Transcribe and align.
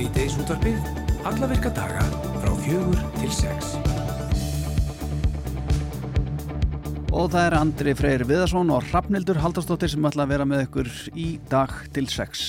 Sýteis 0.00 0.32
útvarpið, 0.40 0.78
alla 1.28 1.46
virka 1.50 1.68
daga 1.76 2.00
frá 2.40 2.52
fjögur 2.62 3.00
til 3.18 3.32
sex. 3.36 3.74
Og 7.12 7.26
það 7.34 7.42
er 7.42 7.56
Andri 7.58 7.92
Freyr 7.98 8.24
Viðarsson 8.24 8.72
og 8.72 8.86
Hrafnildur 8.88 9.42
Haldarsdóttir 9.44 9.92
sem 9.92 10.08
ætla 10.08 10.24
að 10.24 10.32
vera 10.32 10.46
með 10.48 10.62
ykkur 10.70 10.88
í 11.20 11.26
dag 11.52 11.74
til 11.92 12.06
sex. 12.08 12.46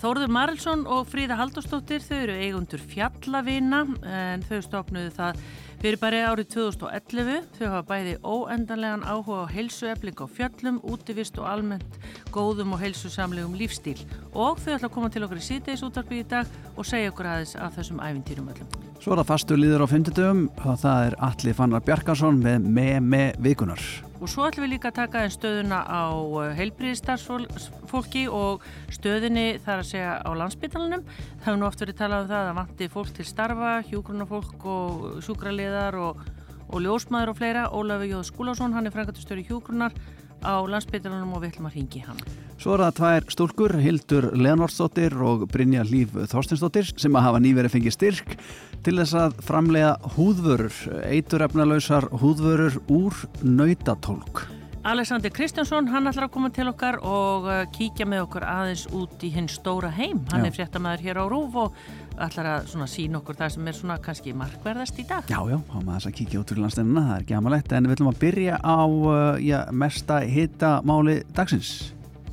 Þórður 0.00 0.32
Marelsson 0.32 0.86
og 0.88 1.04
Fríða 1.12 1.36
Haldarsdóttir 1.42 2.00
þau 2.06 2.16
eru 2.22 2.38
eigundur 2.40 2.86
fjallavina 2.94 3.82
en 4.08 4.48
þau 4.48 4.62
stopnuðu 4.64 5.12
það 5.18 5.44
fyrir 5.82 5.98
bara 5.98 6.20
árið 6.30 6.52
2011. 6.54 7.48
Þau 7.56 7.64
hafa 7.66 7.82
bæði 7.88 8.12
óendanlegan 8.22 9.02
áhuga 9.02 9.42
á 9.42 9.52
heilsuefling 9.52 10.22
á 10.22 10.26
fjallum, 10.30 10.78
útivist 10.86 11.38
og 11.42 11.48
almennt 11.50 11.98
góðum 12.34 12.76
og 12.76 12.82
heilsusamlegum 12.84 13.56
lífstíl 13.58 13.98
og 14.32 14.62
þau 14.62 14.76
ætla 14.76 14.88
að 14.88 14.94
koma 14.94 15.10
til 15.10 15.24
okkur 15.26 15.42
í 15.42 15.48
síðdeis 15.48 15.82
útvarpi 15.82 16.22
í 16.22 16.28
dag 16.28 16.46
og 16.76 16.86
segja 16.86 17.10
okkur 17.10 17.32
aðeins 17.32 17.56
af 17.58 17.74
þessum 17.78 18.00
æfintýrum 18.04 18.54
öllum. 18.54 18.70
Svo 19.02 19.16
er 19.16 19.24
það 19.24 19.32
fastur 19.32 19.58
líður 19.58 19.82
á 19.82 19.86
50 19.90 20.46
og 20.62 20.80
það 20.86 21.10
er 21.10 21.18
Alli 21.32 21.58
Fannar 21.58 21.84
Bjarkarsson 21.90 22.40
með 22.46 22.72
með 22.78 22.96
með 23.02 23.44
vikunar. 23.48 24.11
Og 24.22 24.30
svo 24.30 24.44
ætlum 24.46 24.68
við 24.68 24.76
líka 24.76 24.92
að 24.92 24.98
taka 25.00 25.24
einn 25.24 25.32
stöðuna 25.34 25.80
á 25.82 26.06
heilbríðistarsfólki 26.54 28.28
og 28.30 28.62
stöðinni 28.94 29.58
þar 29.64 29.82
að 29.82 29.88
segja 29.88 30.12
á 30.22 30.30
landsbytalanum. 30.38 31.02
Það 31.08 31.48
hefur 31.48 31.58
nú 31.58 31.66
oft 31.66 31.82
verið 31.82 31.98
talað 31.98 32.22
um 32.22 32.30
það 32.30 32.50
að 32.52 32.58
vanti 32.60 32.88
fólk 32.92 33.10
til 33.16 33.26
starfa, 33.26 33.72
hjúgrunafólk 33.90 34.66
og 34.70 35.02
sjúkraliðar 35.26 35.98
og, 35.98 36.22
og 36.70 36.84
ljósmaður 36.86 37.34
og 37.34 37.40
fleira. 37.40 37.66
Ólafur 37.74 38.12
Jóð 38.12 38.24
Skúlásson, 38.30 38.76
hann 38.78 38.86
er 38.86 38.94
frangatustöru 38.94 39.42
hjúgrunar 39.48 39.98
á 40.46 40.54
landsbytalanum 40.70 41.34
og 41.34 41.42
við 41.42 41.56
ætlum 41.56 41.70
að 41.72 41.80
ringi 41.80 42.06
hann. 42.06 42.22
Svo 42.62 42.76
er 42.76 42.84
það 42.86 42.98
tvær 43.00 43.30
stúlkur, 43.34 43.74
Hildur 43.82 44.28
Leonardsdóttir 44.38 45.18
og 45.18 45.48
Brynja 45.50 45.82
Líf 45.82 46.14
Þorstinsdóttir 46.30 46.94
sem 46.94 47.18
að 47.18 47.26
hafa 47.26 47.42
nýverið 47.42 47.74
fengið 47.74 47.98
styrk 47.98 48.36
til 48.82 48.96
þess 48.98 49.14
að 49.18 49.36
framlega 49.46 49.92
húðvörur, 50.16 50.74
eiturefnalausar 51.06 52.08
húðvörur 52.22 52.80
úr 52.90 53.22
nautatólk. 53.42 54.46
Alexander 54.82 55.30
Kristjánsson, 55.30 55.86
hann 55.92 56.10
ætlar 56.10 56.26
að 56.26 56.32
koma 56.34 56.48
til 56.50 56.66
okkar 56.66 56.96
og 57.06 57.44
uh, 57.46 57.60
kíkja 57.70 58.02
með 58.10 58.24
okkur 58.24 58.46
aðeins 58.50 58.88
út 58.90 59.22
í 59.22 59.30
hinn 59.30 59.46
stóra 59.46 59.92
heim. 59.94 60.24
Hann 60.32 60.42
Já. 60.42 60.48
er 60.48 60.56
fréttamaður 60.56 61.04
hér 61.06 61.20
á 61.22 61.24
Rúf 61.30 61.58
og 61.62 61.76
ætlar 62.18 62.48
að 62.56 62.66
svona 62.72 62.88
sína 62.90 63.20
okkur 63.20 63.38
það 63.38 63.54
sem 63.54 63.70
er 63.70 63.78
svona 63.78 64.00
kannski 64.02 64.34
markverðast 64.34 64.98
í 64.98 65.06
dag. 65.06 65.30
Já, 65.30 65.38
já, 65.46 65.60
þá 65.70 65.78
maður 65.78 65.94
þess 65.94 66.10
að 66.10 66.18
kíkja 66.18 66.42
út 66.42 66.50
fyrir 66.50 66.66
landstennina, 66.66 67.06
það 67.06 67.14
er 67.14 67.26
ekki 67.26 67.38
amalegt, 67.38 67.76
en 67.78 67.86
við 67.86 67.96
ætlum 67.96 68.10
að 68.10 68.20
byrja 68.26 68.58
á 68.58 68.82
uh, 68.82 69.16
já, 69.38 69.58
mesta 69.70 70.18
hitamáli 70.26 71.20
dagsins. 71.38 71.74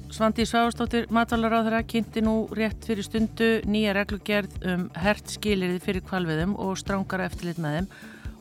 Svandi 0.09 0.41
Sváðstóttir 0.41 1.05
matvalar 1.13 1.53
kynnti 1.85 2.23
nú 2.25 2.47
rétt 2.57 2.81
fyrir 2.88 3.05
stundu 3.05 3.49
nýja 3.69 3.91
reglugerð 3.93 4.55
um 4.66 4.88
hert 4.97 5.29
skilirði 5.29 5.77
fyrir 5.83 6.01
kvalviðum 6.01 6.55
og 6.57 6.79
strángara 6.81 7.27
eftirlit 7.29 7.59
með 7.61 7.75
þeim. 7.75 7.89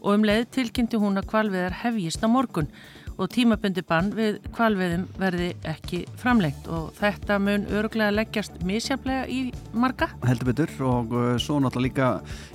Og 0.00 0.14
um 0.14 0.24
leið 0.24 0.46
tilkynnti 0.56 1.00
hún 1.02 1.20
að 1.20 1.28
kvalviðar 1.28 1.76
hefjist 1.82 2.24
á 2.24 2.28
morgun 2.32 2.70
og 3.18 3.30
tímabundi 3.34 3.82
bann 3.86 4.10
við 4.14 4.38
kvalviðum 4.54 5.06
verði 5.18 5.48
ekki 5.66 6.04
framlengt 6.20 6.68
og 6.70 6.92
þetta 6.98 7.38
mun 7.42 7.66
öruglega 7.74 8.14
leggjast 8.14 8.60
misjaflega 8.66 9.26
í 9.30 9.40
marga. 9.72 10.10
heldur 10.26 10.52
betur 10.52 10.74
og 10.86 11.14
uh, 11.14 11.34
svo 11.42 11.58
náttúrulega 11.62 11.88
líka 11.88 12.08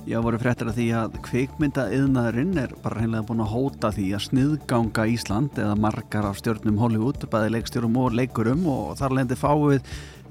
já, 0.08 0.18
voru 0.24 0.40
fréttir 0.40 0.70
að 0.70 0.78
því 0.80 0.88
að 1.00 1.18
kvikmynda 1.28 1.86
yðnaðurinn 1.96 2.58
er 2.64 2.74
bara 2.84 3.00
hreinlega 3.00 3.28
búin 3.28 3.44
að 3.44 3.52
hóta 3.54 3.92
því 3.94 4.08
að 4.16 4.26
sniðganga 4.28 5.06
Ísland 5.14 5.60
eða 5.60 5.76
margar 5.80 6.28
af 6.30 6.40
stjórnum 6.40 6.80
Hollywood, 6.80 7.28
bæði 7.30 7.54
leikstjórum 7.56 8.00
og 8.00 8.16
leikurum 8.16 8.66
og 8.70 8.94
þar 9.00 9.18
lendi 9.20 9.38
fáið 9.38 9.82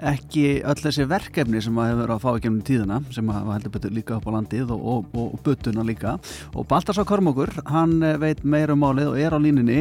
ekki 0.01 0.45
öll 0.65 0.79
þessi 0.81 1.05
verkefni 1.09 1.61
sem 1.63 1.77
að 1.77 1.91
hefur 1.91 2.01
verið 2.01 2.15
að 2.15 2.23
fá 2.23 2.29
ekki 2.33 2.51
um 2.51 2.59
tíðina 2.65 2.99
sem 3.13 3.29
að 3.29 3.51
heldur 3.53 3.73
betur 3.75 3.95
líka 3.95 4.17
upp 4.17 4.27
á 4.27 4.35
landið 4.37 4.73
og, 4.73 4.83
og, 4.83 5.13
og, 5.13 5.37
buttuna 5.45 5.85
líka 5.85 6.17
og 6.53 6.67
Baltasar 6.67 7.07
Kormokur, 7.07 7.53
hann 7.69 7.99
eh, 8.03 8.17
veit 8.21 8.43
meira 8.43 8.73
um 8.73 8.83
málið 8.83 9.13
og 9.13 9.19
er 9.21 9.35
á 9.35 9.39
línunni 9.39 9.79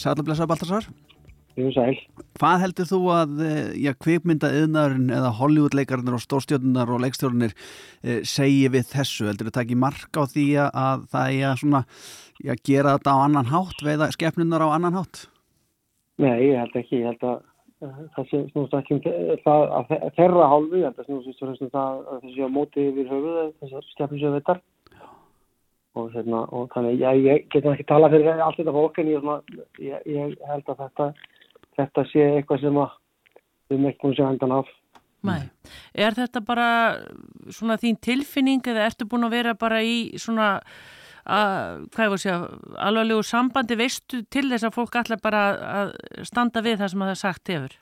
Sætla 0.00 0.24
blessa 0.26 0.48
Baltasar 0.50 0.88
sæl. 1.74 1.96
Hvað 2.40 2.62
heldur 2.62 2.88
þú 2.88 3.00
að 3.12 3.40
eh, 3.44 3.74
yðnaðurinn 4.62 5.10
eða 5.12 5.32
Hollywood-leikarnir 5.36 6.16
og 6.16 6.22
stórstjórnar 6.24 6.92
og 6.94 7.02
leikstjórnir 7.04 7.52
e, 7.52 8.20
segi 8.24 8.68
við 8.72 8.86
þessu? 8.94 9.26
Heldur 9.28 9.50
þú 9.50 9.54
takk 9.58 9.74
í 9.74 9.78
mark 9.78 10.16
á 10.16 10.24
því 10.30 10.46
að- 10.62 10.72
að 10.84 11.04
það 11.12 11.34
er 11.34 11.48
að 11.50 11.60
svona, 11.60 11.82
já, 12.40 12.54
gera 12.64 12.96
þetta 12.96 13.12
á 13.12 13.18
annan 13.26 13.50
hátt, 13.52 13.84
veiða 13.84 14.10
skepnunar 14.14 14.64
á 14.64 14.68
annan 14.72 14.96
hátt? 14.96 15.26
Nei, 16.20 16.36
ég 16.48 16.58
held 16.60 16.76
ekki, 16.76 17.00
ég 17.02 17.10
held 17.10 17.24
að 17.24 17.42
það 17.80 18.26
sé 18.30 18.40
snúst 18.50 18.74
ekki 18.76 18.96
um 18.96 19.00
þe- 19.04 19.38
það 19.44 19.62
að 19.78 19.86
þe- 19.90 20.10
þeirra 20.18 20.48
hálfu, 20.52 20.76
ég 20.80 20.84
held 20.88 20.98
að 21.00 21.08
snúst 21.08 21.42
um 21.46 21.70
það 21.72 22.02
að 22.12 22.20
þessi 22.24 22.44
á 22.44 22.48
móti 22.56 22.86
yfir 22.90 23.08
höfuð 23.08 23.52
þessar 23.60 23.86
skemmum 23.94 24.20
sem 24.20 24.34
veitar 24.36 24.60
og, 25.96 26.10
hérna, 26.14 26.42
og 26.54 26.68
þannig 26.74 27.00
ég, 27.00 27.22
ég 27.24 27.46
getum 27.50 27.72
ekki 27.74 27.88
tala 27.88 28.10
fyrir 28.12 28.40
allt 28.40 28.60
þetta 28.60 28.74
fólk 28.76 29.00
en 29.00 29.08
ég, 29.10 29.30
ég, 29.80 30.04
ég 30.06 30.36
held 30.50 30.68
að 30.68 30.84
þetta 30.84 31.08
þetta 31.80 32.04
sé 32.10 32.26
eitthvað 32.36 32.60
sem 32.66 32.78
að 32.82 32.92
við 33.70 33.76
erum 33.78 33.88
ekki 33.90 34.00
búin 34.02 34.12
að 34.12 34.18
sjá 34.20 34.28
hendan 34.28 34.54
af. 34.58 34.70
Nei. 35.22 35.42
Er 35.94 36.16
þetta 36.16 36.40
bara 36.44 36.68
svona 37.52 37.76
þín 37.80 37.98
tilfinning 38.00 38.62
eða 38.72 38.86
ertu 38.88 39.06
búin 39.08 39.26
að 39.28 39.34
vera 39.36 39.54
bara 39.54 39.82
í 39.84 40.16
svona 40.20 40.58
að, 41.24 41.84
hvað 41.92 42.06
ég 42.06 42.12
voru 42.14 42.18
að 42.18 42.24
segja, 42.24 42.40
alvarlegu 42.88 43.26
sambandi 43.26 43.78
veistu 43.80 44.24
til 44.30 44.48
þess 44.48 44.66
að 44.68 44.76
fólk 44.78 44.98
allar 45.00 45.22
bara 45.22 45.44
að 45.82 45.94
standa 46.28 46.64
við 46.64 46.82
það 46.82 46.92
sem 46.92 47.06
það 47.06 47.22
sagt 47.22 47.54
hefur? 47.54 47.78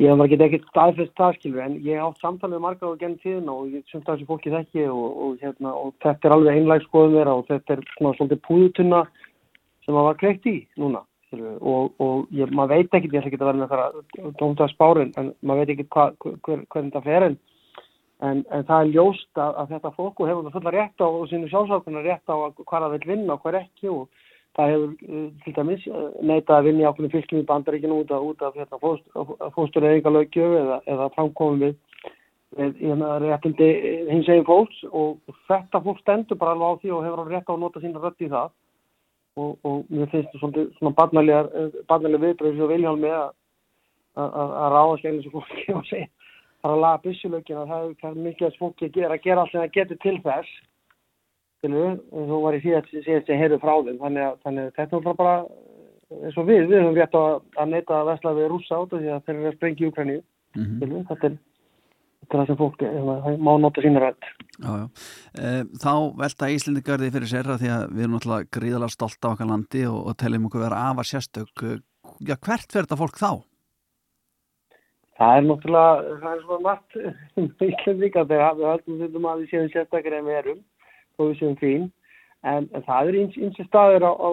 Ég 0.00 0.16
var 0.16 0.30
ekki 0.30 0.44
ekki 0.46 0.62
staðfest 0.70 1.12
það 1.18 1.34
skilur 1.36 1.62
en 1.66 1.74
ég 1.84 2.00
átt 2.00 2.22
samtalið 2.22 2.56
með 2.56 2.62
marga 2.64 2.86
og 2.88 3.00
genn 3.02 3.18
tíðin 3.20 3.50
og 3.52 3.66
ég 3.68 3.82
sumt 3.90 4.06
að 4.08 4.14
þessu 4.16 4.28
fólki 4.30 4.52
þekki 4.54 4.86
og, 4.88 5.08
og, 5.26 5.34
hérna, 5.42 5.74
og 5.76 5.92
þetta 6.00 6.28
er 6.28 6.34
alveg 6.36 6.56
einlæg 6.56 6.86
skoðum 6.86 7.18
vera 7.18 7.34
og 7.36 7.44
þetta 7.50 7.74
er 7.74 7.82
svona 7.98 8.14
svolítið 8.16 8.40
púðutunna 8.46 9.00
sem 9.84 9.92
maður 9.92 10.08
var 10.08 10.20
kleikt 10.22 10.48
í 10.48 10.54
núna 10.80 11.02
skilur, 11.28 11.58
og, 11.60 11.92
og 12.00 12.32
ég, 12.32 12.48
maður 12.48 12.78
veit 12.78 12.96
ekki, 12.96 13.12
ég 13.12 13.20
ætla 13.20 13.28
ekki 13.28 13.40
að 13.42 13.50
vera 13.50 13.60
með 13.60 13.74
það 13.74 14.32
tónda 14.40 14.70
spárin 14.72 15.12
en 15.20 15.30
maður 15.44 15.74
veit 15.74 15.84
hver, 15.92 16.16
hvernig 16.72 16.96
það 16.96 17.08
fer 17.10 17.28
en, 17.28 17.38
en, 18.26 18.42
en 18.52 18.66
það 18.68 18.82
er 18.82 18.90
ljóst 18.94 19.40
að, 19.40 19.54
að 19.62 19.70
þetta 19.74 19.92
fólk 19.96 20.20
og 20.20 20.28
hefur 20.28 20.46
það 20.46 20.56
fulla 20.56 20.72
rétt 20.74 21.04
á 21.04 21.08
og 21.08 21.28
sínu 21.30 21.48
sjálfsálkunar 21.50 22.06
rétt 22.06 22.32
á 22.32 22.36
að 22.36 22.60
hvað 22.60 22.84
það 22.84 22.94
vil 22.96 23.08
vinna 23.12 23.36
og 23.36 23.46
hver 23.46 23.58
ekki 23.60 23.92
og 23.92 24.22
það 24.58 24.72
hefur 24.74 24.92
uh, 25.08 25.26
til 25.44 25.54
dæmis 25.56 25.86
uh, 25.88 26.06
neitað 26.20 26.56
að 26.56 26.68
vinna 26.68 26.84
í 26.84 26.88
ákveðinu 26.90 27.12
fylgjum 27.14 27.42
í 27.42 27.48
bandaríkinu 27.50 27.98
út 28.02 28.14
af, 28.14 28.26
út 28.30 28.44
af 28.44 28.58
hérna, 28.60 28.80
fóst, 28.82 29.06
fóstur 29.56 29.88
eða 29.88 30.80
eða, 30.84 31.10
framkomum 31.16 31.64
við, 31.64 31.76
við 32.58 32.80
hérna, 32.84 33.12
réttindi 33.24 33.70
hins 34.10 34.28
eginn 34.28 34.48
fólks 34.48 34.84
og 34.90 35.36
þetta 35.48 35.84
fólk 35.86 36.02
stendur 36.04 36.40
bara 36.40 36.56
alveg 36.56 36.76
á 36.76 36.80
því 36.82 36.96
og 36.96 37.04
hefur 37.06 37.24
alveg 37.24 37.38
rétt 37.38 37.48
á 37.48 37.54
að 37.56 37.62
nota 37.64 37.84
sína 37.84 38.04
rödd 38.04 38.26
í 38.26 38.32
það. 38.32 38.56
Og, 39.38 39.52
og 39.64 39.84
mér 39.88 40.08
finnst 40.10 40.32
svolítið 40.36 40.72
svona 40.76 40.90
barnalega 40.98 42.18
viðbröð 42.18 42.56
sem 42.58 42.68
Viljálmi 42.74 43.12
að, 43.14 43.28
ráða 44.74 44.96
sem 45.22 45.30
fólki 45.30 45.76
og 45.78 45.86
segja 45.88 46.10
bara 46.64 46.76
að 46.76 46.82
laga 46.84 47.02
byssulögin 47.04 47.60
að 47.60 47.72
það 47.72 47.94
það 48.00 48.10
er 48.10 48.22
mikið 48.26 48.48
að 48.48 48.58
fólki 48.60 48.88
að 48.88 48.96
gera, 48.98 49.18
gera 49.24 49.44
allt 49.44 49.52
sem 49.52 49.62
það 49.62 49.76
getur 49.78 50.00
til 50.04 50.16
þess 50.26 50.50
og 51.60 52.28
þú 52.30 52.38
var 52.40 52.56
í 52.56 52.62
síðast 52.64 52.94
sem 53.26 53.40
heyrðu 53.40 53.60
frá 53.60 53.74
þeim 53.84 54.00
þannig 54.00 54.26
að, 54.26 54.38
þannig 54.44 54.68
að 54.68 54.76
þetta 54.78 54.96
er 54.96 55.04
bara 55.06 55.18
bara 55.20 55.34
eins 56.24 56.38
og 56.40 56.48
við, 56.48 56.64
við 56.70 56.80
höfum 56.80 56.96
rétt 56.96 57.14
á 57.16 57.20
að, 57.20 57.36
að 57.60 57.70
neita 57.74 57.98
að 57.98 58.10
vesla 58.10 58.34
við 58.38 58.50
rússa 58.50 58.80
át 58.80 58.94
því 58.96 59.12
að 59.14 59.24
þeir 59.26 59.36
eru 59.36 59.50
að 59.50 59.56
sprengja 59.58 59.86
í 59.86 59.92
Ukraínu 59.92 60.20
Mm 60.58 60.80
skilur, 60.80 61.04
þetta 61.06 61.28
er 61.28 61.34
þetta 62.20 62.34
er 62.34 62.40
það 62.40 62.48
sem 62.48 62.56
fólk 62.58 62.80
eh, 62.82 63.36
má 63.38 63.50
nota 63.62 63.82
sína 63.84 64.00
rætt 64.02 64.24
Já, 64.60 64.72
já. 64.80 64.86
E, 65.38 65.52
þá 65.78 65.92
velta 66.18 66.48
Íslendingar 66.50 67.00
því 67.00 67.10
fyrir 67.14 67.30
sér 67.30 67.52
að 67.54 67.62
því 67.62 67.70
að 67.70 67.84
við 67.92 68.02
erum 68.02 68.16
náttúrulega 68.16 68.50
gríðalega 68.56 68.94
stolt 68.96 69.24
af 69.24 69.36
okkar 69.36 69.48
landi 69.50 69.84
og, 69.88 70.00
og 70.10 70.18
teljum 70.20 70.48
okkur 70.50 70.64
vera 70.66 70.82
afar 70.90 71.08
sérstök. 71.08 71.64
Eh, 71.64 71.78
Já, 72.20 72.34
hvert 72.36 72.72
fer 72.72 72.84
þetta 72.84 72.98
fólk 73.00 73.16
þá? 73.20 73.30
Það 75.20 75.36
er 75.36 75.46
náttúrulega, 75.46 76.18
það 76.22 76.30
er 76.32 76.42
svona 76.42 76.64
margt 76.64 76.94
um 77.36 77.48
Íslandíka 77.66 78.22
þegar 78.24 78.54
við 78.56 78.68
höldum 78.70 79.00
þetta 79.04 79.24
að 79.32 79.40
við 79.40 79.50
séum 79.50 79.72
sérstaklega 79.74 80.20
en 80.20 80.28
við 80.30 80.38
erum 80.40 80.60
og 81.18 81.26
við 81.26 81.40
séum 81.40 81.56
fín 81.60 81.88
en, 82.48 82.68
en 82.72 82.84
það 82.86 83.10
er 83.10 83.18
eins 83.20 83.58
og 83.60 83.66
staðir 83.68 84.06
á, 84.08 84.12
á 84.16 84.30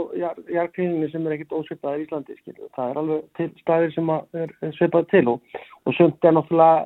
jarkriðinni 0.56 1.10
sem 1.12 1.26
er 1.28 1.36
ekkert 1.36 1.58
ósvipaðir 1.58 2.06
í 2.06 2.06
Íslandi 2.08 2.38
skilur. 2.40 2.70
það 2.78 2.92
er 2.94 3.02
alveg 3.02 3.26
til 3.40 3.50
staðir 3.60 3.96
sem 3.98 4.14
er, 4.16 4.54
er 4.64 4.78
svipað 4.78 5.10
til 5.12 5.26
og, 5.34 5.58
og 5.84 5.98
sumt 5.98 6.24
er 6.24 6.38
náttúrulega 6.38 6.86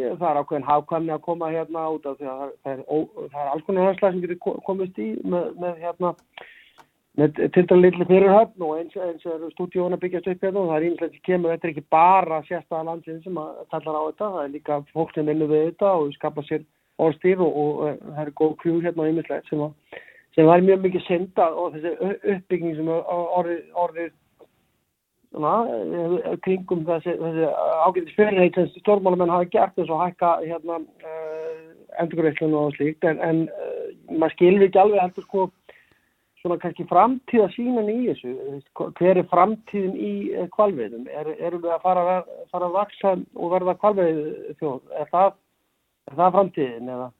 ég, 0.00 0.16
það 0.16 0.28
er 0.30 0.40
ákveðin 0.40 0.68
hafkvæmni 0.70 1.14
að 1.16 1.24
koma 1.28 1.52
hérna 1.52 1.84
út 1.92 2.08
af 2.08 2.16
því 2.16 2.30
að 2.30 2.40
það, 2.40 2.54
það, 2.64 2.72
er, 2.72 2.82
ó, 2.88 2.96
það 3.34 3.44
er 3.44 3.52
alls 3.52 3.66
konar 3.68 3.90
höfslega 3.90 4.14
sem 4.14 4.24
getur 4.24 4.40
ko- 4.46 4.56
komist 4.70 5.02
í 5.02 5.10
með, 5.28 5.52
með 5.60 5.84
hérna 5.84 6.14
með 7.18 7.40
til 7.54 7.64
dæla 7.66 7.80
litli 7.80 8.06
fyrirhöfn 8.06 8.62
og 8.66 8.76
eins, 8.78 8.94
eins 8.96 9.24
er 9.26 9.46
stúdíóna 9.54 9.98
byggjast 10.00 10.28
upp 10.30 10.44
hérna 10.46 10.60
og 10.62 10.68
það 10.70 10.76
er 10.76 10.86
ímslega 10.88 11.14
sem 11.16 11.24
kemur, 11.26 11.50
þetta 11.54 11.66
er 11.66 11.72
ekki 11.74 11.86
bara 11.96 12.42
sérstæða 12.46 12.84
landsinn 12.86 13.22
sem 13.24 13.40
að 13.42 13.50
kallar 13.72 13.98
á 13.98 14.02
þetta, 14.10 14.28
það 14.36 14.44
er 14.44 14.54
líka 14.54 14.78
fólk 14.94 15.14
sem 15.14 15.26
vinnur 15.26 15.50
við 15.50 15.66
þetta 15.72 15.90
og 15.98 16.14
skapa 16.14 16.46
sér 16.46 16.62
orðstýr 17.00 17.42
og, 17.42 17.58
og, 17.64 17.82
og 17.88 18.14
það 18.14 18.22
er 18.26 18.32
góð 18.42 18.56
krjú 18.62 18.78
hérna 18.84 19.04
og 19.04 19.12
ímslega 19.14 19.48
sem, 19.50 19.66
að- 19.66 20.00
sem 20.36 20.46
var 20.46 20.62
mjög 20.62 20.86
mikið 20.86 21.06
synda 21.08 21.50
og 21.50 21.74
þessi 21.74 22.14
uppbygging 22.36 22.76
sem 22.78 22.92
orðið, 22.94 24.12
svona, 25.30 25.54
eh, 25.70 26.36
kringum 26.44 26.84
þessi, 26.86 27.14
þessi 27.18 27.48
ágætis 27.86 28.16
fyrirheit 28.16 28.54
sem 28.54 28.68
stjórnmálamenn 28.80 29.32
hafa 29.32 29.48
gert 29.50 29.78
eins 29.78 29.90
og 29.90 30.02
hækka 30.02 30.30
hérna, 30.44 30.80
uh, 31.06 31.58
endurgreiðslun 32.02 32.54
og 32.54 32.74
slíkt. 32.76 33.04
En, 33.06 33.20
en 33.22 33.42
uh, 33.48 33.90
maður 34.10 34.34
skilur 34.36 34.66
ekki 34.66 34.82
alveg 34.82 35.02
heldur 35.04 35.26
sko 35.26 35.46
svona 36.40 36.56
kannski 36.60 36.86
framtíða 36.88 37.48
sínan 37.54 37.88
í 37.92 37.98
þessu 38.08 38.90
hver 38.96 39.20
er 39.20 39.26
framtíðin 39.28 39.96
í 39.96 40.12
kvalveiðum 40.54 41.08
er, 41.12 41.34
erum 41.38 41.62
við 41.64 41.74
að 41.74 41.82
fara, 41.84 42.04
að 42.16 42.30
fara 42.52 42.68
að 42.68 42.76
vaksa 42.78 43.12
og 43.36 43.52
verða 43.54 43.76
kvalveið 43.82 44.20
þjóð 44.60 44.94
er 45.02 45.10
það, 45.12 45.34
er 46.08 46.16
það 46.20 46.36
framtíðin 46.38 46.94
eða? 46.96 47.10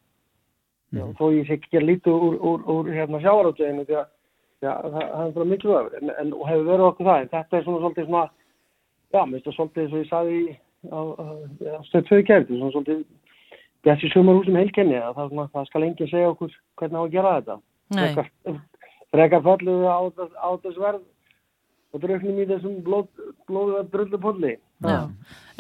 Mm. 0.90 0.98
já, 0.98 1.04
þó 1.18 1.24
ég 1.36 1.46
sé 1.46 1.58
ekki 1.58 1.78
að 1.78 1.86
lítu 1.86 2.14
úr, 2.16 2.38
úr, 2.40 2.64
úr 2.72 2.90
hérna 2.94 3.20
sjávaráttöðinu 3.22 3.86
því 3.86 3.98
að 4.00 4.08
já, 4.64 4.72
það, 4.72 5.04
það 5.04 5.22
er 5.26 5.36
bara 5.36 5.50
mikilvægur 5.52 6.00
en, 6.00 6.14
en 6.16 6.32
hefur 6.48 6.66
verið 6.70 6.88
okkur 6.88 7.10
það 7.10 7.20
en 7.20 7.32
þetta 7.36 7.58
er 7.58 7.66
svona 7.66 7.84
svolítið 7.84 8.08
svona 8.08 8.24
já, 9.10 9.20
mér 9.20 9.36
finnst 9.36 9.46
það 9.50 9.58
svolítið 9.58 9.84
eins 9.84 9.94
og 9.94 10.00
ég 10.00 10.10
saði 10.10 10.40
á, 10.80 11.00
á 11.76 11.80
stöðtöðu 11.90 12.26
kært 12.30 12.50
svona 12.54 12.72
svolítið 12.74 13.04
þessi 13.86 14.12
sumarhúsum 14.14 14.58
heilkenni 14.60 14.98
það, 15.20 15.38
það 15.52 15.70
skal 15.70 15.86
enginn 15.86 16.10
segja 16.10 16.32
okkur 16.32 16.58
hvernig 16.80 16.98
á 16.98 17.04
að 17.04 17.14
gera 17.14 17.36
þetta 17.38 17.60
frekar 19.14 19.42
falluðu 19.46 19.88
á, 19.90 19.98
á 20.38 20.48
þess 20.62 20.78
verð 20.80 21.06
og 21.90 22.02
dröknum 22.04 22.38
í 22.38 22.46
þessum 22.46 22.76
blóð, 22.86 23.08
blóðu 23.50 23.82
drullupolli. 23.90 24.54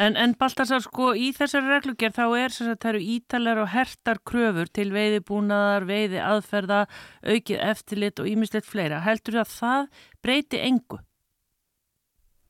En, 0.00 0.14
en 0.16 0.32
Baltasar 0.38 0.80
sko 0.84 1.10
í 1.18 1.32
þessari 1.36 1.74
reglugjör 1.74 2.14
þá 2.16 2.24
er 2.38 2.54
þess 2.54 2.68
að 2.70 2.78
það 2.84 2.90
eru 2.92 3.02
ítalar 3.16 3.60
og 3.64 3.70
hertar 3.74 4.20
kröfur 4.30 4.70
til 4.72 4.86
veiðibúnaðar, 4.94 5.88
veiði 5.90 6.22
aðferða 6.24 6.80
aukið 7.26 7.62
eftirlit 7.66 8.22
og 8.22 8.30
ímislegt 8.30 8.70
fleira. 8.70 9.02
Heldur 9.04 9.40
það 9.40 9.44
að 9.44 9.54
það 9.58 10.06
breyti 10.24 10.62
engu? 10.70 11.02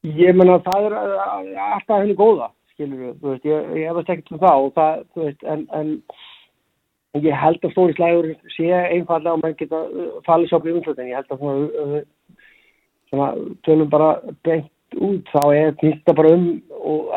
Ég 0.06 0.36
menna 0.36 0.60
það 0.64 0.90
er 0.90 0.98
alltaf 1.00 1.98
henni 1.98 2.16
góða 2.16 2.52
skilur 2.80 3.00
við, 3.00 3.16
þú 3.20 3.32
veist, 3.32 3.48
ég, 3.48 3.72
ég 3.76 3.90
hefast 3.90 4.12
ekkert 4.12 4.32
um 4.32 4.40
það 4.40 4.64
og 4.66 4.70
það, 4.76 5.02
þú 5.14 5.24
veist, 5.26 5.42
en, 5.52 5.64
en 5.76 5.90
ég 7.18 7.34
held 7.34 7.64
að 7.64 7.72
stóri 7.74 7.96
slægur 7.96 8.28
sé 8.54 8.70
einfallega 8.70 9.34
og 9.34 9.42
mann 9.42 9.56
geta 9.58 9.82
uh, 9.88 10.12
fallið 10.26 10.52
svo 10.52 10.60
umhverfið, 10.60 11.02
en 11.02 11.10
ég 11.10 11.18
held 11.18 11.34
að 11.34 11.42
svona, 11.42 11.56
uh, 11.82 12.38
svona 13.10 13.28
tölum 13.66 13.90
bara 13.90 14.10
beint 14.46 14.98
út, 15.00 15.30
þá 15.32 15.42
er 15.54 15.76
þetta 15.82 16.16
bara 16.18 16.34
um 16.36 16.48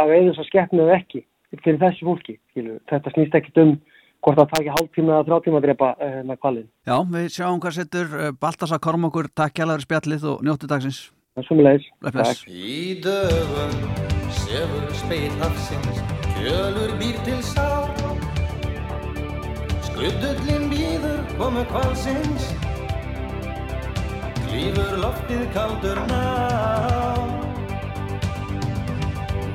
að 0.02 0.14
veið 0.14 0.30
þess 0.30 0.44
að 0.44 0.50
skeppna 0.50 0.86
eða 0.86 1.00
ekki 1.00 1.26
fyrir 1.62 1.82
þessu 1.82 2.08
fólki, 2.08 2.38
skilur 2.52 2.78
við, 2.78 2.86
þetta 2.90 3.14
snýst 3.14 3.36
ekkert 3.38 3.60
um 3.62 3.74
hvort 4.24 4.40
það 4.40 4.54
takir 4.54 4.78
hálftíma 4.78 5.14
eða 5.14 5.28
þrjáttíma 5.28 5.60
að 5.60 5.68
drepa 5.68 5.90
uh, 5.94 6.22
með 6.30 6.40
kvalin. 6.42 6.70
Já, 6.90 6.96
við 7.18 7.28
sjáum 7.36 7.62
hvað 7.62 7.78
settur 7.78 8.16
Baltasar 8.42 8.82
Kormokur, 8.82 9.30
takk 9.36 9.62
hjálpar 9.62 9.86
spjallið 9.86 10.30
og 10.32 10.48
njóttu 10.48 10.70
dagsins. 10.72 11.04
Það 11.34 11.44
er 11.44 11.50
sumulegis. 11.50 12.44
Í 12.50 12.82
dögum 13.04 14.02
Sefur 14.34 14.90
speit 14.98 15.36
hafsins, 15.42 16.02
kjölur 16.38 16.98
býr 16.98 17.18
til 17.26 17.42
sá 17.46 17.73
Skrudullin 20.04 20.66
býður 20.68 21.22
komu 21.40 21.62
kvalsins 21.70 22.50
Klýfur 24.50 24.98
loftið 25.00 25.46
kaldur 25.56 26.02
ná. 26.10 26.18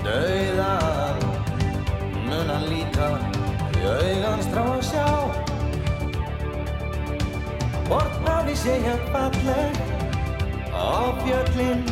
Dauðan 0.07 1.21
mun 2.31 2.55
hann 2.55 2.65
líta 2.71 3.11
í 3.77 3.85
augans 3.93 4.49
trá 4.55 4.65
að 4.65 4.83
sjá. 4.89 5.05
Bort 7.93 8.19
hafi 8.25 8.57
segja 8.65 8.97
falleg 9.13 9.85
á 10.73 11.13
fjöllin 11.21 11.85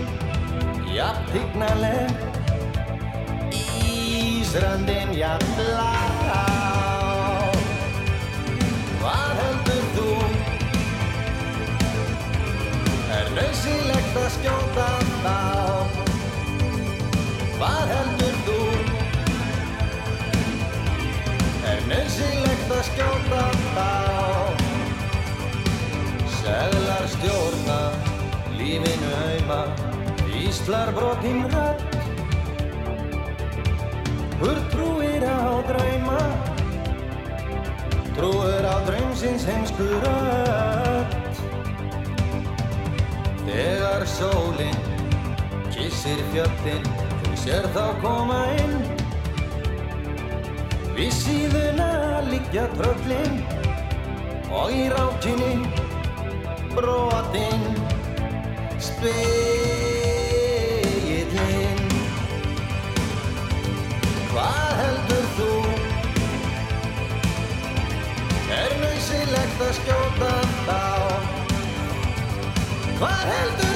jafn 0.97 1.33
tignarleg 1.37 2.29
strandin 4.49 5.19
jafn 5.21 5.59
blá 5.61 6.56
Hvað 9.07 9.37
heldur 9.39 9.85
þú? 9.95 10.13
Er 13.17 13.29
nöðsilegt 13.37 14.17
að 14.19 14.25
skjóta 14.35 14.87
þá? 15.23 15.35
Hvað 17.53 17.93
heldur 17.93 18.41
þú? 18.49 18.57
Er 21.71 21.87
nöðsilegt 21.93 22.75
að 22.79 22.83
skjóta 22.89 23.45
þá? 23.77 23.87
Seglar 26.41 27.07
stjórna, 27.15 27.79
lífinu 28.59 29.15
auðma, 29.21 29.61
Íslar 30.43 30.91
brotinn 30.99 31.47
rödd 31.55 31.87
Hur 34.43 34.61
trúir 34.75 35.31
á 35.31 35.63
drauma 35.71 36.21
Trúir 38.17 38.65
á 38.65 38.81
draumsins 38.87 39.45
heimsku 39.45 39.85
rött 40.01 41.41
Þegar 43.45 44.07
sólinn 44.09 44.81
kissir 45.69 46.23
fjöldin 46.33 46.87
Þú 47.21 47.37
sér 47.43 47.69
þá 47.77 47.85
koma 48.01 48.41
inn. 48.57 48.79
Við 50.97 51.13
síðuna 51.13 51.91
liggja 52.31 52.65
tröllin 52.79 53.37
Og 54.49 54.73
í 54.73 54.87
rákinni 54.95 55.55
brotinn 56.73 57.69
Spil 58.81 59.67
Hvað 64.37 64.73
heldur 64.81 65.06
skjóta 69.57 70.33
þá? 70.67 70.81
Hvað 72.99 73.23
heldur 73.31 73.76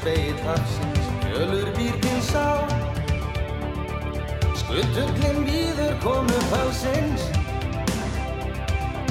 speit 0.00 0.40
hafsins 0.46 1.06
Fjölur 1.22 1.68
býr 1.76 1.96
til 2.02 2.20
sá. 2.24 2.46
Skuttuglinn 4.58 5.42
býður 5.46 5.94
komu 6.02 6.38
fálsins 6.52 7.26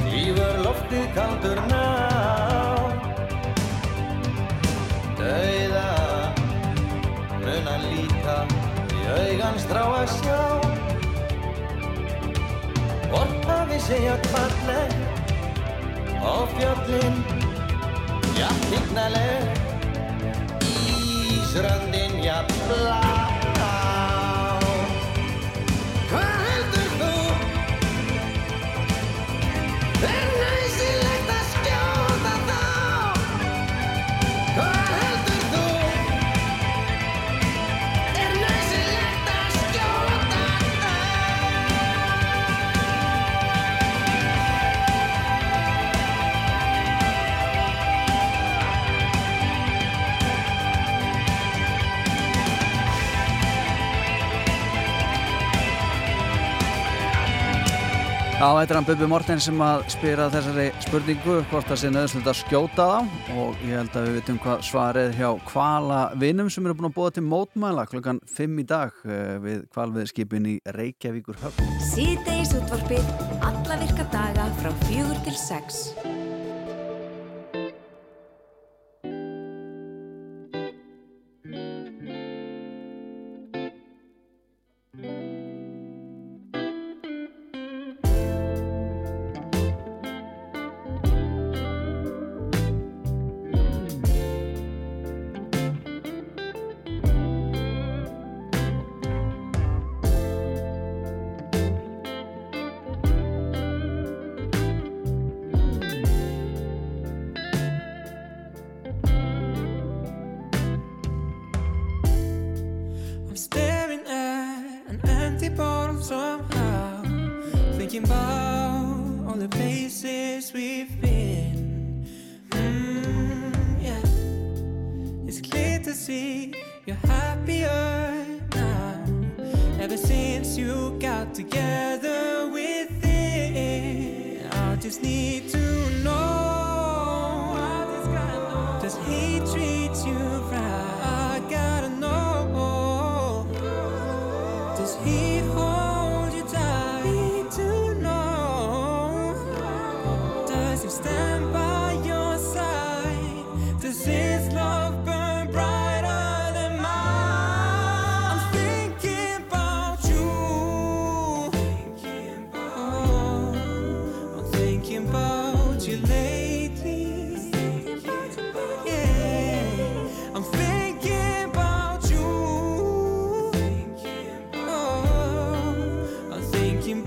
Lífur 0.08 0.62
loftið 0.66 1.06
kaldur 1.18 1.62
ná. 1.72 1.84
Dauða 5.20 5.90
Munan 7.44 7.88
líka 7.92 8.40
Í 8.98 9.06
augan 9.18 9.62
strá 9.62 9.84
að 10.02 10.10
sjá. 10.18 10.42
Vorpaði 13.12 13.80
segja 13.88 14.18
kvalleg 14.28 14.98
Á 16.18 16.34
fjöllin 16.58 17.24
Já, 18.38 18.50
hignaleg 18.70 19.67
strandin 21.58 22.22
jafn 22.22 22.54
blá 22.70 23.27
Já, 58.48 58.54
þetta 58.62 58.72
er 58.72 58.78
hann 58.78 58.86
Bubi 58.88 59.08
Morten 59.12 59.42
sem 59.44 59.60
að 59.60 59.82
spyrja 59.92 60.26
þessari 60.32 60.68
spurningu 60.86 61.34
hvort 61.50 61.68
það 61.68 61.80
sé 61.82 61.90
nöðslut 61.92 62.30
að 62.32 62.38
skjóta 62.40 62.86
þá 62.88 63.34
og 63.44 63.66
ég 63.68 63.74
held 63.76 63.98
að 64.00 64.06
við 64.06 64.14
vitum 64.16 64.38
hvað 64.46 64.62
svarið 64.64 65.18
hjá 65.18 65.28
kvalavinnum 65.50 66.52
sem 66.56 66.70
eru 66.70 66.78
búin 66.80 66.88
að 66.88 66.96
búa 66.96 67.12
til 67.12 67.26
mótmæla 67.28 67.84
klokkan 67.92 68.22
5 68.38 68.62
í 68.64 68.66
dag 68.70 69.02
eh, 69.04 69.34
við 69.44 69.66
kvalviðskipin 69.76 70.48
í 70.48 70.56
Reykjavíkur 70.78 71.42
höfn. 71.44 71.74
Síðdeis 71.90 72.56
útvarpið 72.56 73.12
alla 73.50 73.82
virka 73.84 74.08
daga 74.16 74.48
frá 74.62 74.72
4 74.86 75.20
til 75.28 75.36
6. 75.44 75.84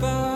Bye. 0.01 0.30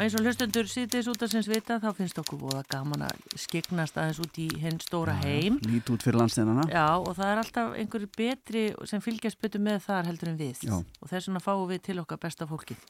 Og 0.00 0.06
eins 0.06 0.14
og 0.16 0.22
hlustendur 0.24 0.64
síðdeis 0.64 1.10
út 1.12 1.20
að 1.20 1.34
sinns 1.34 1.48
vita 1.50 1.74
þá 1.76 1.90
finnst 1.92 2.16
okkur 2.22 2.38
búið 2.40 2.62
gaman 2.72 3.02
að 3.04 3.18
skiknast 3.36 3.98
aðeins 4.00 4.20
út 4.24 4.38
í 4.40 4.46
henn 4.62 4.78
stóra 4.80 5.12
heim. 5.18 5.58
Lít 5.68 5.90
út 5.92 6.00
fyrir 6.00 6.16
landsteinana. 6.22 6.62
Já 6.72 6.86
og 6.94 7.10
það 7.18 7.32
er 7.32 7.40
alltaf 7.42 7.74
einhverju 7.82 8.08
betri 8.16 8.62
sem 8.88 9.02
fylgjast 9.04 9.36
betur 9.44 9.60
með 9.60 9.82
þar 9.84 10.08
heldur 10.08 10.30
en 10.32 10.38
við 10.40 10.62
Já. 10.64 10.72
Og 10.80 11.10
þess 11.10 11.28
vegna 11.28 11.42
fáum 11.44 11.66
við 11.68 11.82
til 11.90 11.98
okkar 12.00 12.22
besta 12.22 12.48
fólkið. 12.48 12.88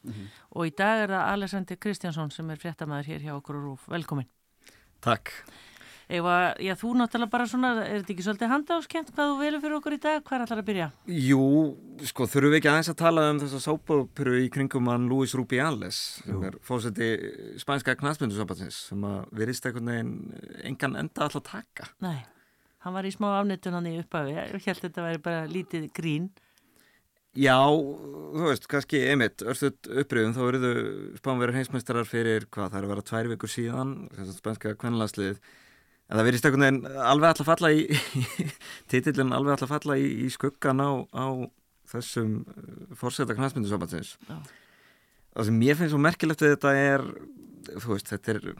Og 0.54 0.70
í 0.70 0.74
dag 0.78 1.02
er 1.08 1.16
það 1.16 1.32
Alexander 1.32 1.80
Kristjánsson 1.82 2.30
sem 2.30 2.54
er 2.54 2.62
fréttamaður 2.62 3.10
hér 3.10 3.26
hjá 3.26 3.34
okkur 3.40 3.58
og 3.58 3.66
rúf. 3.72 3.90
Velkomin. 3.90 4.30
Takk. 5.02 5.34
Eða, 6.10 6.36
já, 6.58 6.72
þú 6.74 6.88
náttúrulega 6.98 7.30
bara 7.30 7.44
svona, 7.46 7.68
er 7.84 8.00
þetta 8.00 8.10
ekki 8.16 8.24
svolítið 8.26 8.50
handáskent 8.50 9.12
hvað 9.14 9.28
þú 9.30 9.36
velur 9.38 9.60
fyrir 9.62 9.76
okkur 9.76 9.94
í 9.94 9.98
dag? 10.02 10.24
Hvað 10.26 10.36
er 10.36 10.42
allar 10.46 10.62
að 10.62 10.66
byrja? 10.70 10.88
Jú, 11.06 11.44
sko, 12.10 12.26
þurfum 12.32 12.50
við 12.50 12.58
ekki 12.58 12.70
aðeins 12.72 12.90
að 12.90 12.98
tala 12.98 13.26
um 13.30 13.38
þessa 13.38 13.60
sápapuru 13.62 14.34
í 14.40 14.48
kringum 14.50 14.90
hann 14.90 15.06
Luis 15.10 15.36
Rubiales 15.38 16.00
sem 16.24 16.42
er 16.48 16.58
fórseti 16.66 17.12
spænska 17.62 17.94
knastmyndusambatsins 18.00 18.80
sem 18.90 19.06
að 19.06 19.30
virðist 19.38 19.70
einhvern 19.70 19.92
veginn 19.92 20.12
engan 20.72 20.98
enda 21.04 21.28
alltaf 21.28 21.46
taka. 21.46 21.86
Nei, 22.02 22.18
hann 22.82 22.98
var 22.98 23.06
í 23.06 23.14
smá 23.14 23.30
afnitun 23.36 23.78
hann 23.78 23.88
í 23.92 23.94
upphafi 24.02 24.34
og 24.48 24.66
held 24.66 24.84
þetta 24.88 25.06
væri 25.06 25.24
bara 25.30 25.46
lítið 25.46 25.88
grín. 25.94 26.30
Já, 27.38 27.54
þú 27.62 28.48
veist, 28.48 28.66
kannski 28.66 29.04
einmitt, 29.06 29.46
örstuðt 29.46 29.86
uppröðum, 30.02 30.34
þá 30.34 30.42
eruðu 30.48 30.70
spánverður 31.20 31.60
heimsmeistarar 31.60 32.08
fyrir 32.10 32.50
hvað, 32.50 32.72
það 32.72 32.80
er 32.80 32.86
að 32.88 32.94
vera 32.96 33.04
tvær 33.06 33.28
vikur 33.30 33.52
síðan, 33.54 33.92
En 36.10 36.18
það 36.18 36.26
verðist 36.26 36.46
einhvern 36.48 36.64
veginn 36.66 37.02
alveg 37.06 37.30
alltaf 37.30 37.46
falla 37.46 37.70
í, 37.70 37.84
titillin 38.90 39.34
alveg 39.36 39.54
alltaf 39.54 39.70
falla 39.70 39.96
í, 40.00 40.08
í 40.26 40.30
skuggan 40.34 40.82
á, 40.82 40.90
á 41.14 41.26
þessum 41.92 42.40
fórseta 42.98 43.36
knastmyndusambatsins. 43.38 44.16
Það 44.26 45.46
sem 45.46 45.60
mér 45.62 45.78
finnst 45.78 45.94
svo 45.94 46.02
merkilegt 46.02 46.42
við 46.42 46.56
þetta 46.56 46.74
er, 46.78 47.06
þú 47.76 47.94
veist, 47.94 48.10
þetta 48.10 48.34
er 48.34 48.50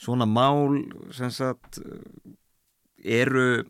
svona 0.00 0.28
mál 0.30 0.80
sem 1.12 1.32
sagt 1.34 1.82
eru 3.04 3.66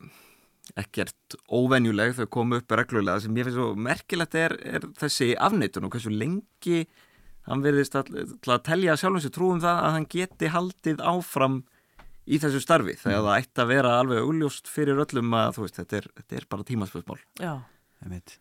ekkert 0.78 1.36
óvenjuleg 1.50 2.14
þau 2.14 2.26
komu 2.30 2.60
upp 2.60 2.76
reglulega. 2.78 3.16
Það 3.16 3.26
sem 3.26 3.34
mér 3.34 3.48
finnst 3.48 3.58
svo 3.58 3.72
merkilegt 3.88 4.38
er, 4.38 4.54
er 4.62 4.86
þessi 5.00 5.32
afneitun 5.34 5.88
og 5.88 5.96
hversu 5.96 6.14
lengi 6.14 6.84
hann 7.48 7.64
verðist 7.64 7.96
all, 7.96 8.06
til 8.06 8.52
að 8.52 8.64
telja 8.68 8.96
sjálfum 9.00 9.24
sér 9.24 9.34
trúum 9.34 9.60
það 9.62 9.82
að 9.82 9.94
hann 9.96 10.08
geti 10.12 10.50
haldið 10.52 11.02
áfram 11.02 11.62
í 12.28 12.38
þessu 12.42 12.60
starfi 12.64 12.94
þegar 13.00 13.24
það 13.24 13.40
ætti 13.42 13.64
að 13.64 13.72
vera 13.72 13.96
alveg 14.02 14.28
úljóst 14.28 14.70
fyrir 14.70 15.00
öllum 15.04 15.34
að 15.38 15.58
veist, 15.64 15.80
þetta 15.80 16.00
er, 16.02 16.08
þetta 16.20 16.38
er 16.40 16.46
bara 16.52 16.68
tímaspöðsmál 16.68 17.18
Já, 17.40 17.54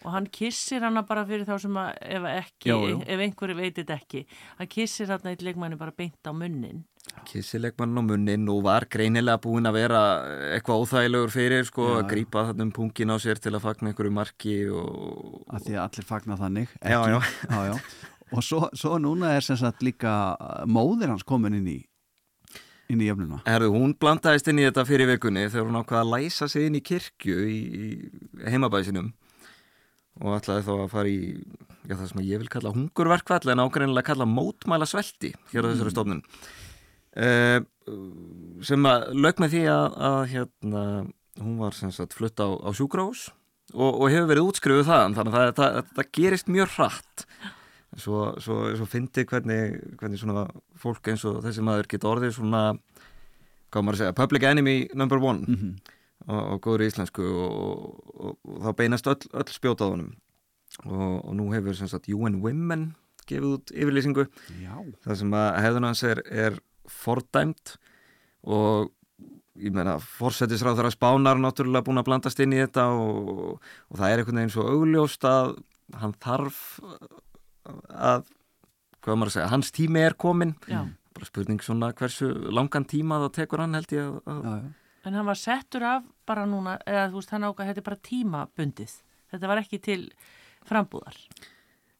og 0.06 0.12
hann 0.14 0.28
kissir 0.30 0.84
hana 0.86 1.02
bara 1.08 1.24
fyrir 1.26 1.48
þá 1.48 1.56
sem 1.64 1.80
að 1.82 1.96
ef 2.18 2.28
ekki, 2.34 2.70
Já, 2.70 2.76
já. 2.92 2.98
ef 3.16 3.24
einhverju 3.26 3.58
veitit 3.58 3.94
ekki 3.96 4.26
hann 4.60 4.70
kissir 4.76 5.10
hann 5.14 5.32
eitt 5.32 5.42
leikmanni 5.46 5.80
bara 5.80 5.96
beint 5.98 6.30
á 6.30 6.32
munnin 6.36 6.84
Kissilegmann 7.28 7.96
á 7.96 8.04
munnin 8.04 8.50
og 8.52 8.66
var 8.66 8.84
greinilega 8.92 9.40
búinn 9.42 9.68
að 9.70 9.78
vera 9.80 10.02
eitthvað 10.58 10.84
óþægilegur 10.84 11.32
fyrir 11.32 11.66
sko, 11.68 11.86
Já, 11.88 11.94
að 11.96 12.04
já. 12.04 12.10
grípa 12.12 12.44
þarna 12.50 12.66
um 12.68 12.74
pungin 12.76 13.14
á 13.16 13.18
sér 13.24 13.40
til 13.40 13.54
að 13.56 13.64
fagna 13.64 13.92
einhverju 13.94 14.14
marki 14.14 14.56
og, 14.70 15.42
að 15.48 15.70
því 15.70 15.78
að 15.78 15.84
allir 15.86 16.08
fagna 16.12 16.38
þannig 16.44 16.74
Já, 16.84 17.00
já. 17.08 17.20
já, 17.48 17.62
já. 17.72 17.76
og 18.36 18.44
svo, 18.44 18.62
svo 18.76 18.98
núna 19.00 19.32
er 19.38 19.48
sem 19.48 19.60
sagt 19.60 19.86
líka 19.88 20.14
móðir 20.68 21.14
hans 21.16 21.24
komin 21.28 21.56
inn 21.62 21.72
í 21.72 21.78
inn 22.92 23.04
í 23.04 23.08
jöfnuna? 23.10 23.40
Herðu, 23.48 23.72
hún 23.76 23.96
blandaðist 24.00 24.50
inn 24.52 24.62
í 24.62 24.68
þetta 24.68 24.86
fyrir 24.88 25.10
vikunni 25.12 25.48
þegar 25.48 25.70
hún 25.70 25.80
ákvaða 25.82 26.04
að 26.04 26.12
læsa 26.14 26.50
sig 26.52 26.68
inn 26.68 26.78
í 26.80 26.84
kirkju 26.86 27.48
í, 27.48 27.58
í 27.58 28.52
heimabæsinum 28.52 29.12
og 30.24 30.38
ætlaði 30.40 30.66
þá 30.66 30.72
að 30.76 30.94
fara 30.94 31.12
í 31.12 31.20
já, 31.88 31.96
það 31.96 32.06
sem 32.12 32.24
ég 32.26 32.42
vil 32.42 32.52
kalla 32.52 32.74
hungurverkvall 32.76 33.54
en 33.54 33.64
ákveðinlega 33.66 34.10
kalla 34.12 34.30
mótmæla 34.30 34.88
svelti 34.90 35.34
hér 35.52 35.68
á 35.68 35.72
þessari 35.72 35.94
stofnun. 35.94 36.24
Uh, 37.18 37.60
sem 38.66 38.84
að 38.86 39.08
lauk 39.18 39.42
með 39.42 39.56
því 39.56 39.64
að, 39.74 39.86
að 40.10 40.20
hérna, 40.34 40.84
hún 41.42 41.60
var 41.62 41.78
sem 41.78 41.94
sagt 41.94 42.16
flutt 42.18 42.42
á, 42.42 42.48
á 42.50 42.70
sjúkrahús 42.78 43.28
og, 43.74 43.90
og 43.90 44.08
hefur 44.12 44.30
verið 44.32 44.50
útskrifuð 44.52 44.90
þaðan 44.90 45.18
þannig 45.18 45.38
að 45.38 45.40
það, 45.40 45.54
það, 45.60 45.94
það 45.98 46.12
gerist 46.20 46.52
mjög 46.54 46.76
hratt 46.76 47.26
svo, 47.98 48.34
svo, 48.44 48.58
svo 48.78 48.86
fyndi 48.90 49.26
hvernig, 49.26 49.78
hvernig 50.00 50.20
svona 50.22 50.46
fólk 50.78 51.10
eins 51.12 51.26
og 51.26 51.42
þessi 51.46 51.64
maður 51.66 51.90
geta 51.94 52.10
orðið 52.12 52.36
svona 52.38 52.62
hvað 53.74 53.84
maður 53.84 53.98
að 53.98 54.02
segja, 54.04 54.16
public 54.18 54.44
enemy 54.48 54.76
number 54.96 55.18
one 55.20 55.44
Mhm. 55.48 55.74
og, 56.28 56.44
og 56.54 56.62
góður 56.66 56.86
í 56.86 56.92
íslensku 56.92 57.26
og, 57.26 57.98
og, 58.16 58.38
og 58.48 58.62
þá 58.64 58.70
beinast 58.80 59.08
öll, 59.12 59.20
öll 59.34 59.52
spjótað 59.54 59.92
honum. 59.96 60.14
Og, 60.86 61.26
og 61.26 61.34
nú 61.36 61.50
hefur 61.54 61.76
sem 61.78 61.88
sagt 61.90 62.10
UN 62.12 62.40
Women 62.44 62.94
gefið 63.28 63.54
út 63.58 63.72
yfirlýsingu. 63.76 64.28
Já, 64.62 64.76
það 65.06 65.16
sem 65.20 65.34
að 65.36 65.48
hefðun 65.66 65.88
hans 65.90 66.04
er, 66.08 66.22
er 66.32 66.58
fordæmt 66.88 67.76
og 68.48 68.92
ég 69.58 69.74
meina, 69.74 69.98
fórsetisráð 70.00 70.78
þar 70.78 70.88
að 70.92 70.96
spánar 70.96 71.40
náttúrulega 71.42 71.84
búin 71.88 71.98
að 72.00 72.06
blandast 72.12 72.40
inn 72.44 72.54
í 72.54 72.60
þetta 72.62 72.86
og, 72.94 73.58
og 73.90 73.98
það 73.98 74.12
er 74.14 74.22
einhvern 74.22 74.38
veginn 74.44 74.54
svo 74.54 74.68
augljóst 74.70 75.26
að 75.28 75.56
hann 75.98 76.14
þarf 76.22 76.60
að 77.90 78.28
hvað 79.04 79.20
maður 79.20 79.32
að 79.32 79.36
segja, 79.38 79.52
hans 79.54 79.74
tími 79.76 80.04
er 80.04 80.18
komin 80.20 80.56
Já. 80.68 80.82
bara 81.16 81.30
spurning 81.30 81.64
svona 81.64 81.92
hversu 81.98 82.32
langan 82.52 82.88
tíma 82.90 83.22
það 83.26 83.36
tekur 83.42 83.64
hann 83.64 83.78
held 83.78 83.94
ég 83.96 84.08
að, 84.08 84.18
að 84.34 84.40
já, 84.44 84.56
já. 84.62 85.04
en 85.08 85.20
hann 85.20 85.30
var 85.30 85.42
settur 85.42 85.88
af 85.88 86.08
bara 86.28 86.48
núna 86.50 86.80
eða 86.86 87.10
þú 87.12 87.22
veist 87.22 87.36
hann 87.36 87.48
ákvað 87.48 87.72
þetta 87.72 87.84
er 87.84 87.90
bara 87.92 88.06
tímabundið 88.10 88.98
þetta 89.34 89.54
var 89.54 89.64
ekki 89.64 89.84
til 89.84 90.02
frambúðar 90.68 91.22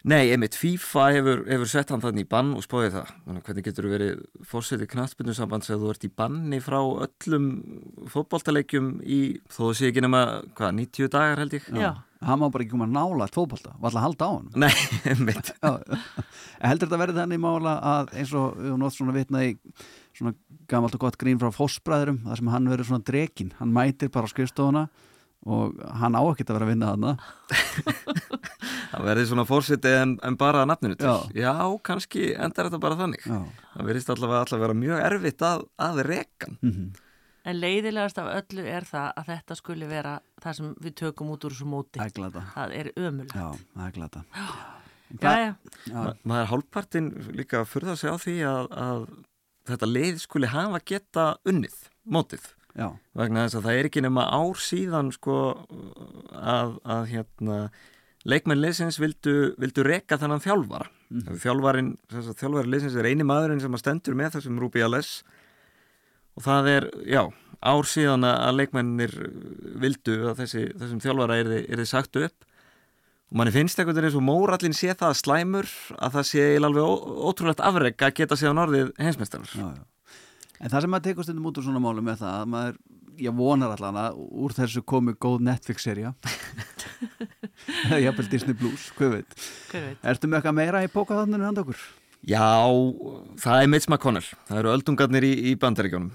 Nei, 0.08 0.30
einmitt, 0.32 0.56
FIFA 0.56 1.06
hefur, 1.12 1.40
hefur 1.50 1.68
sett 1.68 1.90
hann 1.92 2.00
þannig 2.04 2.24
í 2.24 2.28
bann 2.32 2.54
og 2.56 2.64
spóðið 2.64 2.94
það. 2.94 3.10
Hvernig 3.44 3.66
getur 3.66 3.88
þú 3.88 3.90
verið 3.92 4.20
fórsetið 4.48 4.90
knattbyndusambands 4.94 5.72
ef 5.74 5.82
þú 5.82 5.90
ert 5.92 6.06
í 6.08 6.10
banni 6.22 6.60
frá 6.64 6.78
öllum 6.80 7.48
fótboltaleikjum 8.14 8.92
í, 9.04 9.20
þó 9.52 9.58
þú 9.66 9.72
sé 9.76 9.90
ekki 9.90 10.04
nema, 10.06 10.22
hvað, 10.56 10.78
90 10.78 11.12
dagar 11.18 11.42
held 11.44 11.58
ég? 11.58 11.68
Já. 11.76 11.90
Hann 12.26 12.40
má 12.42 12.48
bara 12.50 12.64
ekki 12.66 12.74
koma 12.74 12.88
nála 12.90 13.28
tvoðbólta, 13.30 13.76
var 13.78 13.92
alltaf 13.92 14.00
að 14.00 14.06
halda 14.08 14.26
á 14.26 14.32
hann 14.34 14.48
Nei, 14.64 14.74
einmitt. 15.12 15.52
heldur 15.62 16.88
þetta 16.88 17.02
verið 17.04 17.20
þannig 17.22 17.42
mála 17.44 17.76
að 17.94 18.14
eins 18.18 18.32
og 18.38 18.56
við 18.58 18.78
nátt 18.82 18.96
svona 18.98 19.14
vitna 19.18 19.44
í 19.46 19.52
svona 20.18 20.34
gamalt 20.72 20.96
og 20.98 21.04
gott 21.06 21.20
grín 21.22 21.38
frá 21.42 21.52
fósbræðurum 21.54 22.24
þar 22.26 22.42
sem 22.42 22.50
hann 22.56 22.72
verið 22.72 22.90
svona 22.90 23.06
drekin, 23.06 23.54
hann 23.60 23.76
mætir 23.76 24.10
bara 24.14 24.26
á 24.26 24.34
skrifstofuna 24.34 24.88
og 25.48 25.78
hann 26.02 26.18
á 26.18 26.22
ekkert 26.32 26.50
að 26.50 26.58
vera 26.58 26.66
að 26.66 26.72
vinna 26.74 26.90
þarna 26.96 27.12
Það 28.88 29.04
verði 29.04 29.26
svona 29.30 29.44
fórsetið 29.46 29.96
en, 30.02 30.14
en 30.26 30.36
bara 30.40 30.62
að 30.64 30.70
nafninu 30.72 30.96
til. 30.98 31.08
Já. 31.12 31.44
Já, 31.44 31.54
kannski 31.86 32.30
endar 32.34 32.70
þetta 32.70 32.80
bara 32.82 32.98
þannig. 32.98 33.26
já, 33.28 33.42
Það 33.76 33.90
verðist 33.92 34.12
allavega 34.14 34.40
allavega 34.46 34.64
vera 34.64 34.78
mjög 34.80 35.02
erfitt 35.10 35.44
að, 35.46 35.66
að 35.90 36.02
rekan. 36.08 36.58
mhm 36.64 36.88
en 37.48 37.60
leiðilegast 37.62 38.18
af 38.22 38.28
öllu 38.36 38.66
er 38.68 38.86
það 38.88 39.08
að 39.22 39.30
þetta 39.32 39.58
skuli 39.62 39.88
vera 39.90 40.18
það 40.44 40.58
sem 40.60 40.74
við 40.84 40.96
tökum 41.04 41.32
út 41.36 41.46
úr 41.48 41.56
þessu 41.56 41.70
móti. 41.72 42.00
Það 42.02 42.10
er 42.10 42.18
glata 42.20 42.44
það 42.56 42.76
er 42.82 42.90
ömulegt 42.96 43.38
Já, 43.38 43.48
það 43.78 43.86
er 43.88 43.96
glata 43.98 44.24
Jæja, 45.08 45.52
Já, 45.88 45.96
Ma 45.96 46.12
maður 46.28 46.42
er 46.42 46.50
hálfpartin 46.52 47.06
líka 47.38 47.62
að 47.62 47.70
furða 47.72 47.94
sig 47.96 48.12
á 48.12 48.16
því 48.20 48.36
að, 48.50 48.66
að 48.76 49.06
þetta 49.72 49.88
leið 49.94 50.18
skuli 50.24 50.50
hafa 50.52 50.82
geta 50.84 51.28
unnið, 51.48 51.78
mótið. 52.04 52.50
já, 52.76 52.90
vegna 53.16 53.46
þess 53.46 53.60
að 53.62 53.70
það 53.70 53.80
er 53.80 53.88
ekki 53.90 54.04
nema 54.04 54.26
ár 54.36 54.60
síðan 54.60 55.14
sko 55.16 55.38
að, 56.36 56.76
að 56.84 57.08
hérna 57.14 57.60
leikmenn 58.28 58.60
leysins 58.60 59.00
vildu, 59.00 59.54
vildu 59.56 59.88
reka 59.88 60.20
þannan 60.20 60.44
þjálfara. 60.44 60.90
Mm. 61.08 61.40
þjálfarin, 61.40 61.94
þess 62.12 62.34
að 62.34 62.40
þjálfari 62.42 62.74
leysins 62.74 63.00
er 63.00 63.08
eini 63.08 63.24
maðurinn 63.28 63.64
sem 63.64 63.78
að 63.78 63.84
stendur 63.86 64.18
með 64.20 64.34
þessum 64.36 64.60
Rúbi 64.60 64.84
Aless 64.84 65.22
og 66.38 66.46
það 66.46 66.70
er, 66.76 66.90
já, 67.10 67.24
ár 67.68 67.90
síðan 67.90 68.28
að 68.30 68.60
leikmennir 68.60 69.16
vildu 69.82 70.20
að 70.32 70.44
þessi, 70.44 70.68
þessum 70.78 71.02
þjálfara 71.04 71.40
er 71.42 71.82
þið 71.82 71.90
sagt 71.90 72.20
upp 72.22 72.46
og 73.28 73.40
manni 73.42 73.52
finnst 73.52 73.80
einhvern 73.80 73.98
veginn 73.98 74.08
eins 74.12 74.20
og 74.20 74.24
mórallin 74.24 74.78
sé 74.78 74.94
það 74.96 75.18
slæmur 75.20 75.72
að 75.98 76.18
það 76.20 76.28
sé 76.30 76.48
alveg 76.62 77.08
ótrúlegt 77.28 77.64
afreg 77.66 78.06
að 78.08 78.16
geta 78.22 78.38
síðan 78.40 78.62
orðið 78.64 78.94
heimsmeistarar 79.02 79.52
já, 79.52 79.68
já 79.76 79.86
En 80.58 80.72
það 80.74 80.84
sem 80.84 80.90
maður 80.90 81.06
tekur 81.06 81.26
stundum 81.28 81.50
út 81.52 81.58
úr 81.60 81.66
svona 81.68 81.82
málum 81.82 82.08
er 82.10 82.16
það 82.18 82.32
að 82.34 82.48
maður, 82.50 82.78
ég 83.22 83.36
vonar 83.38 83.74
allan 83.76 84.00
að 84.02 84.16
úr 84.42 84.56
þessu 84.58 84.82
komi 84.90 85.14
góð 85.14 85.44
Netflix-serja 85.46 86.14
eða 87.92 88.00
jafnvel 88.08 88.26
Disney 88.32 88.58
Plus, 88.58 88.88
hvað 88.98 89.20
veit 89.20 89.36
hver 89.70 89.86
veit 89.86 90.08
Ertu 90.14 90.30
með 90.30 90.40
eitthvað 90.40 90.58
meira 90.58 90.82
í 90.82 90.90
bókaðanninu 90.94 91.46
handa 91.46 91.66
okkur? 91.66 91.84
Já, 92.28 92.42
það 93.40 93.62
er 93.62 93.70
Mitch 93.70 93.88
McConnell. 93.88 94.26
Það 94.50 94.62
eru 94.64 94.72
öldungarnir 94.74 95.28
í, 95.28 95.34
í 95.52 95.54
bandaríkjónum. 95.62 96.10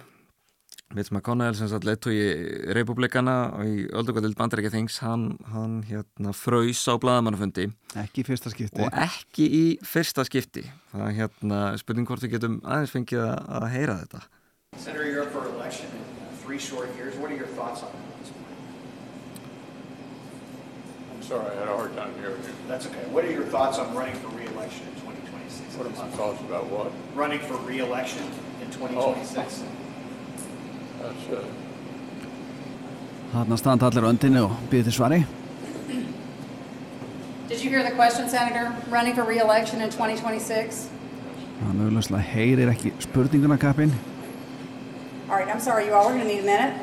Mitch 0.92 1.08
McConnell 1.12 1.54
sem 1.56 1.68
satt 1.70 1.86
leitt 1.88 2.04
í 2.12 2.18
republikana 2.76 3.36
og 3.56 3.64
í 3.64 3.86
öldungardild 3.96 4.36
bandaríkja 4.36 4.74
þings, 4.74 4.98
hann, 5.00 5.38
hann 5.52 5.78
hérna 5.88 6.34
fröys 6.36 6.82
á 6.84 7.00
bladamannafundi 7.00 7.70
Ekki 7.96 8.20
í 8.20 8.26
fyrsta 8.28 8.52
skipti 8.52 8.84
og 8.84 8.92
ekki 9.00 9.46
í 9.48 9.62
fyrsta 9.88 10.24
skipti. 10.28 10.66
Það 10.92 11.06
er 11.08 11.16
hérna 11.22 11.60
spurning 11.80 12.08
hvort 12.08 12.24
við 12.24 12.34
getum 12.36 12.58
aðeins 12.64 12.92
fengið 12.92 13.24
að, 13.24 13.38
að 13.56 13.66
heyra 13.72 13.96
þetta. 14.02 14.22
Senator, 14.76 15.04
you're 15.08 15.24
up 15.24 15.32
for 15.32 15.48
election 15.48 15.88
in 15.96 16.04
three 16.44 16.58
short 16.58 16.88
years. 16.96 17.16
What 17.16 17.30
are 17.32 17.36
your 17.36 17.48
thoughts 17.56 17.82
on 17.84 17.92
this 18.20 18.32
point? 18.32 18.56
I'm 21.12 21.22
sorry, 21.22 21.56
I 21.56 21.60
had 21.60 21.68
a 21.68 21.76
hard 21.76 21.96
time 21.96 22.12
hearing 22.20 22.40
you. 22.44 22.54
That's 22.68 22.86
okay. 22.86 23.04
What 23.12 23.24
are 23.24 23.32
your 23.32 23.44
thoughts 23.52 23.78
on 23.78 23.94
running 23.94 24.16
for 24.16 24.28
re-election 24.36 24.88
in 24.88 24.94
2026? 25.00 25.76
What 25.76 25.86
are 25.88 25.96
my 25.96 26.16
thoughts 26.16 26.40
about 26.40 26.68
what? 26.68 26.92
Running 27.14 27.40
for 27.40 27.56
re-election 27.68 28.24
in 28.60 28.68
2026. 28.72 29.32
That's, 29.36 29.62
uh, 29.62 29.81
Þarna 33.32 33.56
standa 33.58 33.88
allir 33.88 34.04
á 34.06 34.12
öndinu 34.12 34.42
og 34.46 34.58
býðið 34.70 34.90
til 34.90 34.96
svari 34.98 35.20
Did 37.48 37.60
you 37.64 37.70
hear 37.70 37.82
the 37.82 37.94
question, 37.96 38.28
Senator? 38.28 38.72
Running 38.90 39.14
for 39.14 39.24
re-election 39.28 39.82
in 39.82 39.90
2026? 39.90 40.86
Hann 41.62 41.82
auðvitað 41.82 42.22
heyrir 42.32 42.70
ekki 42.72 42.92
spurninguna 43.02 43.58
kappin 43.60 43.92
All 45.28 45.38
right, 45.38 45.48
I'm 45.48 45.60
sorry, 45.60 45.86
you 45.86 45.94
all 45.94 46.08
are 46.08 46.14
going 46.14 46.26
to 46.26 46.28
need 46.28 46.44
a 46.44 46.46
minute. 46.46 46.74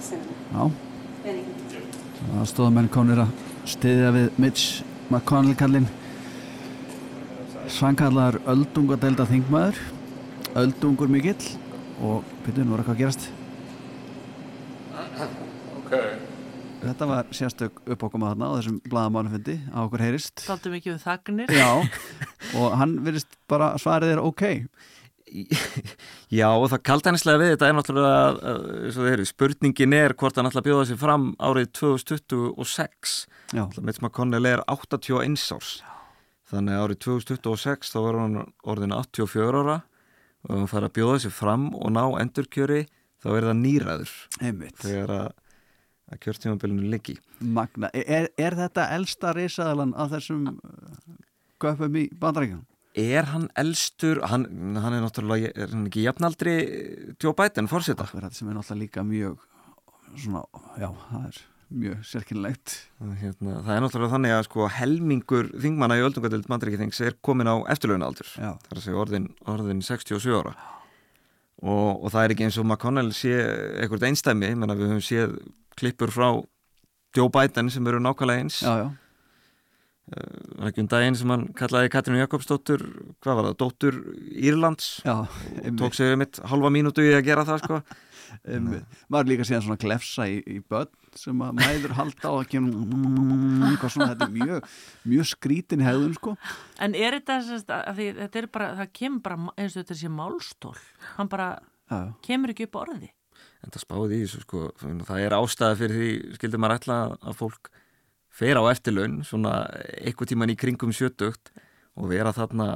Senator 0.00 0.34
Já, 0.52 0.70
Benny. 1.24 1.44
það 2.32 2.46
stóða 2.52 2.74
menn 2.76 2.88
konir 2.92 3.22
að 3.24 3.32
stiðja 3.72 4.12
við 4.14 4.38
Mitch 4.42 4.82
McConnell 5.08 5.56
kallinn 5.58 5.88
Svankallar 7.72 8.36
öldungadelda 8.52 9.24
þingmaður 9.30 9.78
öldungur 10.60 11.08
mikill 11.08 11.38
og 12.00 12.24
byrju, 12.46 12.64
nú 12.64 12.76
er 12.76 12.82
eitthvað 12.82 12.96
að 12.96 13.02
gerast 13.02 13.28
okay. 15.82 16.16
Þetta 16.82 17.06
var 17.06 17.28
sérstök 17.30 17.76
uppákoma 17.94 18.32
þarna 18.32 18.48
á 18.50 18.56
þessum 18.58 18.80
blaðamánufundi 18.90 19.58
á 19.70 19.78
okkur 19.84 20.02
heyrist 20.02 20.42
Taldu 20.46 20.72
mikið 20.72 20.96
um 20.96 21.04
þagnir 21.04 21.52
Já, 21.54 21.70
og 22.58 22.74
hann 22.80 22.96
virðist 23.04 23.38
bara 23.50 23.74
svarið 23.78 24.16
er 24.16 24.24
ok 24.24 24.44
Já, 26.32 26.48
og 26.50 26.66
það 26.72 26.82
kaldanislega 26.88 27.40
við 27.40 27.52
þetta 27.54 27.68
er 27.68 27.76
náttúrulega, 27.76 28.24
eins 28.82 28.98
og 28.98 29.04
þið 29.04 29.12
heyrðu, 29.12 29.28
spurningin 29.30 29.96
er 29.96 30.14
hvort 30.18 30.36
hann 30.36 30.48
ætla 30.48 30.60
að 30.60 30.66
bjóða 30.68 30.88
sér 30.90 30.98
fram 31.00 31.24
árið 31.40 31.70
2026. 31.78 33.14
Já. 33.56 33.62
Mitch 33.80 34.02
McConnell 34.02 34.48
er 34.50 34.64
81 34.68 35.46
árs. 35.56 35.70
Þannig 36.52 36.76
að 36.76 36.84
árið 36.84 37.00
2026 37.06 37.94
þá 37.94 37.98
var 38.04 38.20
hann 38.20 38.38
orðin 38.74 38.96
84 38.98 39.62
ára 39.62 39.78
og 40.46 40.50
ef 40.50 40.58
hann 40.58 40.72
fara 40.72 40.90
að 40.90 40.96
bjóða 40.98 41.20
sér 41.24 41.34
fram 41.36 41.68
og 41.74 41.94
ná 41.94 42.02
endurkjöri 42.22 42.82
þá 43.22 43.28
er 43.36 43.48
það 43.48 43.60
nýræður. 43.60 44.16
Þegar 44.82 45.14
að, 45.18 45.28
að 46.10 46.20
kjörtímabilinu 46.26 46.90
liggi. 46.92 47.16
Magna, 47.40 47.92
er, 47.94 48.28
er 48.36 48.58
þetta 48.58 48.90
elsta 48.96 49.32
risaðalan 49.36 49.94
af 49.94 50.12
þessum 50.16 50.52
uh, 50.52 51.16
göpum 51.62 51.98
í 52.02 52.08
bandarækjum? 52.18 52.66
er 52.98 53.24
hann 53.32 53.46
elstur, 53.56 54.20
hann, 54.28 54.44
hann 54.76 54.92
er 54.92 55.00
náttúrulega 55.00 55.52
er 55.56 55.70
hann 55.72 55.86
ekki 55.88 56.04
jafnaldri 56.04 56.56
Joe 57.16 57.32
Biden 57.36 57.70
fórseta? 57.70 58.04
Akkurat 58.04 58.36
sem 58.36 58.50
er 58.50 58.58
náttúrulega 58.58 58.82
líka 58.82 59.04
mjög 59.06 59.38
svona, 60.12 60.44
já, 60.76 60.90
það 61.08 61.24
er 61.30 61.38
mjög 61.72 62.04
sérkynlegt 62.06 62.74
hérna, 63.20 63.58
það 63.64 63.72
er 63.74 63.82
náttúrulega 63.84 64.12
þannig 64.14 64.34
að 64.36 64.44
sko 64.48 64.68
helmingur 64.76 65.50
þingmanna 65.64 65.98
í 65.98 66.04
öldungadelt 66.06 66.48
mandrækithings 66.52 67.02
er 67.06 67.16
komin 67.24 67.50
á 67.50 67.56
eftirlaunaldur, 67.72 68.28
það 68.36 68.70
er 68.70 68.80
að 68.80 68.86
segja 68.86 69.02
orðin, 69.02 69.28
orðin 69.50 69.82
67 69.86 70.38
ára. 70.38 70.54
Og, 71.62 72.02
og 72.02 72.08
það 72.10 72.24
er 72.24 72.34
ekki 72.34 72.46
eins 72.48 72.58
og 72.58 72.66
McConnell 72.66 73.12
sé 73.14 73.36
eitthvað 73.78 74.08
einstæmi, 74.08 74.50
menna 74.58 74.74
við 74.78 74.90
höfum 74.90 75.04
séð 75.06 75.36
klippur 75.78 76.10
frá 76.10 76.28
Joe 77.14 77.30
Biden 77.30 77.70
sem 77.70 77.86
eru 77.86 78.00
nákvæmlega 78.02 78.42
eins. 78.42 78.62
Já, 78.64 78.72
já. 78.82 78.88
Það 80.12 80.56
var 80.58 80.68
ekki 80.68 80.82
um 80.82 80.88
daginn 80.90 81.16
sem 81.16 81.30
hann 81.32 81.44
kallaði 81.56 81.90
Katrínu 81.94 82.18
Jakobsdóttur, 82.20 82.82
hvað 83.22 83.38
var 83.38 83.46
það, 83.46 83.58
dóttur 83.62 83.98
Írlands? 84.34 84.88
Já, 85.06 85.14
og 85.22 85.76
tók 85.78 85.94
sig 85.96 86.12
um 86.12 86.24
eitt 86.24 86.40
halva 86.50 86.72
mínútu 86.74 87.04
í 87.06 87.14
að 87.14 87.28
gera 87.30 87.46
það 87.48 87.62
sko 87.62 87.78
um, 88.56 88.68
maður 89.12 89.30
líka 89.32 89.46
síðan 89.48 89.64
svona 89.66 89.80
glefsa 89.82 90.26
í, 90.30 90.38
í 90.46 90.58
börn 90.72 90.90
sem 91.18 91.42
að 91.44 91.58
mæður 91.58 91.96
halda 91.98 92.30
á 92.30 92.34
að 92.38 92.46
kemur 92.52 93.88
svona, 93.92 94.12
þetta 94.12 94.28
er 94.28 94.36
mjög, 94.36 94.70
mjög 95.12 95.28
skrítin 95.32 95.84
hefðun 95.84 96.14
sko. 96.16 96.36
En 96.82 96.96
er 96.96 97.18
þetta 97.18 97.40
sérst, 97.48 97.74
því, 97.98 98.06
þetta 98.20 98.40
er 98.40 98.48
bara, 98.54 98.70
það 98.80 98.94
kemur 99.00 99.24
bara 99.26 99.40
eins 99.56 99.76
og 99.76 99.82
þetta 99.82 99.98
sé 100.00 100.12
málstól. 100.12 100.76
Hann 101.18 101.32
bara 101.32 101.50
Já. 101.90 102.00
kemur 102.24 102.54
ekki 102.54 102.68
upp 102.70 102.80
orði. 102.84 103.12
En 103.62 103.74
það 103.74 103.84
spáði 103.84 104.18
í 104.18 104.24
þessu 104.24 104.42
sko 104.42 104.64
það 104.80 105.20
er 105.22 105.36
ástæða 105.36 105.78
fyrir 105.78 106.00
því, 106.00 106.12
skildur 106.38 106.62
maður 106.62 106.80
ætla 106.80 106.98
að 107.20 107.38
fólk 107.38 107.70
fer 108.32 108.58
á 108.58 108.62
eftirlaun 108.72 109.20
svona 109.28 109.58
eitthvað 110.00 110.32
tíman 110.32 110.52
í 110.52 110.56
kringum 110.58 110.94
sjötugt 110.96 111.52
og 112.00 112.08
vera 112.10 112.32
þarna 112.34 112.70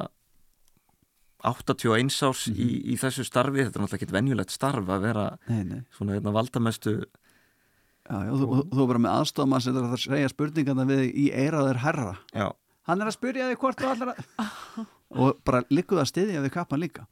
81 1.44 2.22
árs 2.22 2.46
mm 2.48 2.54
-hmm. 2.54 2.64
í, 2.64 2.68
í 2.92 2.96
þessu 2.96 3.24
starfi, 3.24 3.64
þetta 3.64 3.78
er 3.78 3.82
náttúrulega 3.84 4.02
ekki 4.02 4.12
venjulegt 4.16 4.50
starf 4.50 4.88
að 4.88 5.00
vera 5.00 5.38
nei, 5.48 5.64
nei. 5.64 5.80
svona 5.90 6.16
hérna 6.16 6.32
valdamestu 6.32 7.04
Já, 8.06 8.22
já, 8.22 8.32
þú, 8.38 8.70
þú 8.70 8.84
bara 8.86 8.98
með 9.02 9.14
aðstofma 9.18 9.58
sem 9.60 9.74
það 9.74 9.96
segja 9.98 10.28
spurningarna 10.30 10.84
við 10.86 11.00
í 11.10 11.24
eiraður 11.34 11.80
herra 11.82 12.12
já. 12.30 12.52
hann 12.86 13.00
er 13.00 13.06
að 13.10 13.16
spyrja 13.16 13.48
þig 13.50 13.58
hvort 13.58 13.80
þú 13.80 13.88
allar 13.90 14.12
að 14.14 14.86
og 15.10 15.40
bara 15.46 15.62
líkuð 15.70 16.02
að 16.02 16.10
styðja 16.10 16.42
við 16.44 16.52
kappan 16.54 16.82
líka 16.82 17.06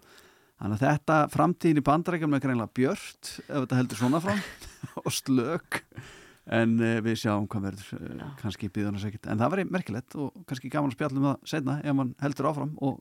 þannig 0.61 0.77
að 0.77 0.85
þetta 0.85 1.17
framtíðin 1.35 1.81
í 1.81 1.87
bandrækjum 1.89 2.37
er 2.37 2.45
greinlega 2.45 2.77
björt 2.79 3.33
ef 3.43 3.57
þetta 3.57 3.81
heldur 3.81 4.01
svona 4.01 4.23
fram 4.23 4.43
og 5.05 5.11
slök 5.15 5.81
en 6.55 6.77
uh, 6.79 6.99
við 7.05 7.21
sjáum 7.23 7.49
hvað 7.51 7.69
verður 7.71 8.01
uh, 8.01 8.33
kannski 8.43 8.71
býðan 8.73 8.99
að 8.99 9.07
segja 9.07 9.23
en 9.33 9.41
það 9.41 9.55
verður 9.55 9.75
merkilegt 9.75 10.17
og 10.21 10.33
kannski 10.49 10.73
gaman 10.73 10.93
að 10.93 10.99
spjallum 10.99 11.29
það 11.31 11.53
setna 11.55 11.79
ef 11.83 11.99
mann 11.99 12.15
heldur 12.23 12.51
áfram 12.51 12.75
og 12.85 13.01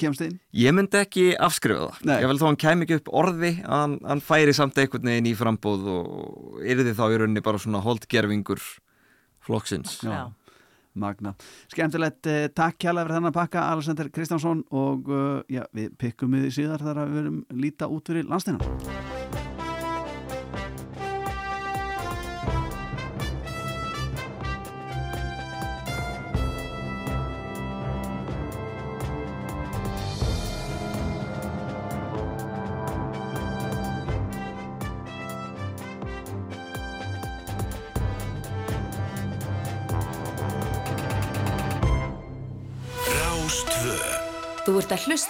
kemst 0.00 0.24
inn 0.24 0.38
Ég 0.56 0.74
myndi 0.76 1.00
ekki 1.00 1.26
afskrifa 1.36 1.90
það 1.90 2.08
Nei. 2.08 2.16
ég 2.22 2.30
vel 2.30 2.40
þó 2.40 2.46
hann 2.48 2.60
kem 2.62 2.86
ekki 2.86 2.98
upp 3.00 3.12
orði 3.22 3.52
að 3.60 3.76
hann, 3.82 3.98
hann 4.06 4.24
færi 4.24 4.56
samt 4.56 4.78
einhvern 4.80 5.10
veginn 5.12 5.30
í 5.30 5.36
frambóð 5.38 5.86
og 5.92 6.64
yrði 6.64 6.96
þá 6.96 7.04
í 7.10 7.20
rauninni 7.20 7.44
bara 7.44 7.60
svona 7.62 7.84
holdgerfingur 7.84 8.62
flokksins 9.46 10.00
Já. 10.06 10.26
Magna. 10.96 11.34
Skemmtilegt, 11.68 12.24
eh, 12.24 12.46
takk 12.56 12.78
kjærlega 12.80 13.04
fyrir 13.04 13.18
þennan 13.18 13.34
pakka 13.36 13.66
Alexander 13.74 14.08
Kristjánsson 14.08 14.64
og 14.72 15.10
uh, 15.12 15.42
já, 15.52 15.66
við 15.76 15.92
pikkum 16.00 16.32
við 16.38 16.48
síðar 16.56 16.80
þar 16.80 17.02
að 17.02 17.12
við 17.12 17.20
verum 17.20 17.38
líta 17.66 17.90
út 17.92 18.08
fyrir 18.08 18.24
landsteinan 18.32 19.15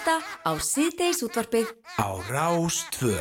hlusta 0.07 0.23
á 0.47 0.51
síðdeis 0.63 1.19
útvarpið. 1.23 1.67
Á 1.99 2.07
Rástvö 2.31 3.19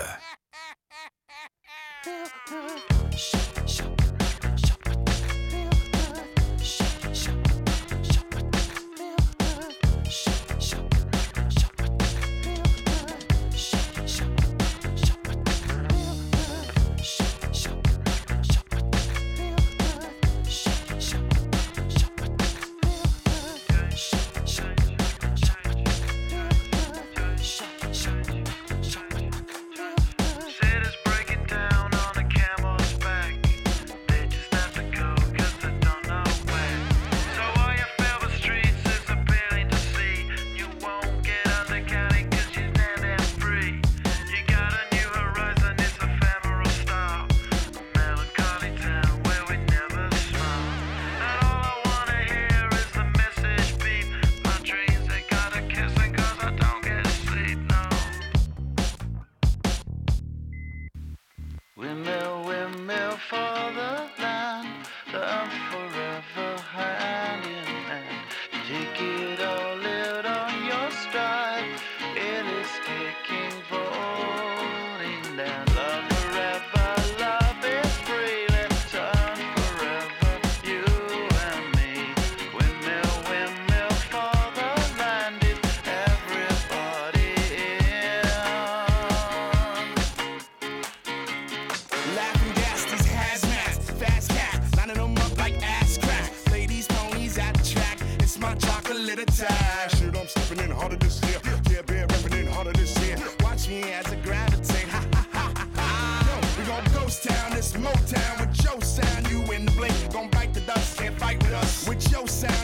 yourself. 112.17 112.56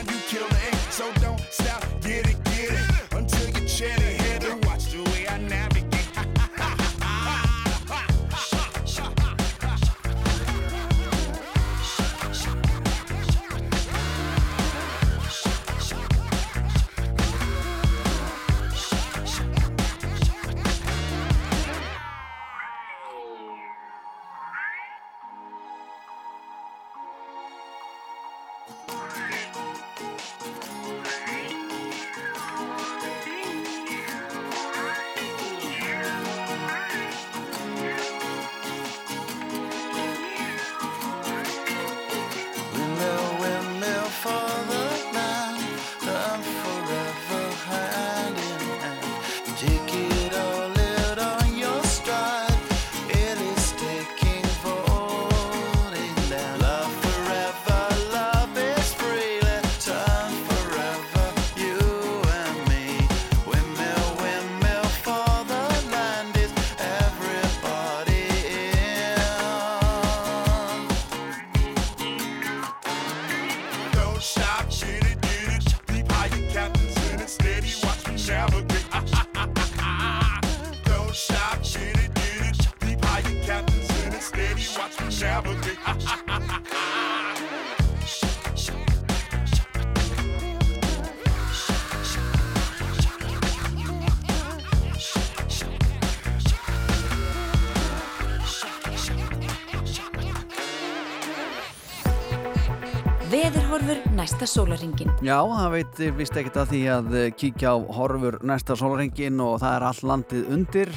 Næsta 104.23 104.47
sólaringin. 104.47 105.11
Já, 105.19 105.35
það 105.43 105.73
veitir 105.73 106.13
vist 106.15 106.37
ekkert 106.39 106.59
að 106.61 106.69
því 106.71 106.81
að 106.93 107.15
eh, 107.19 107.29
kíkja 107.35 107.73
á 107.75 107.77
horfur 107.97 108.37
næsta 108.47 108.77
sólarhengin 108.79 109.41
og 109.43 109.57
það 109.59 109.75
er 109.75 109.85
all 109.89 110.09
landið 110.11 110.53
undir. 110.55 110.91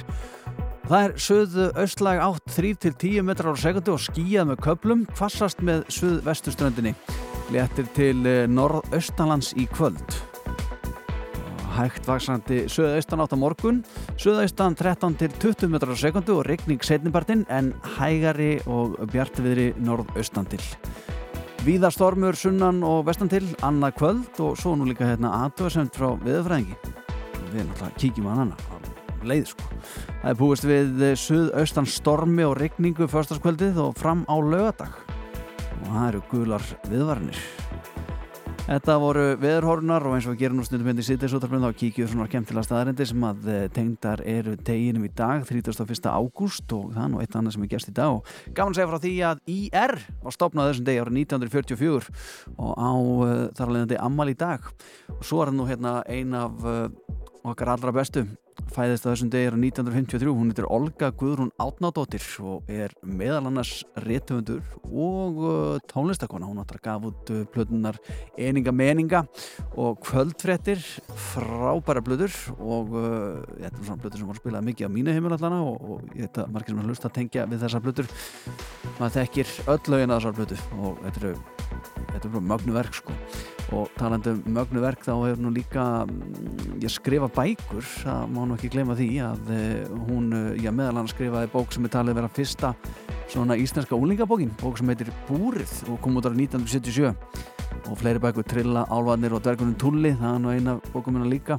Það 0.86 1.00
er 1.00 1.14
söðu 1.18 1.64
austlæg 1.82 2.20
átt 2.22 2.52
3-10 2.54 3.24
metrar 3.26 3.58
á 3.58 3.62
sekundu 3.64 3.96
og 3.96 4.04
skíjað 4.04 4.52
með 4.52 4.60
köplum, 4.68 5.02
kvassast 5.16 5.64
með 5.66 5.82
söð 5.90 6.20
vestuströndinni. 6.28 6.94
Léttir 7.50 7.90
til 7.98 8.22
eh, 8.30 8.46
norðaustanlands 8.46 9.50
í 9.58 9.66
kvöld. 9.74 10.20
Hægt 11.76 12.06
vaksandi 12.06 12.62
söðaustan 12.72 13.24
átt 13.26 13.34
á 13.34 13.38
morgun, 13.42 13.82
söðaustan 14.22 14.78
13-20 14.78 15.66
metrar 15.74 15.98
á 15.98 15.98
sekundu 15.98 16.38
og 16.38 16.46
regning 16.46 16.86
setnibartinn 16.86 17.42
en 17.50 17.74
hægari 17.98 18.60
og 18.70 18.94
bjartviðri 19.10 19.72
norðaustan 19.82 20.46
til. 20.54 20.62
Víða 21.66 21.88
stormur 21.90 22.36
sunnan 22.38 22.76
og 22.86 23.08
vestan 23.08 23.26
til 23.26 23.42
annað 23.66 23.96
kvöld 23.98 24.36
og 24.44 24.52
svo 24.54 24.76
nú 24.78 24.84
líka 24.86 25.08
hérna 25.08 25.32
aðtöðasemt 25.40 25.96
frá 25.98 26.12
viðfræðingi. 26.22 26.76
Við 27.50 27.64
náttúrulega 27.64 27.98
kíkjum 27.98 28.28
að 28.30 28.38
hana 28.38 28.58
á 28.70 28.76
leið 29.26 29.48
sko. 29.50 29.66
Það 30.22 30.30
er 30.30 30.38
búist 30.38 30.68
við 30.70 31.02
suðaustan 31.18 31.90
stormi 31.90 32.46
og 32.46 32.54
regningu 32.60 33.10
förstaskvöldið 33.10 33.82
og 33.82 33.98
fram 33.98 34.22
á 34.30 34.38
lögadag. 34.38 34.94
Og 35.82 35.90
það 35.90 36.08
eru 36.12 36.22
gular 36.30 36.70
viðvarnir. 36.86 37.42
Þetta 38.66 38.96
voru 38.98 39.24
veðurhórunar 39.38 40.02
og 40.08 40.16
eins 40.16 40.24
og 40.26 40.32
við 40.34 40.40
gerum 40.40 40.56
nú 40.58 40.64
stundum 40.66 40.88
hérna 40.90 41.02
í 41.04 41.06
sýttisútarflun 41.06 41.62
þá 41.62 41.76
kíkjum 41.78 42.02
við 42.02 42.08
svona 42.10 42.24
kemtilega 42.32 42.66
staðarindir 42.66 43.06
sem 43.06 43.26
að 43.28 43.44
eh, 43.52 43.66
tengdar 43.70 44.22
eru 44.26 44.56
deginum 44.58 45.04
í 45.06 45.10
dag 45.14 45.44
31. 45.46 46.08
ágúst 46.10 46.74
og 46.74 46.88
það 46.96 47.04
er 47.04 47.12
nú 47.12 47.20
eitt 47.22 47.36
annað 47.38 47.54
sem 47.54 47.66
er 47.68 47.70
gerst 47.70 47.92
í 47.92 47.94
dag 47.94 48.16
og 48.16 48.32
gaman 48.56 48.74
að 48.74 48.80
segja 48.80 48.88
frá 48.90 48.98
því 49.04 49.12
að 49.28 49.44
IR 49.54 49.94
var 50.24 50.34
stopnað 50.34 50.72
þessum 50.72 50.88
degi 50.88 51.04
árið 51.04 51.20
1944 51.22 52.10
og 52.56 52.74
á 52.74 52.90
uh, 52.90 53.30
þar 53.54 53.68
alveg 53.68 53.86
þetta 53.86 54.02
ammal 54.08 54.28
í 54.32 54.36
dag 54.42 54.66
og 55.14 55.22
svo 55.22 55.44
er 55.44 55.52
það 55.52 55.58
nú 55.60 55.68
hérna 55.70 55.94
ein 56.10 56.34
af 56.42 56.66
uh, 56.66 56.88
okkar 57.52 57.70
allra 57.74 57.92
bestu. 57.94 58.24
Fæðist 58.72 59.04
á 59.04 59.12
þessum 59.12 59.28
degi 59.30 59.50
er 59.50 59.56
1953, 59.56 60.32
hún 60.32 60.48
heitir 60.50 60.66
Olga 60.72 61.10
Guðrún 61.14 61.50
Átnádóttir 61.60 62.24
og 62.40 62.70
er 62.72 62.94
meðal 63.04 63.44
annars 63.50 63.82
réttöfundur 64.00 64.62
og 64.88 65.40
uh, 65.44 65.76
tónlistakona, 65.90 66.48
hún 66.48 66.62
áttur 66.62 66.80
að 66.80 66.84
gaf 66.86 67.04
út 67.10 67.32
uh, 67.34 67.42
plötunar 67.52 67.98
Eninga 68.40 68.72
Meninga 68.72 69.22
og 69.76 70.00
kvöldfrettir 70.06 70.80
frábæra 71.28 72.02
blöður 72.04 72.32
og 72.56 72.96
uh, 72.96 73.44
þetta 73.60 73.72
er 73.74 73.84
svona 73.90 74.00
blöður 74.02 74.22
sem 74.22 74.32
voru 74.32 74.42
spilað 74.42 74.66
mikið 74.70 74.88
á 74.88 74.94
mínu 74.96 75.14
heimil 75.16 75.36
allana 75.36 75.60
og, 75.66 75.76
og 75.84 76.16
ég 76.16 76.26
veit 76.26 76.40
að 76.42 76.56
margir 76.56 76.74
sem 76.74 76.80
har 76.80 76.90
hlust 76.90 77.06
að 77.10 77.16
tengja 77.20 77.46
við 77.52 77.66
þessar 77.66 77.84
blöður 77.84 78.10
maður 78.96 79.18
þekkir 79.20 79.54
öll 79.76 79.94
lögin 79.94 80.16
að 80.16 80.18
þessar 80.18 80.40
blöðu 80.40 80.58
og 80.80 81.04
þetta 81.04 81.22
eru 81.22 81.36
þetta 82.00 82.24
er 82.24 82.34
bara 82.34 82.48
mögnu 82.54 82.76
verk 82.80 83.00
sko 83.02 83.20
og 83.74 83.90
talandi 83.98 84.30
um 84.30 84.42
mögnu 84.54 84.82
verk 84.82 85.02
þá 85.02 85.12
hefur 85.14 85.42
nú 85.42 85.50
líka 85.54 85.84
mm, 86.06 86.76
ég 86.84 86.92
skrifa 86.92 87.28
bækur 87.32 87.82
það 87.82 88.30
má 88.34 88.40
nú 88.46 88.54
ekki 88.58 88.70
gleyma 88.74 88.94
því 88.98 89.08
að 89.26 89.50
eh, 89.56 89.96
hún, 90.06 90.30
eh, 90.36 90.62
já 90.62 90.70
meðal 90.70 91.00
hann 91.00 91.10
skrifaði 91.10 91.50
bók 91.54 91.74
sem 91.74 91.88
er 91.88 91.94
talið 91.96 92.14
að 92.14 92.20
vera 92.20 92.34
fyrsta 92.38 92.74
svona 93.26 93.56
íslenska 93.58 93.98
úlingabókin, 93.98 94.54
bók 94.62 94.78
sem 94.78 94.88
heitir 94.92 95.10
Búrið 95.26 95.72
og 95.90 96.00
kom 96.04 96.20
út 96.20 96.28
ára 96.28 96.38
1977 96.38 97.14
og 97.90 97.98
fleiri 98.00 98.20
bækur 98.22 98.46
Trilla, 98.46 98.84
Álvarnir 98.90 99.34
og 99.36 99.42
Dvergunum 99.44 99.76
Tulli, 99.78 100.12
það 100.18 100.32
er 100.32 100.40
nú 100.42 100.52
eina 100.54 100.74
bókum 100.92 101.14
minna 101.14 101.28
líka. 101.30 101.58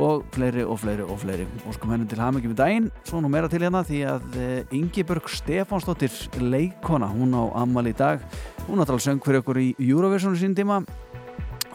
Og 0.00 0.24
fleiri 0.32 0.64
og 0.64 0.78
fleiri 0.80 1.04
og 1.04 1.18
fleiri. 1.20 1.46
Og 1.66 1.74
sko 1.76 1.90
mennum 1.90 2.08
til 2.08 2.20
hafmyggjum 2.22 2.54
í 2.54 2.56
daginn. 2.56 2.88
Svo 3.08 3.20
nú 3.20 3.28
meira 3.32 3.50
til 3.50 3.60
hérna 3.64 3.82
því 3.84 4.00
að 4.08 4.38
eh, 4.40 4.76
Ingeborg 4.76 5.28
Stefánsdóttir 5.28 6.14
leikona 6.40 7.10
hún 7.12 7.36
á 7.36 7.42
Amal 7.60 7.90
í 7.90 7.96
dag. 7.96 8.24
Hún 8.68 8.80
náttúrulega 8.80 9.10
söng 9.10 9.24
fyrir 9.24 9.42
okkur 9.42 9.60
í 9.60 9.68
Eurovision 9.76 10.38
sín 10.38 10.56
tíma 10.56 10.80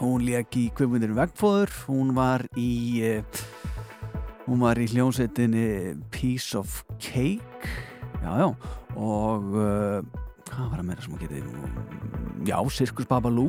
hún 0.00 0.24
leik 0.26 0.56
í 0.58 0.66
kvipmyndir 0.76 1.14
Vegfóður. 1.16 1.72
Hún 1.88 2.12
var 2.16 2.44
í 2.58 2.70
uh, 3.06 3.42
hún 4.46 4.62
var 4.62 4.78
í 4.80 4.88
hljómsveitinni 4.92 5.96
Piece 6.14 6.56
of 6.58 6.82
Cake. 6.98 7.70
Já 8.22 8.32
já. 8.42 8.48
Og 8.96 9.52
uh, 9.56 10.00
hvað 10.50 10.70
var 10.70 10.80
það 10.80 10.86
meira 10.88 11.04
sem 11.04 11.14
hún 11.14 11.22
getið 11.24 12.48
já, 12.48 12.58
Sirkus 12.70 13.08
Babalú. 13.10 13.48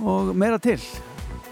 Og 0.00 0.34
meira 0.36 0.58
til 0.62 0.80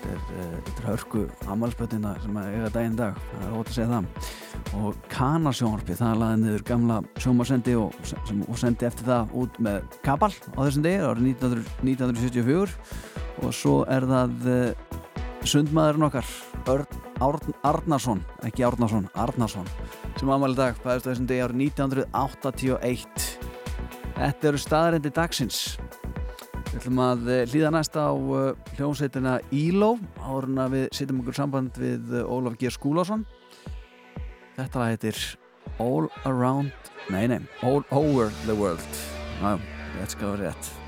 uh, 0.06 0.54
þetta 0.66 0.74
er 0.76 0.86
hörku 0.88 1.24
amalspötina 1.50 2.14
sem 2.22 2.38
að 2.38 2.50
eiga 2.54 2.70
daginn 2.76 2.98
dag. 2.98 3.18
Það 3.32 3.46
er 3.48 3.56
ótt 3.58 3.72
að 3.72 3.76
segja 3.78 3.90
það. 3.92 4.30
Og 4.78 5.02
Kanasjónarpi 5.12 5.98
það 5.98 6.22
laði 6.22 6.40
niður 6.42 6.64
gamla 6.72 7.00
sjómasendi 7.24 7.76
og, 7.78 7.98
og 8.46 8.60
sendi 8.60 8.88
eftir 8.88 9.08
það 9.08 9.34
út 9.42 9.60
með 9.64 9.98
Kabal 10.06 10.32
á 10.34 10.60
þessum 10.60 10.86
degi 10.86 11.04
árið 11.08 11.30
1974 11.32 12.78
og 13.38 13.54
svo 13.54 13.76
er 13.90 14.06
það 14.08 14.48
uh, 14.52 14.96
sundmaðurinn 15.46 16.08
okkar 16.08 16.32
Örn 16.68 17.04
Árn, 17.18 17.54
Arnason 17.66 18.20
ekki 18.46 18.62
Árnason, 18.66 19.08
Arnason 19.18 19.66
sem 20.18 20.30
ámæli 20.30 20.58
dag, 20.58 20.78
bæðist 20.84 21.08
þessum 21.08 21.28
degi 21.30 21.44
árið 21.46 21.62
1981 21.66 23.28
Þetta 24.18 24.48
eru 24.50 24.58
staðarendi 24.58 25.12
dagsins 25.14 25.58
Við 26.78 26.84
ætlum 26.84 27.00
að 27.02 27.22
uh, 27.26 27.38
hlýða 27.50 27.70
næst 27.74 27.96
á 27.98 28.06
uh, 28.14 28.74
hljómsveitina 28.76 29.32
Íló 29.50 29.88
árun 30.22 30.60
að 30.62 30.76
við 30.76 30.84
sittum 30.94 31.24
okkur 31.24 31.34
samband 31.34 31.80
við 31.82 32.14
Ólaf 32.22 32.54
G. 32.60 32.70
Skúlásson 32.70 33.26
Þetta 34.54 34.86
heitir 34.86 35.18
All 35.82 36.06
Around, 36.22 36.70
nei 37.10 37.26
nei 37.34 37.40
All 37.66 37.82
Over 37.90 38.30
the 38.46 38.54
World. 38.54 39.02
Já, 39.42 39.56
þetta 39.96 40.12
skal 40.14 40.36
vera 40.36 40.52
rétt 40.52 40.87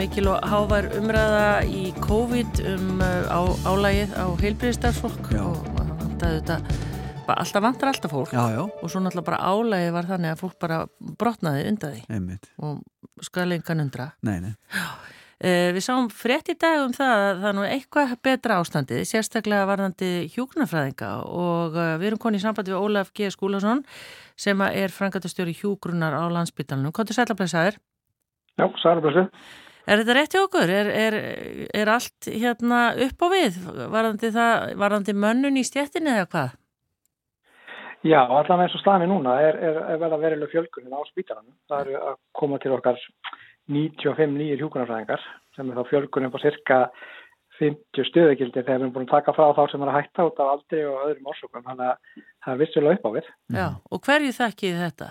mikil 0.00 0.30
og 0.32 0.44
hávær 0.48 0.86
umræða 0.96 1.48
í 1.68 1.90
COVID 2.00 2.60
um 2.72 3.02
uh, 3.04 3.28
á, 3.28 3.40
álægið 3.68 4.14
á 4.16 4.24
heilbyrðistarfsfólk 4.40 5.28
og 5.42 5.58
þetta 6.22 6.56
bara 7.26 7.42
alltaf 7.44 7.62
vantar 7.64 7.90
alltaf 7.90 8.14
fólk 8.14 8.32
Já, 8.32 8.40
já. 8.54 8.62
og 8.64 8.86
svo 8.88 9.02
náttúrulega 9.04 9.26
bara 9.28 9.40
álægið 9.44 9.92
var 9.98 10.08
þannig 10.08 10.32
að 10.32 10.40
fólk 10.40 10.56
bara 10.64 10.78
brotnaði 11.20 11.66
undan 11.68 11.92
því 11.98 12.16
Einmitt. 12.16 12.48
og 12.64 12.80
skal 13.26 13.52
engan 13.52 13.84
undra 13.84 14.08
Nei, 14.24 14.38
nei. 14.40 14.54
Uh, 15.40 15.68
við 15.76 15.84
sáum 15.84 16.08
frétt 16.12 16.48
í 16.52 16.56
dag 16.60 16.82
um 16.86 16.96
það 16.96 17.12
að 17.18 17.30
það 17.44 17.46
er 17.50 17.54
nú 17.56 17.68
eitthvað 17.68 18.16
betra 18.24 18.58
ástandið, 18.60 19.04
sérstaklega 19.08 19.68
varðandi 19.68 20.10
hjúgrunarfræðinga 20.34 21.12
og 21.28 21.76
uh, 21.76 21.94
við 22.00 22.10
erum 22.10 22.20
konið 22.24 22.40
í 22.42 22.44
sambandi 22.44 22.72
við 22.74 22.82
Ólaf 22.88 23.12
G. 23.16 23.28
Skúlason 23.32 23.84
sem 24.36 24.60
er 24.68 24.92
frangatastjóri 24.92 25.54
hjúgrunar 25.56 26.16
á 26.16 26.24
landsbytalunum. 26.32 26.92
Kontur 26.96 27.16
sælablæsaður? 27.16 27.80
Já, 28.60 28.66
sælablæsið. 28.82 29.32
Er 29.90 29.98
þetta 29.98 30.14
rétt 30.14 30.34
hjá 30.36 30.40
okkur? 30.44 30.70
Er, 30.70 30.88
er, 30.94 31.14
er 31.74 31.90
allt 31.90 32.28
hérna 32.30 32.80
upp 33.08 33.24
á 33.26 33.28
við? 33.32 33.56
Varðandi, 33.90 34.30
það, 34.36 34.66
varðandi 34.78 35.14
mönnun 35.18 35.58
í 35.58 35.64
stjettinni 35.66 36.12
eða 36.12 36.28
hvað? 36.30 36.52
Já, 38.06 38.20
allavega 38.22 38.68
eins 38.68 38.74
og 38.78 38.80
staðinni 38.80 39.10
núna 39.10 39.34
er, 39.44 39.58
er, 39.60 39.78
er 39.92 39.98
verða 40.00 40.20
verileg 40.22 40.52
fjölkunin 40.52 40.94
á 40.94 41.02
spítalanum. 41.10 41.56
Það 41.68 41.82
eru 41.82 41.96
að 42.00 42.14
koma 42.38 42.60
til 42.62 42.72
okkar 42.76 43.00
95 43.70 44.36
nýjir 44.38 44.62
hjúgrunarfræðingar 44.62 45.26
sem 45.56 45.72
er 45.72 45.80
þá 45.80 45.90
fjölkunin 45.90 46.32
på 46.32 46.40
cirka 46.44 46.78
50 47.58 48.08
stöðugildi 48.08 48.62
þegar 48.62 48.78
við 48.78 48.84
erum 48.86 48.94
búin 48.94 49.08
að 49.08 49.16
taka 49.18 49.34
frá 49.36 49.50
þá 49.58 49.64
sem 49.68 49.82
er 49.84 49.90
að 49.90 49.98
hætta 49.98 50.28
út 50.30 50.40
af 50.40 50.52
aldri 50.54 50.84
og 50.88 51.02
öðrum 51.08 51.34
orsökum. 51.34 51.66
Þannig 51.66 51.90
að 51.90 52.22
það 52.46 52.54
er 52.54 52.62
vissulega 52.62 52.96
upp 53.00 53.04
á 53.04 53.10
við. 53.18 53.34
Já, 53.58 53.66
og 53.90 54.06
hverju 54.06 54.38
þekkið 54.38 54.80
þetta? 54.86 55.10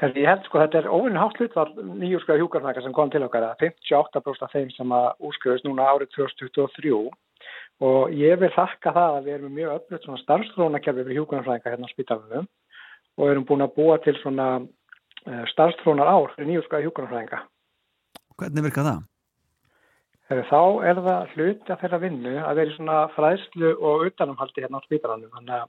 Ég 0.00 0.24
held 0.24 0.46
sko 0.46 0.62
þetta 0.62 0.78
er 0.80 0.86
óvinni 0.88 1.20
hátt 1.20 1.36
hlutvall 1.36 1.72
nýjúrskjöðu 2.00 2.40
hjúgrunarfræðingar 2.40 2.84
sem 2.86 2.94
kom 2.96 3.10
til 3.12 3.20
okkar 3.26 3.50
að 3.50 3.64
58% 3.66 4.46
af 4.46 4.54
þeim 4.54 4.70
sem 4.72 4.94
að 4.96 5.08
úrskjöðust 5.28 5.66
núna 5.66 5.90
árið 5.92 6.14
2023 6.14 6.94
og 7.84 8.14
ég 8.16 8.40
vil 8.40 8.50
þakka 8.54 8.94
það 8.96 9.18
að 9.18 9.28
við 9.28 9.34
erum 9.34 9.54
mjög 9.58 9.74
öflut 9.74 10.06
svona 10.06 10.22
starfstrónakerfi 10.22 11.04
fyrir 11.04 11.20
hjúgrunarfræðingar 11.20 11.74
hérna 11.74 11.90
á 11.90 11.92
spítalunum 11.92 12.48
og 13.20 13.28
erum 13.28 13.46
búin 13.50 13.66
að 13.66 13.76
búa 13.76 13.98
til 14.00 14.16
svona 14.22 14.48
starfstrónar 15.52 16.08
ár 16.08 16.32
fyrir 16.32 16.48
nýjúrskjöðu 16.48 16.88
hjúgrunarfræðinga. 16.88 17.44
Hvernig 18.40 18.68
virka 18.70 18.86
það? 18.86 19.06
Þegar 20.30 20.46
þá 20.48 20.62
er 20.86 20.98
það 21.04 21.32
hluti 21.34 21.72
að 21.74 21.80
þeirra 21.82 21.98
vinnu 22.06 22.32
að 22.38 22.58
vera 22.60 22.70
í 22.70 22.74
svona 22.76 22.98
fræðslu 23.16 23.70
og 23.76 24.04
utanumhaldi 24.06 24.62
hérna 24.64 24.80
á 24.80 24.86
spítalunum. 24.86 25.32
Þannig 25.34 25.56
að 25.58 25.68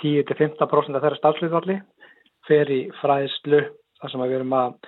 10-15% 0.00 0.96
af 0.96 1.02
þeirra 1.04 1.18
starfsluðvalli 1.20 1.76
fer 2.48 2.70
í 2.72 2.80
fræðslu 3.00 3.64
þar 4.00 4.12
sem 4.12 4.24
við 4.24 4.38
erum 4.38 4.56
að 4.56 4.78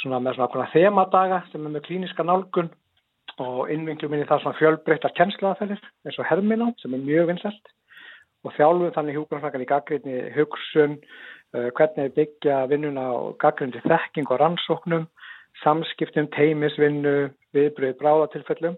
svona 0.00 0.20
með 0.22 0.38
svona 0.38 0.68
þemadaga 0.72 1.40
sem 1.52 1.64
er 1.64 1.72
með 1.72 1.86
klíniska 1.88 2.26
nálgun 2.26 2.68
og 3.42 3.70
innvinklum 3.72 4.14
inn 4.16 4.24
í 4.24 4.28
það 4.28 4.44
svona 4.44 4.58
fjölbreyttar 4.60 5.14
kennslaðafellir 5.16 5.82
eins 6.06 6.20
og 6.20 6.28
herminám 6.28 6.74
sem 6.80 6.94
er 6.96 7.04
mjög 7.04 7.32
vinsælt 7.32 7.72
og 8.46 8.54
þjálfum 8.54 8.94
þannig 8.94 9.16
hjúgrunarfrækkan 9.18 9.64
í 9.64 9.70
gaggrinni 9.70 10.18
hugsun, 10.36 10.96
uh, 11.56 11.68
hvernig 11.76 12.14
byggja 12.14 12.62
vinnuna 12.70 13.08
og 13.16 13.36
gaggrinni 13.42 13.82
þekking 13.84 14.30
og 14.30 14.40
rannsóknum, 14.42 15.06
samskiptum, 15.64 16.28
teimisvinnu, 16.36 17.32
viðbröð 17.56 17.96
bráðatilfellum. 18.00 18.76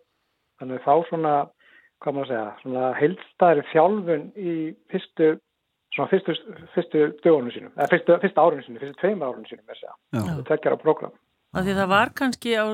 Þannig 0.58 0.84
þá 0.86 0.94
svona, 1.10 1.34
hvað 2.02 2.16
maður 2.16 2.30
segja, 2.32 2.46
svona 2.62 2.86
heildstæðri 2.98 3.66
þjálfun 3.72 4.24
í 4.38 4.56
fyrstu 4.92 5.34
svona 5.94 6.10
fyrstu, 6.12 6.36
fyrstu 6.74 7.06
dögunum 7.24 7.52
sínum, 7.54 7.72
eða 7.76 7.88
fyrstu, 7.94 8.18
fyrstu 8.24 8.42
árunum 8.42 8.66
sínum, 8.66 8.82
fyrstu 8.82 9.00
tveimur 9.00 9.30
árunum 9.30 9.48
sínum, 9.48 9.64
að 9.72 10.28
það 10.28 10.44
tekjar 10.52 10.76
á 10.76 10.84
program. 10.84 11.16
Af 11.56 11.64
því 11.64 11.74
það 11.78 11.90
var 11.94 12.10
kannski 12.12 12.54
á 12.60 12.66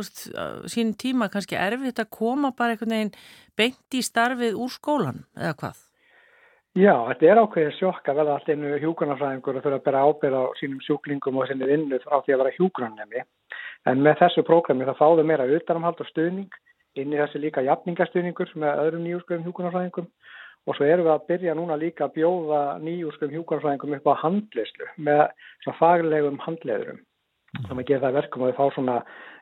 sín 0.73 0.95
tíma 0.99 1.31
kannski 1.31 1.55
erfitt 1.55 2.01
að 2.03 2.11
koma 2.17 2.51
bara 2.59 2.75
einhvern 2.75 2.97
veginn 2.97 3.13
beint 3.55 3.95
í 3.95 4.03
starfið 4.03 4.59
úr 4.59 4.73
skólan, 4.75 5.23
eða 5.39 5.55
hvað? 5.61 5.83
Já, 6.75 6.95
þetta 7.07 7.29
er 7.31 7.39
ákveðið 7.39 7.77
sjokk 7.79 8.09
að 8.11 8.17
verða 8.19 8.35
allir 8.35 8.57
innu 8.57 8.79
hjúgrunarfræðingur 8.83 9.59
og 9.61 9.63
þurfa 9.63 9.79
að 9.79 9.85
bera 9.87 10.01
ábyrð 10.09 10.39
á 10.43 10.45
sínum 10.59 10.81
sjúklingum 10.83 11.37
og 11.39 11.47
sinni 11.47 11.69
vinnu 11.69 12.01
frá 12.03 12.17
því 12.19 12.35
að 12.35 12.41
vera 12.43 12.55
hjúgrunarnemi. 12.57 13.23
En 13.87 14.03
með 14.03 14.19
þessu 14.25 14.43
prógrami 14.49 14.89
það 14.89 14.99
fáðu 14.99 15.27
meira 15.29 15.47
utanamhald 15.47 16.03
og 16.03 16.09
stuðning, 16.11 16.57
inn 16.99 17.15
í 17.15 17.21
þessi 17.21 17.45
líka 17.45 17.63
jafningastuðningur 17.63 18.51
með 18.59 18.83
öðrum 18.89 19.07
nýjúrskrifum 19.07 19.47
hjúgrunarfræðingum 19.47 20.11
og 20.65 20.77
svo 20.77 20.87
erum 20.89 21.07
við 21.07 21.13
að 21.15 21.27
byrja 21.29 21.55
núna 21.59 21.77
líka 21.81 22.07
að 22.07 22.15
bjóða 22.19 22.61
nýjúrskrifum 22.85 23.35
hjúgrunarfræðingum 23.37 23.97
upp 23.99 24.09
á 24.09 24.23
handleyslu 24.23 24.89
með 24.97 25.23
svona 25.65 25.79
faglegum 25.81 26.41
handleðurum. 26.45 27.03
Þannig 27.55 27.85
að 27.85 27.91
gera 27.91 28.07
það 28.07 28.19
verkum 28.19 28.45
og 28.45 28.51
við 28.51 28.59
fá 28.59 28.65
svona, 28.75 28.97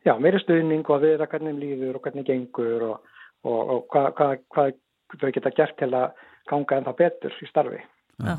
já, 0.05 0.13
meiri 0.21 0.43
stuðning 0.43 0.85
og 0.85 0.97
að 0.97 1.07
viðra 1.07 1.29
hvernig 1.33 1.61
líður 1.63 1.97
og 1.97 2.05
hvernig 2.05 2.29
gengur 2.29 2.87
og, 2.89 3.15
og, 3.47 3.61
og 3.63 3.87
hvað 3.95 4.11
hva, 4.19 4.29
hva, 4.53 4.67
þau 5.17 5.33
geta 5.33 5.55
gert 5.57 5.79
til 5.81 5.91
að 5.97 6.23
ganga 6.51 6.79
en 6.79 6.89
það 6.91 6.99
betur 7.01 7.39
í 7.39 7.49
starfi. 7.49 7.83
Já. 8.23 8.37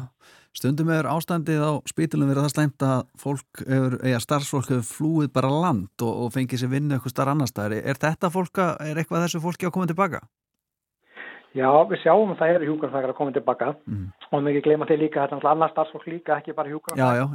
Stundum 0.54 0.92
er 0.94 1.08
ástandið 1.10 1.64
á 1.66 1.72
spítilum 1.90 2.30
verið 2.30 2.46
það 2.46 2.54
slæmt 2.54 2.84
að 2.86 3.00
fólk, 3.18 3.64
eða 3.66 4.20
starfsfólk 4.22 4.70
hefur 4.70 4.86
flúið 4.86 5.32
bara 5.34 5.50
land 5.50 6.06
og, 6.06 6.14
og 6.14 6.36
fengið 6.36 6.62
sér 6.62 6.72
vinnu 6.76 6.94
eitthvað 6.94 7.16
starf 7.16 7.34
annar 7.34 7.50
staðar. 7.50 7.80
Er 7.82 7.98
þetta 7.98 8.30
fólka, 8.30 8.68
er 8.86 9.02
eitthvað 9.02 9.26
þessu 9.26 9.42
fólki 9.42 9.66
að 9.66 9.74
koma 9.74 9.90
tilbaka? 9.90 10.22
Já, 11.54 11.70
við 11.86 11.99
sjáum 12.01 12.32
að 12.34 12.39
það 12.39 12.51
eru 12.56 12.68
hjúkarnfækar 12.72 13.12
að 13.12 13.18
koma 13.20 13.34
tilbaka 13.36 13.68
mm. 13.86 14.06
og 14.32 14.39
við 14.39 14.51
ekki 14.51 14.64
gleyma 14.68 14.88
til 14.89 14.97
líka 15.04 15.22
að 15.22 15.28
þetta 15.36 15.43
er 15.43 15.51
annars 15.51 15.74
starfsfólk 15.76 16.08
líka, 16.10 16.38
ekki 16.39 16.56
bara 16.58 16.72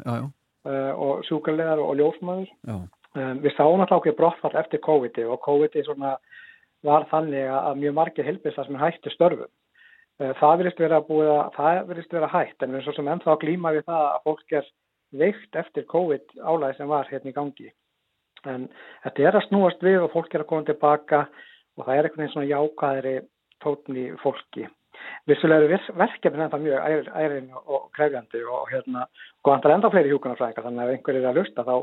já. 0.09 0.25
Uh, 0.67 0.93
og 0.99 1.21
sjúkarlegar 1.29 1.79
og 1.79 1.95
ljósmaður. 2.01 2.51
Um, 2.67 3.39
við 3.45 3.55
sáum 3.55 3.79
alltaf 3.79 4.01
okkur 4.01 4.17
brottfall 4.19 4.59
eftir 4.59 4.83
COVID 4.83 5.21
og 5.29 5.39
COVID 5.47 5.79
var 6.87 7.07
þannig 7.13 7.47
að 7.55 7.79
mjög 7.85 7.95
margir 7.95 8.27
helbisar 8.27 8.67
sem 8.67 8.81
hættu 8.81 9.15
störfum. 9.15 9.53
Uh, 10.19 10.35
það 10.43 10.59
verist 10.65 10.83
vera, 10.83 11.01
vera 11.07 12.33
hætt 12.35 12.67
en 12.67 12.75
við 12.75 12.81
erum 12.81 12.87
svo 12.89 12.97
sem 12.99 13.13
ennþá 13.15 13.39
glíma 13.39 13.75
við 13.79 13.87
það 13.87 14.05
að 14.11 14.21
fólk 14.27 14.59
er 14.59 14.71
veikt 15.23 15.63
eftir 15.63 15.87
COVID 15.95 16.39
álæði 16.43 16.81
sem 16.81 16.91
var 16.91 17.11
hérna 17.15 17.31
í 17.31 17.39
gangi. 17.39 17.71
En 18.51 18.67
þetta 19.07 19.31
er 19.31 19.39
að 19.39 19.47
snúast 19.47 19.83
við 19.83 20.03
og 20.03 20.13
fólk 20.13 20.35
er 20.35 20.43
að 20.43 20.51
koma 20.51 20.67
tilbaka 20.67 21.27
og 21.79 21.87
það 21.87 21.95
er 21.95 22.09
einhvern 22.09 22.25
veginn 22.25 22.35
svona 22.35 22.51
jákaðri 22.51 23.19
tótni 23.65 24.11
fólki. 24.23 24.67
Vissulega 25.29 25.67
eru 25.69 25.97
verkefni 26.01 26.43
þetta 26.43 26.59
mjög 26.63 27.09
ærin 27.23 27.49
og 27.59 27.89
krefjandi 27.95 28.43
og 28.45 28.71
hérna 28.73 29.07
og 29.07 29.51
það 29.63 29.71
er 29.71 29.75
enda 29.77 29.91
fleiri 29.93 30.13
hjúkunarfræðingar 30.13 30.67
þannig 30.67 30.83
að 30.83 30.91
ef 30.91 30.97
einhver 30.97 31.19
er 31.19 31.29
að 31.31 31.39
lusta 31.39 31.65
þá, 31.65 31.75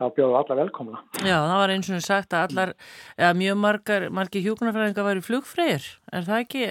þá 0.00 0.04
bjóðu 0.16 0.38
alla 0.40 0.56
velkomna. 0.60 1.02
Já, 1.22 1.36
það 1.36 1.58
var 1.60 1.74
eins 1.74 1.90
og 1.90 2.04
sagt 2.04 2.36
að 2.36 2.46
allar, 2.48 2.72
eða 3.18 3.34
mjög 3.40 3.60
margar, 3.62 4.08
margir 4.18 4.46
hjúkunarfræðingar 4.48 5.08
væri 5.08 5.24
flugfreyr. 5.28 5.90
Er 6.12 6.26
það 6.26 6.44
ekki, 6.44 6.64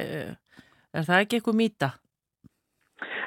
er 0.94 1.08
það 1.08 1.24
ekki 1.24 1.40
eitthvað 1.40 1.60
mýta? 1.62 1.94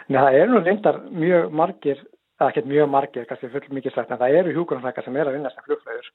Nei, 0.06 0.20
það 0.20 0.38
eru 0.40 0.52
nú 0.52 0.62
reyndar 0.62 1.00
mjög 1.10 1.56
margir, 1.62 2.04
eða 2.36 2.48
ekki 2.50 2.62
mjög 2.68 2.88
margir, 2.92 3.26
kannski 3.28 3.50
full 3.52 3.76
mikið 3.78 3.94
sagt, 3.94 4.10
en 4.10 4.20
það 4.20 4.38
eru 4.40 4.54
hjúkunarfræðingar 4.56 5.06
sem 5.06 5.16
er 5.16 5.30
að 5.30 5.36
vinna 5.36 5.52
sem 5.52 5.66
flugfreyr 5.66 6.10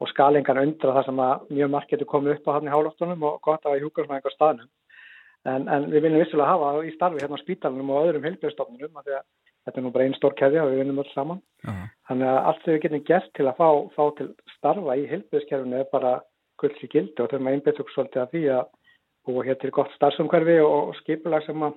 og 0.00 0.10
skalingan 0.10 0.62
undra 0.64 0.96
það 0.96 1.08
sem 1.08 1.22
að 1.26 1.44
mjög 1.50 1.70
margir 1.74 1.96
getur 1.96 2.10
komið 2.10 2.36
upp 2.36 2.48
á 2.50 2.54
hann 2.56 2.70
í 2.70 2.74
hálóftunum 2.74 3.28
og 3.28 3.40
gott 3.46 3.66
að 3.66 3.82
hjúkunarfræðingar 3.84 4.34
staðnum. 4.34 4.70
En, 5.48 5.68
en 5.72 5.86
við 5.88 6.02
viljum 6.04 6.20
vissulega 6.20 6.52
hafa 6.52 6.82
í 6.84 6.90
starfi 6.96 7.22
hérna 7.22 7.38
á 7.38 7.44
spítalunum 7.44 7.94
og 7.94 8.10
öðrum 8.10 8.26
að 9.00 9.22
þetta 9.70 9.80
er 9.80 9.84
nú 9.84 9.92
bara 9.94 10.06
einn 10.08 10.16
stór 10.16 10.34
keðja 10.36 10.64
og 10.64 10.72
við 10.72 10.82
vinnum 10.82 11.00
öll 11.02 11.12
saman. 11.14 11.40
-huh. 11.64 11.86
Þannig 12.08 12.28
að 12.28 12.38
allt 12.48 12.62
sem 12.64 12.74
við 12.74 12.82
getum 12.82 13.04
gert 13.04 13.30
til 13.34 13.46
að 13.46 13.58
fá, 13.60 13.68
fá 13.96 14.04
til 14.16 14.28
starfa 14.56 14.96
í 14.96 15.06
heilbjörnskerfunu 15.10 15.76
er 15.80 15.88
bara 15.92 16.12
gulls 16.60 16.84
í 16.84 16.88
gildi 16.92 17.22
og 17.22 17.30
þurfum 17.30 17.48
að 17.48 17.56
svolítið 17.94 18.22
að 18.22 18.30
því 18.32 18.42
að 18.56 18.64
búa 19.26 19.44
hér 19.44 19.58
til 19.60 19.70
gott 19.70 19.92
starfsumhverfi 19.96 20.58
og, 20.60 20.88
og 20.88 20.94
skipulag 21.00 21.44
sem 21.44 21.62
að 21.62 21.76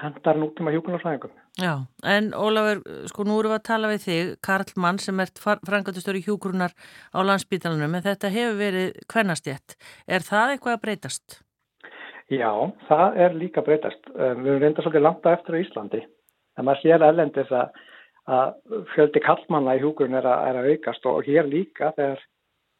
hendar 0.00 0.36
nútum 0.36 0.68
að 0.68 0.76
hjúkunarslæðingum. 0.76 1.32
Já, 1.56 1.72
en 2.04 2.28
Ólafur, 2.36 2.82
sko 3.08 3.24
nú 3.24 3.38
erum 3.40 3.54
við 3.54 3.56
að 3.56 3.66
tala 3.70 3.90
við 3.92 4.04
þig, 4.04 4.34
Karl 4.44 4.72
Mann 4.82 5.00
sem 5.00 5.22
er 5.24 5.32
frangatustur 5.40 6.18
í 6.18 6.24
hjúkurunar 6.26 6.74
á 7.16 7.18
landsbítalunum, 7.24 7.96
en 7.96 8.04
þetta 8.04 8.32
hefur 8.34 8.60
verið 8.60 9.00
kvennastjætt. 9.08 9.76
Er 10.04 10.26
það 10.26 10.52
eitthvað 10.52 10.76
að 10.76 10.84
breytast? 10.84 11.40
Já, 12.32 12.50
það 12.90 13.18
er 13.24 13.40
líka 13.40 13.64
breytast. 13.64 14.12
Við 14.12 14.52
erum 14.52 14.62
reynda 14.62 14.84
svolítið 14.84 15.06
langt 15.06 15.28
eftir 15.32 15.56
á 15.56 15.62
Íslandi. 15.62 16.04
En 16.56 16.66
maður 16.66 16.82
sér 16.82 17.04
erlendis 17.06 17.52
að, 17.54 17.82
að 18.36 18.54
fjöldi 18.92 19.22
kallmanna 19.24 19.76
í 19.78 19.82
húgrun 19.84 20.16
er, 20.18 20.26
er 20.26 20.60
að 20.60 20.70
aukast 20.74 21.08
og 21.08 21.24
hér 21.24 21.48
líka 21.48 21.92
þegar, 21.96 22.20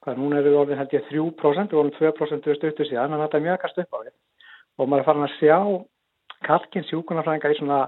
hvað 0.05 0.21
núna 0.21 0.41
eru 0.41 0.53
við 0.53 0.61
orðin 0.61 0.81
held 0.83 0.97
ég 0.97 1.09
3%, 1.09 1.73
við 1.73 1.81
vorum 1.81 1.95
2% 1.97 2.51
við 2.51 2.59
stuttu 2.59 2.89
síðan, 2.89 3.15
en 3.15 3.25
þetta 3.25 3.39
er 3.39 3.47
mjög 3.47 3.61
kast 3.65 3.81
upp 3.81 3.97
á 3.97 3.99
því. 4.03 4.17
Og 4.77 4.89
maður 4.91 5.05
er 5.05 5.09
farin 5.09 5.29
að 5.29 5.37
sjá 5.39 5.59
kallkins 6.45 6.93
húgrunarfræðinga 6.93 7.53
í 7.55 7.59
svona 7.61 7.81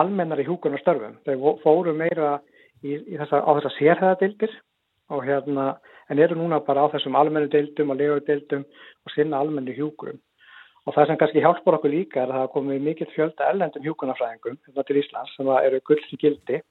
almennari 0.00 0.46
húgrunarstörfum. 0.48 1.18
Þau 1.26 1.60
fóru 1.64 1.94
meira 1.96 2.38
í, 2.82 2.96
í 2.96 3.18
þessa, 3.18 3.42
á 3.42 3.50
þessa 3.58 3.74
sérhæðadildir 3.76 4.56
og 5.10 5.24
hérna, 5.26 5.74
en 6.10 6.22
eru 6.22 6.38
núna 6.38 6.60
bara 6.64 6.86
á 6.86 6.92
þessum 6.94 7.18
almennu 7.18 7.50
dildum 7.52 7.92
og 7.92 8.00
legudildum 8.00 8.64
og 8.64 9.14
sinna 9.14 9.40
almennu 9.42 9.74
hjúgrum. 9.76 10.20
Og 10.88 10.94
það 10.96 11.10
sem 11.10 11.18
kannski 11.20 11.42
hjálpar 11.44 11.76
okkur 11.76 11.92
líka 11.92 12.22
er 12.22 12.30
að 12.30 12.44
það 12.44 12.52
komið 12.54 12.84
mikill 12.86 13.10
fjölda 13.14 13.50
ellendum 13.52 13.84
hjúkunarfræðingum 13.84 14.56
hérna 14.64 14.86
til 14.86 15.00
Íslands 15.02 15.34
sem 15.36 15.50
eru 15.58 15.82
gulls 15.86 16.14
í 16.14 16.20
gildi 16.20 16.62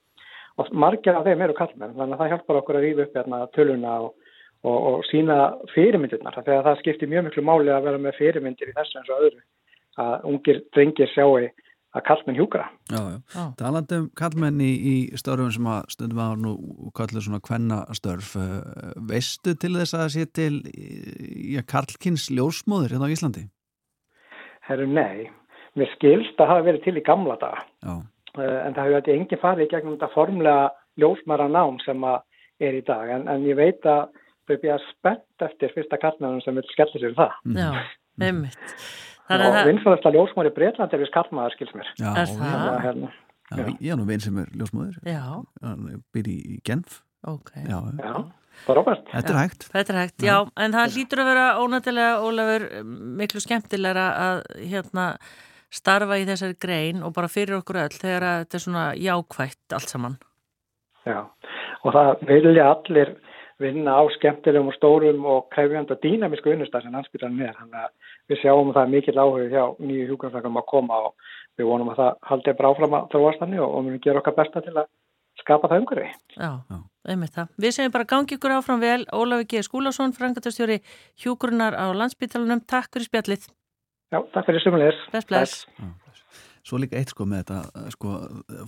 og 0.60 0.72
margir 0.74 1.16
af 1.16 1.28
þeim 1.28 1.44
eru 1.46 1.56
kallmenn 1.56 1.94
þannig 1.96 2.18
að 2.18 2.24
það 2.24 2.32
hjálpar 2.34 2.60
okkur 2.62 2.80
að 2.80 2.86
rífa 2.88 3.06
upp 3.06 3.20
hérna 3.20 3.40
töluna 3.56 3.94
og, 4.08 4.34
og, 4.66 4.78
og 4.90 5.06
sína 5.12 5.38
fyrirmyndirnar 5.76 6.40
þegar 6.42 6.66
það 6.66 6.82
skiptir 6.82 7.12
mjög 7.12 7.28
miklu 7.28 7.46
máli 7.48 7.72
að 7.72 7.86
vera 7.86 8.02
með 8.02 8.18
fyrirmyndir 8.18 8.72
í 8.72 8.76
þessu 8.80 9.00
eins 9.00 9.14
og 9.14 9.28
öðru 9.28 9.44
að 10.00 10.30
ungir 10.30 10.64
drengir 10.76 11.12
sjáu 11.14 11.50
að 11.98 12.04
kallmenn 12.06 12.38
hjúkra. 12.38 12.68
Já, 12.92 13.00
já. 13.34 13.44
Talandi 13.58 13.98
um 13.98 14.10
kallmenn 14.18 14.62
í, 14.62 14.70
í 14.70 14.96
störfum 15.18 15.50
sem 15.54 15.70
að 15.70 15.88
stundum 15.96 16.22
að 16.22 16.36
nú 16.44 16.54
kallir 16.98 17.26
svona 17.26 17.42
kvennastörf 17.46 18.36
uh, 18.38 18.60
veistu 19.10 19.56
til 19.58 19.74
þess 19.78 19.96
að 19.96 20.04
það 20.04 20.14
sé 20.16 20.28
til 20.38 20.54
já, 21.56 21.64
Karlkins 21.72 22.28
ljósmóður 22.30 22.94
hérna 22.94 23.10
á 23.10 23.14
Íslandi? 23.16 23.48
Herru, 24.70 24.86
nei. 24.86 25.30
Mér 25.78 25.90
skilst 25.96 26.38
að 26.42 26.52
hafa 26.54 26.68
verið 26.68 26.86
til 26.86 26.98
í 27.02 27.06
gamla 27.06 27.38
daga 27.42 27.66
uh, 27.88 28.00
en 28.38 28.78
það 28.78 28.84
hefur 28.84 28.98
þetta 29.00 29.16
enginn 29.16 29.44
farið 29.44 29.74
gegnum 29.74 29.98
þetta 29.98 30.14
formlega 30.14 30.72
ljósmara 31.02 31.50
nám 31.50 31.82
sem 31.86 32.06
að 32.06 32.22
er 32.70 32.78
í 32.78 32.86
dag 32.86 33.10
en, 33.16 33.28
en 33.32 33.46
ég 33.48 33.58
veit 33.58 33.86
að 33.88 34.10
þau 34.50 34.58
býða 34.62 34.80
spennt 34.90 35.46
eftir 35.46 35.74
fyrsta 35.74 35.98
kallmennum 36.02 36.42
sem 36.44 36.58
vil 36.58 36.66
skella 36.70 37.02
sér 37.02 37.14
um 37.14 37.20
það. 37.22 37.38
Já, 37.58 37.70
einmitt. 39.38 39.60
og 39.62 39.70
vinsfæðasta 39.70 40.12
ljósmóður 40.16 40.50
í 40.50 40.56
Breitland 40.58 40.94
er 40.94 41.04
við 41.04 41.12
skallmaður, 41.12 41.56
skils 41.58 41.76
mér. 41.78 41.92
Já, 42.00 42.10
Er 42.18 42.34
það? 42.34 42.82
Hérna, 42.86 43.12
Já, 43.50 43.64
ég 43.82 43.92
er 43.94 43.98
nú 43.98 44.06
veginn 44.06 44.22
sem 44.22 44.38
er 44.38 44.50
ljósmóður. 44.54 44.98
Já. 45.06 45.24
Hann 45.66 46.04
býr 46.14 46.28
í 46.30 46.60
Genf. 46.66 47.02
Ok. 47.28 47.52
Já, 47.66 47.80
já. 47.98 48.14
Þetta 48.68 49.30
er 49.32 49.38
hægt. 49.40 49.70
Þetta 49.72 49.94
er 49.94 49.98
hægt, 50.02 50.24
já, 50.26 50.36
en 50.60 50.74
það 50.76 50.96
hlýtur 50.96 51.22
að 51.24 51.30
vera 51.30 51.46
ónættilega, 51.64 52.18
Ólafur, 52.28 52.66
miklu 53.20 53.40
skemmtilegra 53.40 54.08
að 54.20 54.42
hérna 54.68 55.06
starfa 55.72 56.18
í 56.20 56.26
þessari 56.28 56.58
grein 56.60 57.04
og 57.06 57.14
bara 57.16 57.30
fyrir 57.32 57.60
okkur 57.60 57.80
öll 57.86 57.96
þegar 57.96 58.26
að 58.26 58.40
þetta 58.44 58.58
er 58.60 58.64
svona 58.66 58.86
jákvætt 59.00 59.76
allt 59.78 59.94
saman. 59.94 60.18
Já, 61.08 61.22
og 61.86 61.96
það 61.96 62.26
vilja 62.28 62.68
allir 62.74 63.14
vinna 63.60 63.98
á 64.00 64.04
skemmtilegum 64.16 64.72
og 64.72 64.78
stórum 64.78 65.26
og 65.28 65.50
krefjandi 65.54 65.96
og 65.96 66.02
dýnamísku 66.04 66.52
vinnustaf 66.52 66.84
sem 66.84 66.96
landsbytarinn 66.96 67.44
er. 67.44 67.58
Þannig 67.60 67.82
að 67.84 68.16
við 68.32 68.42
sjáum 68.44 68.72
að 68.72 68.78
það 68.78 68.86
er 68.86 68.94
mikill 68.94 69.22
áhug 69.24 69.52
hjá 69.54 69.64
nýju 69.84 70.08
hjúkvæmstakam 70.10 70.62
að 70.62 70.68
koma 70.72 71.02
og 71.10 71.30
við 71.60 71.70
vonum 71.70 71.92
að 71.92 72.02
það 72.02 72.12
haldi 72.32 72.56
bara 72.60 72.72
áfram 72.74 72.98
að 72.98 73.12
þróast 73.14 73.44
þannig 73.44 73.64
og, 73.66 73.76
og 73.76 73.88
við 73.90 74.02
gerum 74.06 74.22
okkar 74.24 74.38
besta 74.40 74.64
til 74.64 74.76
að 74.76 74.90
skapa 75.40 75.72
það 75.72 75.84
umhverfi. 75.84 76.10
Já, 76.36 76.52
einmitt 77.12 77.36
það. 77.36 77.54
Við 77.64 77.76
segjum 77.76 77.96
bara 77.96 78.10
gangi 78.14 78.38
ykkur 78.38 78.56
áfram 78.58 78.84
vel. 78.84 79.02
Ólafur 79.16 79.48
G. 79.52 79.64
Skúlason, 79.68 80.16
frangatastjóri 80.16 80.80
hjúkurunar 81.24 81.76
á 81.76 81.92
landsbytalunum. 81.96 82.64
Takk 82.68 82.92
fyrir 82.96 83.12
spjallið. 83.12 83.50
Já, 84.10 84.24
takk 84.34 84.48
fyrir 84.50 84.64
sumulegis. 84.64 85.04
Bless, 85.14 85.30
bless. 85.30 85.58
Svo 86.68 86.80
líka 86.82 86.98
eitt 87.00 87.14
sko 87.14 87.26
með 87.30 87.44
þetta, 87.44 87.90
sko, 87.96 88.14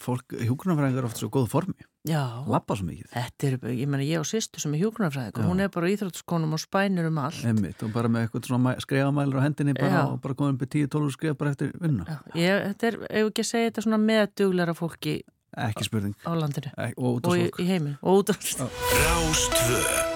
fólk, 0.02 0.36
hjúgrunarfræðingar 0.40 1.02
er 1.04 1.08
ofta 1.10 1.22
svo 1.24 1.30
góð 1.34 1.48
formi. 1.52 1.88
Já. 2.08 2.22
Lappa 2.50 2.78
svo 2.80 2.88
mikið. 2.88 3.10
Þetta 3.14 3.50
er, 3.50 3.58
ég 3.78 3.90
menna, 3.92 4.06
ég 4.08 4.22
og 4.22 4.30
sýstu 4.30 4.62
sem 4.64 4.74
er 4.78 4.84
hjúgrunarfræðingur, 4.86 5.48
hún 5.50 5.62
er 5.62 5.74
bara 5.74 5.90
í 5.90 5.98
íþróttskonum 5.98 6.56
og 6.58 6.64
spænir 6.64 7.10
um 7.10 7.20
allt. 7.22 7.44
Emmitt, 7.52 7.84
og 7.86 7.94
bara 7.96 8.12
með 8.12 8.28
eitthvað 8.28 8.50
svona 8.50 8.76
skrefamælur 8.82 9.42
á 9.42 9.46
hendinni 9.46 9.76
bara 9.78 10.06
og 10.10 10.22
bara 10.24 10.38
upp 10.50 10.66
í 10.66 10.72
10-12 10.86 11.18
skref 11.18 11.38
bara 11.42 11.54
eftir 11.54 11.76
vinna. 11.82 12.08
Já, 12.08 12.18
ég, 12.40 12.66
þetta 12.72 12.90
er, 12.92 13.02
ef 13.10 13.32
ekki 13.34 13.46
að 13.46 13.52
segja 13.52 13.70
þetta 13.70 13.86
svona 13.88 14.02
meðduglara 14.08 14.78
fólki 14.78 15.20
Ekki 15.52 15.84
spurning. 15.84 16.16
á 16.24 16.32
landinu. 16.32 16.72
Ek, 16.80 16.96
og 16.98 17.28
og 17.28 17.36
í, 17.36 17.52
í 17.60 17.68
heiminn. 17.68 18.00
Og 18.02 18.24
út 18.24 18.32
af 18.32 20.11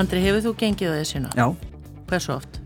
Andri, 0.00 0.20
hefur 0.24 0.44
þú 0.46 0.52
gengið 0.62 0.92
á 0.92 0.94
þessuna? 0.96 1.30
Já. 1.36 1.46
Hversu 2.08 2.32
oft? 2.38 2.60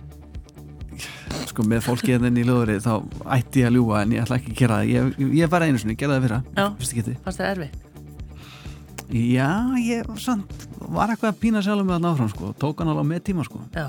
Sko 1.51 1.64
með 1.66 1.80
fólki 1.89 2.12
hérna 2.12 2.30
inn 2.30 2.39
í 2.39 2.45
löðuri 2.47 2.76
þá 2.82 2.93
ætti 3.35 3.64
ég 3.64 3.70
að 3.72 3.78
ljúa 3.78 4.03
en 4.05 4.12
ég 4.14 4.22
ætla 4.22 4.39
ekki 4.39 4.53
að 4.53 4.61
gera 4.61 4.76
það 4.78 4.93
ég, 4.93 5.24
ég 5.41 5.51
bara 5.51 5.66
einu 5.66 5.80
sinni, 5.82 5.97
gerði 5.99 6.14
það 6.20 6.28
fyrra 6.28 6.39
Já. 6.55 6.68
Fannst 7.24 7.41
það 7.41 7.51
erfið? 7.51 7.80
Já, 9.14 9.49
ég 9.85 10.07
samt, 10.22 10.55
var 10.95 11.11
eitthvað 11.12 11.35
að 11.35 11.41
pína 11.43 11.61
sjálfum 11.62 11.91
með 11.91 11.99
það 11.99 12.05
náfram 12.07 12.30
sko, 12.32 12.53
tók 12.62 12.80
hann 12.80 12.93
alveg 12.95 13.11
með 13.11 13.20
tíma 13.28 13.45
sko 13.47 13.61
Já. 13.74 13.85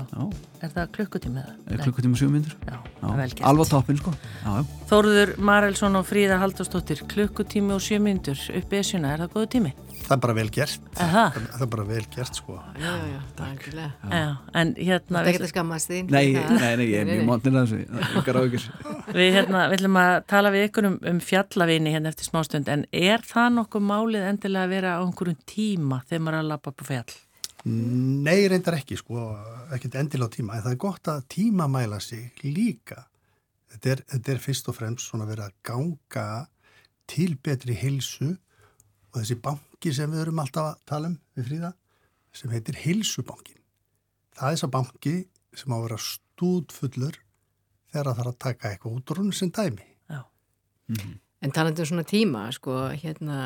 Er 0.60 0.74
það 0.74 0.90
klukkutími 0.98 1.40
eða? 1.40 1.54
Eh, 1.70 1.80
klukkutíma 1.86 2.18
sjö 2.20 2.28
myndur 2.34 2.58
Já, 2.66 2.76
vel 3.06 3.30
gert. 3.30 3.46
alveg 3.48 3.70
á 3.70 3.72
toppin 3.72 4.02
sko 4.02 4.12
já, 4.12 4.50
já. 4.58 4.76
Þóruður 4.90 5.32
Marelsson 5.48 5.98
og 5.98 6.06
Fríða 6.10 6.38
Halldórsdóttir 6.42 7.02
klukkutími 7.08 7.74
og 7.78 7.82
sjö 7.86 8.02
myndur 8.02 8.38
upp 8.60 8.76
esjuna, 8.76 9.14
er 9.14 9.24
það 9.24 9.34
góðu 9.38 9.50
tími? 9.56 9.72
Það 10.06 10.14
er 10.14 10.20
bara 10.22 10.34
vel 10.36 10.50
gert. 10.54 10.84
Aha. 11.02 11.22
Það 11.34 11.62
er 11.64 11.70
bara 11.72 11.84
vel 11.88 12.04
gert, 12.14 12.38
sko. 12.38 12.56
Já, 12.78 12.92
já. 13.10 13.16
Já, 14.06 14.28
en 14.60 14.70
hérna 14.78 15.18
Það 15.18 15.30
er 15.30 15.30
ekki 15.32 15.42
að 15.42 15.50
skammast 15.50 15.90
þín. 15.90 16.12
Nei, 16.14 16.28
það. 16.36 16.52
nei, 16.60 16.70
nei, 16.78 16.84
ég 16.92 17.00
er 17.00 17.08
mjög 17.10 17.24
mótnir 17.26 17.58
að 17.58 17.74
þessu 17.74 19.16
Við 19.16 19.34
hérna, 19.34 19.64
við 19.66 19.76
ætlum 19.80 19.98
að 20.02 20.14
tala 20.30 20.52
við 20.54 20.66
ykkur 20.68 20.88
um, 20.92 20.96
um 21.10 21.20
fjallavini 21.26 21.94
hérna 21.96 22.12
eftir 22.12 22.30
smástund 22.30 22.70
en 22.70 22.86
er 22.94 23.26
það 23.26 23.50
nokkuð 23.58 23.86
málið 23.90 24.28
endilega 24.30 24.68
að 24.68 24.74
vera 24.76 24.94
á 24.94 25.02
einhverjum 25.02 25.42
tíma 25.50 26.00
þegar 26.06 26.24
maður 26.26 26.38
er 26.38 26.44
að 26.44 26.50
lappa 26.52 26.72
upp 26.72 26.86
á 26.86 26.90
fjall? 26.92 27.18
Nei, 27.66 28.46
reyndar 28.46 28.78
ekki, 28.78 28.98
sko, 29.02 29.28
ekkert 29.74 29.98
endilega 29.98 30.30
á 30.30 30.34
tíma, 30.38 30.54
en 30.54 30.66
það 30.68 30.76
er 30.76 30.82
gott 30.86 31.10
að 31.10 31.24
tímamæla 31.34 31.98
sig 31.98 32.44
líka. 32.46 33.08
Þetta 33.74 33.94
er, 33.96 34.02
þetta 34.14 34.36
er 34.36 34.42
fyrst 34.44 34.70
og 34.70 34.78
fremst 34.78 35.10
svona 35.10 35.26
verið 35.26 35.48
að 35.48 35.56
ganga 35.66 36.28
til 37.10 37.32
betri 37.42 37.74
heilsu 37.78 38.36
og 39.16 39.22
þessi 39.22 39.38
banki 39.40 39.92
sem 39.96 40.10
við 40.12 40.22
erum 40.26 40.40
alltaf 40.42 40.66
að 40.74 40.80
tala 40.92 41.08
um 41.10 41.18
við 41.38 41.46
fríða, 41.50 41.72
sem 42.36 42.52
heitir 42.52 42.76
heilsubankin. 42.82 43.60
Það 44.36 44.48
er 44.50 44.56
þess 44.58 44.66
að 44.68 44.74
banki 44.76 45.14
sem 45.56 45.72
á 45.72 45.76
að 45.78 45.84
vera 45.86 45.98
stúdfullur 46.04 47.16
þegar 47.92 48.10
það 48.10 48.18
þarf 48.20 48.32
að 48.34 48.40
taka 48.44 48.70
eitthvað 48.74 48.98
út 48.98 49.12
úr 49.14 49.20
hún 49.22 49.32
sem 49.32 49.52
dæmi. 49.56 49.86
Já. 50.12 50.20
En 51.44 51.52
talandi 51.54 51.80
um 51.84 51.88
svona 51.88 52.04
tíma, 52.08 52.42
sko, 52.52 52.74
hérna, 53.00 53.38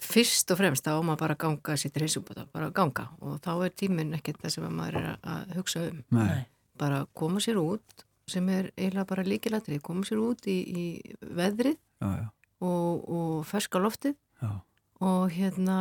fyrst 0.00 0.52
og 0.54 0.60
fremst 0.60 0.86
þá 0.86 0.94
á 0.96 1.02
maður 1.02 1.20
bara 1.26 1.36
ganga 1.44 1.76
sitt 1.80 1.96
reysubota, 2.00 2.46
bara 2.54 2.70
ganga 2.74 3.08
og 3.20 3.40
þá 3.44 3.50
er 3.66 3.72
tíminn 3.76 4.14
ekkert 4.16 4.40
það 4.44 4.54
sem 4.54 4.66
maður 4.70 4.98
er 5.00 5.08
að- 5.20 5.54
hugsa 5.58 5.84
um. 5.90 6.02
Nei. 6.14 6.46
Bara 6.78 7.04
koma 7.14 7.40
sér 7.42 7.58
út, 7.60 8.04
sem 8.30 8.48
er 8.48 8.70
eiginlega 8.78 9.06
bara 9.06 9.24
líkilatrið, 9.26 9.82
koma 9.82 10.06
sér 10.06 10.22
út 10.22 10.46
í, 10.46 10.58
í 10.64 10.84
veðrið 11.20 11.76
Já, 12.00 12.08
já, 12.22 12.28
og, 12.64 13.08
og 13.10 13.44
ferska 13.44 13.78
loftið 13.82 14.14
já, 14.40 14.50
og 15.00 15.30
hérna 15.32 15.76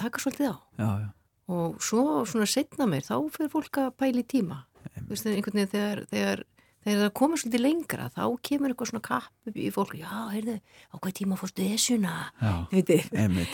taka 0.00 0.22
svolítið 0.22 0.52
á. 0.52 0.56
já, 0.78 0.90
já. 1.04 1.08
og 1.52 1.82
svo 1.84 2.24
svona 2.24 2.48
setna 2.48 2.86
meir 2.88 3.04
þá 3.04 3.16
fyrir 3.34 3.52
fólk 3.52 3.82
að 3.82 3.94
pæli 4.00 4.24
tíma. 4.24 4.64
Veist, 5.08 5.26
veginn 5.26 5.68
þegar, 5.68 6.04
þegar 6.10 6.44
þegar 6.82 7.02
það 7.04 7.12
komið 7.18 7.42
svolítið 7.42 7.62
lengra 7.62 8.06
þá 8.12 8.22
kemur 8.48 8.72
eitthvað 8.72 8.90
svona 8.90 9.04
kapp 9.06 9.58
í 9.58 9.68
fólk. 9.74 9.96
Já, 10.00 10.12
heyrðu, 10.32 10.56
á 10.90 10.94
hvað 10.98 11.16
tíma 11.18 11.38
fórstu 11.40 11.66
þessuna 11.66 12.14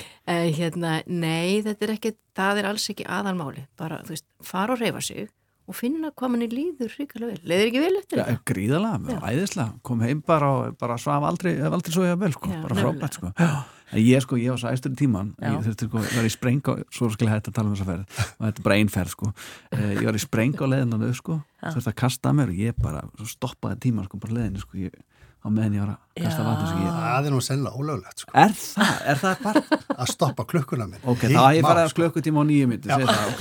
hérna, 0.58 0.94
nei, 1.06 1.58
þetta 1.66 1.88
er 1.88 1.94
ekki 1.96 2.14
það 2.38 2.62
er 2.62 2.70
alls 2.70 2.86
ekki 2.92 3.08
aðalmáli 3.18 3.66
bara, 3.78 4.00
þú 4.06 4.16
veist, 4.16 4.28
fara 4.44 4.76
og 4.76 4.82
reyfa 4.82 5.04
sig 5.04 5.28
og 5.68 5.76
finna 5.76 6.10
hvað 6.16 6.32
manni 6.32 6.48
líður 6.48 6.94
hrikalega 6.96 7.34
vel. 7.34 7.40
Leiðir 7.50 7.70
ekki 7.70 7.82
vel 7.82 7.96
eftir 7.98 8.20
Já, 8.20 8.24
þetta? 8.24 8.44
gríðalega, 8.48 9.18
æðislega, 9.20 9.72
kom 9.84 10.04
heim 10.06 10.22
bara 10.24 10.52
og 10.54 10.78
bara 10.80 10.96
svaf 11.00 11.26
aldrei, 11.28 11.58
aldrei 11.60 11.92
svo 11.92 12.06
ég 12.06 12.16
að 12.16 12.22
vel 12.24 12.32
sko, 12.36 12.52
bara 12.62 12.78
frábært 12.78 13.18
sko. 13.18 13.32
Já. 13.36 13.50
Ég 13.96 14.20
sko, 14.24 14.36
ég 14.36 14.50
var 14.52 14.58
svo 14.60 14.68
æstur 14.72 14.92
í 14.92 14.98
tíman 15.00 15.30
ég 15.40 15.60
þurfti 15.64 15.88
sko, 15.88 16.02
ég 16.04 16.16
var 16.20 16.28
í 16.28 16.32
spreng 16.34 16.60
á, 16.68 16.72
svo 16.92 17.08
skal 17.14 17.28
ég 17.30 17.34
hætta 17.38 17.50
að 17.52 17.58
tala 17.60 17.70
um 17.70 17.76
þessa 17.76 17.88
ferð 17.88 18.18
og 18.28 18.46
þetta 18.48 18.58
er 18.60 18.66
bara 18.68 18.78
ein 18.82 18.88
ferð 18.92 19.14
sko 19.16 19.32
Eh, 19.72 19.92
ég 20.00 20.04
var 20.08 20.16
í 20.18 20.22
spreng 20.22 20.56
á 20.60 20.66
leiðinu 20.68 21.12
sko, 21.16 21.40
þurfti 21.62 21.92
að 21.92 22.00
kasta 22.04 22.28
að 22.32 22.40
mér 22.42 22.52
og 22.52 22.58
ég 22.66 22.82
bara 22.82 23.04
svo 23.16 23.28
stoppaði 23.32 23.80
tíman 23.88 24.04
sko, 24.08 24.18
bara 24.20 24.36
leiðinu 24.38 24.60
sko 24.64 24.76
ég, 24.80 24.92
á 25.38 25.46
meðan 25.54 25.74
ég 25.78 25.82
var 25.84 25.90
að 25.94 26.24
kasta 26.24 26.44
vatni 26.44 26.66
sko, 26.68 26.78
ég, 26.82 26.94
Það 26.98 27.26
er 27.28 27.32
nú 27.34 27.40
sennilega 27.46 27.78
ólöglegt, 27.78 28.22
sko. 28.24 28.32
Er 28.34 28.54
það? 28.58 28.94
Er 29.12 29.20
það 29.22 29.42
bara? 29.44 29.62
Að 30.02 30.10
stoppa 30.12 30.44
klukkuna 30.50 30.86
minn. 30.90 31.00
Ok, 31.10 31.24
Hitt 31.26 31.34
þá 31.34 31.44
hef 31.46 31.56
ég 31.58 31.68
að 31.68 31.88
sko. 31.90 31.98
klukkutíma 32.00 32.42
á 32.42 32.44
nýju 32.48 32.66
myndi, 32.70 32.90
segir 32.90 33.08
það, 33.08 33.30
ok 33.32 33.40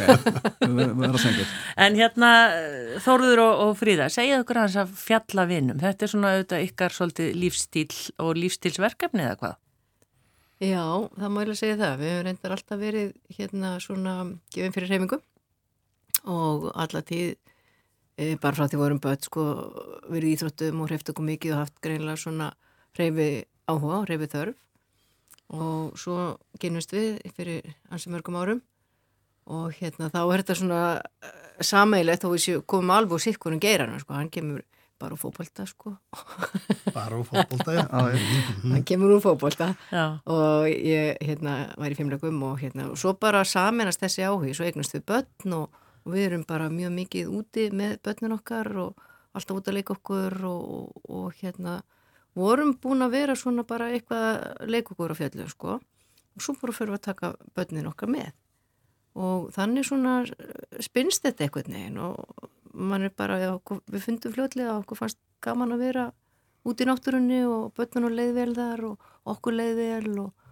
við 0.61 0.71
við 0.77 0.93
verðum 1.01 1.17
að 1.17 1.23
segja 1.25 1.45
En 1.85 1.97
hérna, 1.99 2.31
Þóruður 3.05 3.41
og, 3.43 3.61
og 3.67 3.71
Fríða, 3.81 4.07
segja 4.13 4.39
okkur 4.43 4.61
hans 4.61 4.77
að 4.81 4.93
fjalla 5.01 5.45
vinnum. 5.49 5.81
Þetta 5.81 6.05
er 6.07 6.13
svona 6.13 6.31
auðvitað 6.35 6.65
ykkar 6.69 6.95
svolítið 6.97 7.33
lífstíl 7.43 7.87
og 8.25 8.31
lífstílsverkefni 8.41 9.25
eða 9.27 9.37
hvað? 9.41 9.57
Já, 10.57 10.83
það 11.13 11.29
má 11.29 11.41
ég 11.43 11.51
að 11.53 11.59
segja 11.59 11.77
það. 11.77 11.99
Við 12.01 12.11
hefum 12.11 12.23
reyndar 12.25 12.53
alltaf 12.55 12.79
verið 12.81 13.09
hérna 13.37 13.73
svona 13.83 14.13
gefin 14.55 14.73
fyrir 14.73 14.89
reyfingu 14.93 15.19
og 16.27 16.71
alla 16.73 17.01
tíð 17.05 17.35
e, 18.17 18.35
bara 18.41 18.57
frá 18.57 18.65
því 18.65 18.79
vorum 18.81 19.01
börn 19.03 19.21
sko 19.21 19.43
verið 20.09 20.33
íþróttum 20.33 20.81
og 20.81 20.89
hreyft 20.89 21.11
okkur 21.13 21.27
mikið 21.27 21.53
og 21.53 21.61
haft 21.61 21.77
greinlega 21.85 22.21
svona 22.23 22.49
reyfi 22.97 23.45
áhuga 23.69 23.99
og 24.01 24.09
reyfi 24.09 24.31
þörf 24.33 24.63
og 25.57 25.99
svo 25.99 26.17
genumst 26.59 26.91
við 26.95 27.21
fyrir 27.37 27.69
ansi 27.93 28.11
mörgum 28.11 28.39
árum 28.41 28.63
og 29.47 29.77
hérna 29.77 30.09
þá 30.11 30.19
er 30.25 30.41
þetta 30.41 30.57
svona 30.59 30.81
sameilegt 31.63 32.25
þó 32.25 32.33
við 32.33 32.65
komum 32.67 32.95
alveg 32.97 33.15
úr 33.15 33.23
sikkunum 33.23 33.61
geiranum 33.63 34.01
sko, 34.01 34.17
hann 34.17 34.33
kemur 34.33 34.65
bara 34.99 35.15
úr 35.15 35.21
fótbolta 35.21 35.65
sko. 35.69 35.95
Bara 36.93 37.17
úr 37.17 37.25
fótbolta, 37.25 37.73
já. 37.73 37.85
hann 38.73 38.83
kemur 38.83 39.17
úr 39.17 39.21
fótbolta. 39.21 39.75
Já. 39.91 40.19
og 40.25 40.67
ég 40.67 41.17
hérna 41.21 41.73
var 41.77 41.91
í 41.91 41.97
fimmlegum 41.97 42.41
og 42.43 42.61
hérna 42.61 42.89
og 42.91 42.97
svo 42.97 43.13
bara 43.13 43.43
saminast 43.45 44.01
þessi 44.01 44.25
áhug 44.25 44.55
svo 44.55 44.65
eignast 44.65 44.95
við 44.95 45.05
börn 45.11 45.59
og, 45.59 45.83
og 46.05 46.15
við 46.15 46.29
erum 46.29 46.47
bara 46.47 46.69
mjög 46.69 46.95
mikið 47.01 47.29
úti 47.39 47.67
með 47.71 47.99
börnin 48.03 48.37
okkar 48.37 48.71
og 48.77 49.05
alltaf 49.37 49.59
út 49.59 49.69
að 49.69 49.77
leika 49.77 49.95
okkur 49.97 50.39
og, 50.49 50.73
og, 50.77 51.05
og 51.09 51.37
hérna 51.41 51.81
vorum 52.37 52.75
búin 52.81 53.05
að 53.05 53.15
vera 53.17 53.37
svona 53.37 53.65
bara 53.67 53.91
eitthvað 53.93 54.27
að 54.33 54.73
leika 54.73 54.93
okkur 54.93 55.13
á 55.13 55.19
fjallu 55.19 55.47
sko. 55.51 55.79
Og 56.37 56.43
svo 56.43 56.53
bara 56.61 56.75
fyrir 56.75 56.97
að 56.97 57.07
taka 57.09 57.33
börnin 57.57 57.89
okkar 57.89 58.11
með. 58.13 58.33
Og 59.17 59.49
þannig 59.55 59.87
svona 59.87 60.19
spinnst 60.83 61.25
þetta 61.25 61.47
eitthvað 61.47 61.71
neginn 61.73 61.97
og 62.05 62.49
mann 62.77 63.07
er 63.07 63.13
bara, 63.17 63.39
já, 63.41 63.51
við 63.89 64.05
fundum 64.05 64.35
fljótlega 64.35 64.75
að 64.75 64.83
okkur 64.83 65.01
fannst 65.01 65.19
gaman 65.43 65.75
að 65.75 65.83
vera 65.87 66.05
út 66.67 66.81
í 66.81 66.87
náttúrunni 66.87 67.41
og 67.47 67.73
börnun 67.77 68.09
og 68.09 68.15
leið 68.17 68.33
vel 68.37 68.53
þar 68.57 68.85
og 68.91 69.11
okkur 69.33 69.57
leið 69.57 69.75
vel 69.81 70.13
og, 70.27 70.47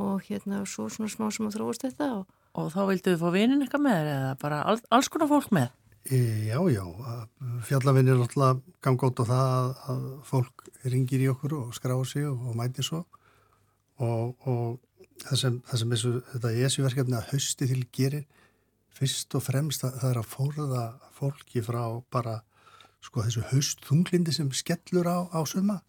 og 0.00 0.28
hérna 0.28 0.64
svo 0.66 0.88
svona 0.92 1.12
smá 1.12 1.28
sem 1.34 1.48
að 1.48 1.58
þróast 1.58 1.88
þetta 1.88 2.12
og 2.18 2.28
Og 2.58 2.70
þá 2.74 2.80
vildu 2.88 3.12
þið 3.12 3.20
fá 3.20 3.30
vinnin 3.30 3.62
eitthvað 3.62 3.84
með 3.84 3.98
þér 4.00 4.08
eða 4.10 4.30
bara 4.40 4.56
all, 4.66 4.80
alls 4.90 5.08
konar 5.12 5.30
fólk 5.30 5.52
með? 5.54 5.68
E, 6.10 6.18
Já, 6.48 6.58
já, 6.72 6.82
fjallavinnir 7.68 8.16
er 8.16 8.22
alltaf 8.24 8.62
ganga 8.82 9.10
út 9.10 9.22
á 9.22 9.24
það 9.28 9.50
að, 9.54 9.70
að 9.92 10.04
fólk 10.26 10.64
ringir 10.90 11.22
í 11.22 11.28
okkur 11.30 11.54
og 11.60 11.74
skráður 11.76 12.10
sig 12.10 12.26
og, 12.26 12.40
og 12.50 12.56
mæti 12.58 12.82
svo 12.82 13.04
og, 14.00 14.48
og 14.48 14.80
það 15.22 15.42
sem, 15.44 15.60
það 15.68 15.82
sem 15.82 15.94
þessu, 15.94 16.12
þetta 16.32 16.52
ESU-verkefni 16.64 17.18
að 17.20 17.30
hausti 17.34 17.70
til 17.70 17.84
gerir 17.94 18.26
fyrst 19.00 19.34
og 19.38 19.44
fremst 19.46 19.84
að, 19.86 19.98
það 20.02 20.10
er 20.12 20.20
að 20.20 20.30
fórða 20.34 20.84
fólki 21.16 21.64
frá 21.64 21.82
bara 22.12 22.38
sko 23.00 23.24
þessu 23.24 23.46
haustþunglindi 23.50 24.34
sem 24.36 24.50
skellur 24.52 25.08
á, 25.08 25.18
á 25.32 25.40
suma 25.48 25.80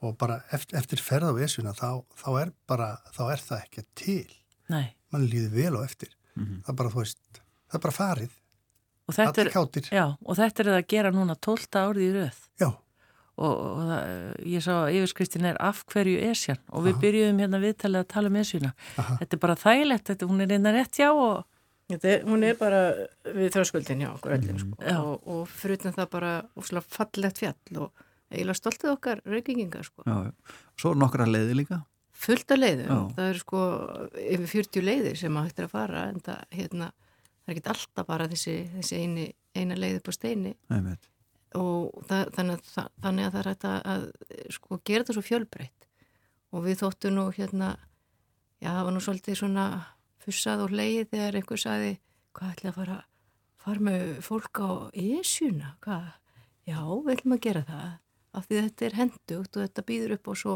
og 0.00 0.14
bara 0.16 0.40
eftir, 0.54 0.78
eftir 0.80 1.02
ferð 1.02 1.34
á 1.34 1.40
ESU-na 1.44 1.74
þá, 1.76 2.04
þá 2.16 2.28
er 2.40 2.52
bara, 2.70 2.90
þá 3.12 3.22
er 3.34 3.42
það 3.42 3.64
ekki 3.66 3.84
til 3.98 4.28
Nei. 4.72 4.94
mann 5.12 5.26
líður 5.28 5.56
vel 5.58 5.74
á 5.76 5.80
eftir 5.84 6.14
það 6.38 6.70
er 6.72 6.78
bara, 6.78 6.92
þú 6.94 7.02
veist, 7.02 7.40
það 7.68 7.80
er 7.80 7.84
bara 7.88 7.98
farið 7.98 8.36
Og 9.08 9.16
þetta, 9.16 9.44
kátir. 9.48 9.88
já, 9.88 10.04
og 10.20 10.36
þetta 10.36 10.62
er 10.64 10.68
að 10.74 10.86
gera 10.92 11.10
núna 11.14 11.34
12 11.40 11.78
árið 11.80 12.02
í 12.04 12.08
röð. 12.12 12.40
Já. 12.60 12.66
Og, 13.38 13.52
og 13.54 13.78
það, 13.88 14.08
ég 14.52 14.64
sá 14.66 14.72
að 14.74 14.96
yfirskriftin 14.98 15.46
er 15.48 15.60
af 15.64 15.80
hverju 15.88 16.18
esjan 16.28 16.58
og 16.68 16.84
við 16.84 16.98
byrjuðum 17.04 17.40
hérna 17.40 17.60
viðtalið 17.62 18.02
að 18.02 18.08
tala 18.12 18.28
um 18.32 18.36
esjuna. 18.42 18.72
Þetta 18.98 19.38
er 19.38 19.40
bara 19.46 19.56
þægilegt, 19.62 20.10
þetta, 20.10 20.28
hún 20.28 20.44
er 20.44 20.52
einna 20.58 20.74
rétt 20.76 21.00
já 21.00 21.08
og... 21.08 21.46
Þetta, 21.88 22.08
er- 22.12 22.24
hún 22.28 22.42
er 22.44 22.56
bara 22.60 22.80
við 23.24 23.52
þröskuldin 23.54 24.02
hjá 24.04 24.10
okkur 24.14 24.34
öllum 24.36 24.58
sko. 24.60 24.76
Já. 24.84 24.98
og, 25.00 25.22
og 25.26 25.46
fyrir 25.48 25.78
utan 25.80 25.94
það 25.96 26.10
bara 26.12 26.32
úslega 26.60 26.84
fallegt 26.98 27.38
fjall 27.40 27.78
og 27.86 28.02
eiginlega 28.28 28.58
stoltið 28.60 28.90
okkar 28.92 29.22
reykingingar 29.24 29.86
sko. 29.88 30.04
Svo 30.76 30.92
er 30.92 31.00
nokkra 31.00 31.24
leiði 31.28 31.54
líka 31.62 31.78
fullt 32.18 32.50
af 32.50 32.58
leiðum, 32.58 32.88
Já. 32.90 32.98
það 33.14 33.28
eru 33.30 33.38
sko 33.44 33.58
yfir 34.18 34.48
40 34.50 34.82
leiðir 34.82 35.16
sem 35.20 35.36
að 35.38 35.44
hægt 35.46 35.60
er 35.62 35.66
að 35.68 35.74
fara 35.76 36.00
en 36.10 36.16
það, 36.26 36.40
hérna, 36.58 36.88
það 37.44 37.52
er 37.52 37.54
ekki 37.60 37.70
alltaf 37.72 38.06
bara 38.08 38.26
þessi, 38.32 38.54
þessi 38.72 38.96
eini, 39.04 39.26
eina 39.54 39.76
leið 39.78 40.00
upp 40.00 40.10
á 40.10 40.12
steini 40.16 40.52
Einmitt. 40.74 41.06
og 41.54 42.00
það, 42.10 42.32
þannig, 42.34 42.58
að, 42.58 42.72
það, 42.74 42.88
þannig 43.06 43.28
að 43.28 43.36
það 43.36 43.40
er 43.44 43.50
hægt 43.52 43.66
að, 43.70 43.78
að 43.92 44.08
sko, 44.58 44.80
gera 44.90 45.04
þetta 45.06 45.16
svo 45.20 45.24
fjölbreytt 45.28 45.86
og 46.50 46.66
við 46.66 46.80
þóttum 46.82 47.14
nú 47.20 47.26
hérna 47.38 47.70
já 48.58 48.68
það 48.74 48.82
var 48.88 48.96
nú 48.98 49.04
svolítið 49.06 49.38
svona 49.44 49.68
fussað 50.28 50.68
og 50.68 50.76
leið 50.78 51.04
þegar 51.12 51.40
einhver 51.40 51.64
sagði 51.64 51.92
hvað 52.36 52.54
ætla 52.54 52.70
að 52.70 52.78
fara 52.78 52.98
fara 53.58 53.80
með 53.84 54.22
fólk 54.24 54.60
á 54.64 54.88
esjuna, 54.96 55.74
hvað? 55.84 56.08
Já, 56.68 56.80
við 56.84 57.14
ætlum 57.14 57.34
að 57.36 57.44
gera 57.44 57.62
það 57.68 57.88
af 58.38 58.46
því 58.46 58.56
þetta 58.66 58.86
er 58.86 58.98
hendugt 58.98 59.56
og 59.56 59.62
þetta 59.64 59.86
býður 59.88 60.14
upp 60.18 60.26
á 60.28 60.32
svo 60.36 60.54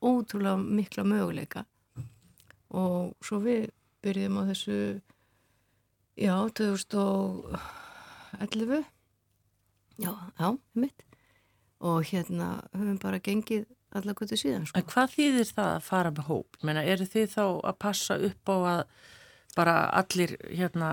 ótrúlega 0.00 0.56
mikla 0.60 1.02
möguleika. 1.04 1.60
Og 2.72 3.12
svo 3.24 3.36
við 3.44 3.70
byrjum 4.04 4.38
á 4.40 4.42
þessu 4.50 4.76
já, 6.16 6.34
2011 6.60 8.84
já, 10.00 10.12
já, 10.40 10.48
mitt 10.74 11.02
og 11.80 12.04
hérna 12.04 12.60
höfum 12.76 12.98
bara 13.00 13.18
gengið 13.24 13.64
alla 13.98 14.14
kvöldu 14.16 14.38
síðan 14.38 14.66
sko. 14.68 14.78
En 14.78 14.90
hvað 14.90 15.14
þýðir 15.16 15.54
það 15.54 15.70
að 15.76 15.86
fara 15.86 16.12
með 16.14 16.28
hóp? 16.30 16.60
Meina, 16.66 16.84
eru 16.86 17.06
þið 17.08 17.32
þá 17.34 17.44
að 17.46 17.80
passa 17.86 18.18
upp 18.30 18.52
á 18.52 18.56
að 18.58 18.84
bara 19.56 19.74
allir 19.98 20.36
hérna, 20.46 20.90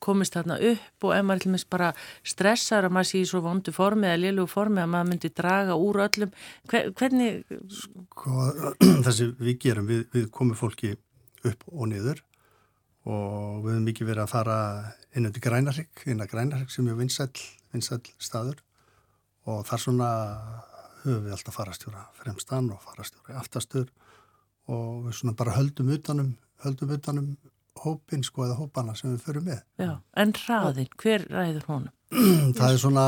komist 0.00 0.36
þarna 0.36 0.56
upp 0.70 1.06
og 1.06 1.14
ef 1.16 1.26
maður 1.26 1.44
til 1.44 1.52
minnst 1.52 1.68
bara 1.72 1.90
stressar 2.26 2.86
að 2.86 2.94
maður 2.96 3.10
sé 3.10 3.20
í 3.20 3.28
svo 3.28 3.42
vondu 3.44 3.74
formi 3.76 4.08
eða 4.08 4.22
liðlugu 4.22 4.52
formi 4.54 4.82
að 4.82 4.92
maður 4.94 5.10
myndi 5.10 5.30
draga 5.36 5.76
úr 5.76 6.00
öllum 6.06 6.32
hvernig 6.70 7.42
sko, 7.76 8.48
þessi 9.06 9.30
við 9.36 9.60
gerum, 9.66 9.90
við, 9.90 10.06
við 10.14 10.26
komum 10.34 10.58
fólki 10.58 10.94
upp 11.44 11.68
og 11.70 11.90
niður 11.92 12.24
og 13.08 13.62
við 13.64 13.74
hefum 13.74 13.86
mikið 13.88 14.10
verið 14.12 14.24
að 14.24 14.32
fara 14.32 14.58
inn 15.16 15.28
undir 15.28 15.44
Grænarrygg, 15.44 16.02
inn 16.06 16.20
að 16.22 16.32
Grænarrygg 16.34 16.72
sem 16.72 16.88
er 16.88 16.98
vinsæl, 16.98 17.30
vinsæl 17.74 18.02
staður 18.20 18.60
og 19.48 19.64
þar 19.68 19.84
svona 19.84 20.10
höfum 21.04 21.24
við 21.26 21.36
alltaf 21.36 21.56
farastjóra 21.56 22.04
fremstan 22.18 22.70
og 22.74 22.82
farastjóra 22.84 23.38
aftastur 23.40 23.88
og 24.70 25.06
við 25.06 25.16
svona 25.18 25.36
bara 25.38 25.56
höldum 25.56 25.90
utanum, 25.94 26.34
höldum 26.64 26.94
utanum 26.96 27.32
hópin 27.80 28.24
sko 28.26 28.44
eða 28.46 28.58
hópana 28.58 28.94
sem 28.98 29.12
við 29.14 29.24
förum 29.24 29.46
með. 29.48 29.60
Já, 29.80 29.92
en 30.22 30.32
hraðin, 30.36 30.90
hver 31.00 31.26
ræður 31.30 31.68
honum? 31.70 31.92
það 32.58 32.66
er 32.72 32.80
svona, 32.82 33.04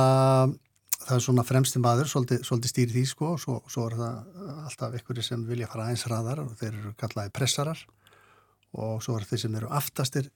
það 1.03 1.17
er 1.17 1.25
svona 1.27 1.45
fremsti 1.47 1.83
maður, 1.83 2.11
svolítið, 2.13 2.47
svolítið 2.49 2.73
stýrið 2.73 2.97
því 2.99 3.03
sko 3.11 3.33
og 3.35 3.43
svo, 3.43 3.59
svo 3.73 3.89
er 3.89 3.99
það 3.99 4.47
alltaf 4.69 4.97
einhverju 4.97 5.27
sem 5.27 5.45
vilja 5.49 5.69
fara 5.71 5.89
aðeins 5.89 6.07
hraðar 6.09 6.45
og 6.45 6.55
þeir 6.61 6.73
eru 6.73 6.95
kallaði 7.03 7.35
pressarar 7.37 7.85
og 8.73 9.03
svo 9.05 9.19
er 9.19 9.29
þeir 9.29 9.43
sem 9.45 9.59
eru 9.59 9.69
aftastir, 9.77 10.31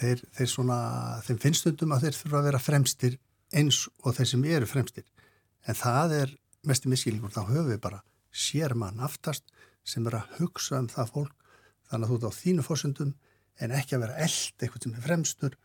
þeir, 0.00 0.22
þeir 0.38 0.50
svona, 0.50 0.78
þeim 1.26 1.42
finnstundum 1.42 1.92
að 1.92 2.06
þeir 2.06 2.18
þurfa 2.22 2.40
að 2.40 2.48
vera 2.50 2.62
fremstir 2.62 3.18
eins 3.56 3.82
og 4.02 4.16
þeir 4.16 4.30
sem 4.32 4.46
eru 4.56 4.68
fremstir. 4.70 5.04
En 5.66 5.76
það 5.76 6.14
er 6.22 6.34
mest 6.68 6.86
í 6.86 6.92
miskilningur, 6.92 7.32
þá 7.32 7.48
höfum 7.48 7.70
við 7.70 7.80
bara 7.84 8.02
sér 8.36 8.74
mann 8.78 9.00
aftast 9.04 9.46
sem 9.86 10.06
er 10.08 10.18
að 10.18 10.36
hugsa 10.40 10.80
um 10.82 10.90
það 10.90 11.12
fólk 11.14 11.46
þannig 11.90 12.06
að 12.06 12.12
þú 12.12 12.18
ert 12.18 12.28
á 12.28 12.38
þínu 12.40 12.66
fórsöndum 12.66 13.14
en 13.62 13.74
ekki 13.76 13.96
að 13.96 14.04
vera 14.04 14.20
eld 14.26 14.60
eitthvað 14.60 14.84
sem 14.84 14.94
er 14.96 15.06
fremstur 15.06 15.56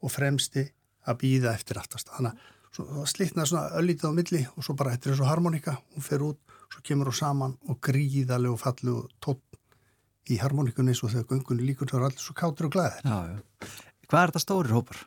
og 0.00 0.14
fremsti 0.14 0.66
að 1.08 1.20
býða 1.22 1.54
eftir 1.56 1.80
aftast. 1.80 2.10
Þannig 2.12 2.36
að 2.36 2.90
það 2.90 3.10
slitnaði 3.10 3.50
svona 3.50 3.78
öllítið 3.80 4.12
á 4.12 4.18
milli 4.18 4.42
og 4.54 4.66
svo 4.66 4.76
bara 4.78 4.94
eftir 4.94 5.14
þessu 5.14 5.26
harmonika, 5.26 5.76
hún 5.94 6.06
fer 6.06 6.24
út, 6.24 6.40
svo 6.70 6.84
kemur 6.86 7.10
hún 7.10 7.18
saman 7.18 7.56
og 7.66 7.80
gríðarlegu 7.82 8.54
og 8.54 8.62
fallegu 8.62 9.06
tótt 9.24 10.30
í 10.30 10.38
harmonikunni 10.38 10.94
svo 10.94 11.10
þegar 11.10 11.32
göngunni 11.32 11.66
líkur 11.66 11.90
þá 11.90 11.96
er 11.98 12.06
allir 12.10 12.22
svo 12.22 12.36
kátur 12.38 12.68
og 12.68 12.76
glæðir. 12.76 13.02
Já, 13.02 13.18
já. 13.32 13.70
Hvað 14.10 14.22
er 14.22 14.32
þetta 14.32 14.44
stórir 14.44 14.76
hópar? 14.76 15.02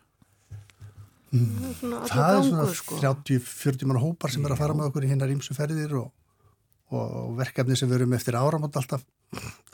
Mm. 1.34 1.74
Það 1.82 2.28
er 2.30 2.44
svona 2.46 2.68
sko. 2.78 3.00
30-40 3.02 3.90
mann 3.90 4.02
hópar 4.04 4.34
sem 4.34 4.44
er 4.46 4.54
að 4.54 4.62
fara 4.62 4.76
með 4.78 4.92
okkur 4.92 5.08
í 5.08 5.10
hinnar 5.10 5.34
ímsu 5.34 5.56
ferðir 5.58 5.96
og, 5.98 6.12
og 6.94 7.34
verkefni 7.40 7.78
sem 7.80 7.90
við 7.90 8.04
erum 8.04 8.14
eftir 8.18 8.38
áramótt 8.38 8.78
alltaf 8.78 9.06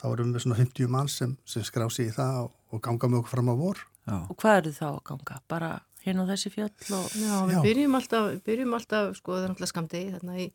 þá 0.00 0.06
erum 0.14 0.32
við 0.32 0.46
svona 0.46 0.56
50 0.56 0.88
mann 0.92 1.10
sem, 1.12 1.34
sem 1.44 1.64
skrási 1.66 2.06
í 2.08 2.14
það 2.14 2.46
og, 2.46 2.54
og 2.72 2.82
ganga 2.86 3.10
með 3.10 3.20
okkur 3.20 3.34
fram 3.34 3.52
á 3.52 3.54
vor 3.60 3.82
Já. 4.08 4.16
Og 4.24 4.36
hvað 4.40 4.58
eru 4.62 4.72
þá 4.74 4.86
að 4.88 5.00
ganga? 5.10 5.36
Bara 5.52 5.70
hinn 6.06 6.22
og 6.22 6.30
þessi 6.30 6.50
fjöll? 6.54 6.72
Og... 6.96 7.10
Já, 7.20 7.34
við 7.44 7.54
Já. 7.54 7.60
byrjum 7.66 7.98
alltaf, 7.98 8.30
byrjum 8.46 8.76
alltaf 8.78 9.10
sko, 9.18 9.36
það 9.36 9.44
er 9.44 9.52
alltaf 9.54 9.70
skamdegi 9.70 10.14
þarna 10.14 10.38
í, 10.40 10.46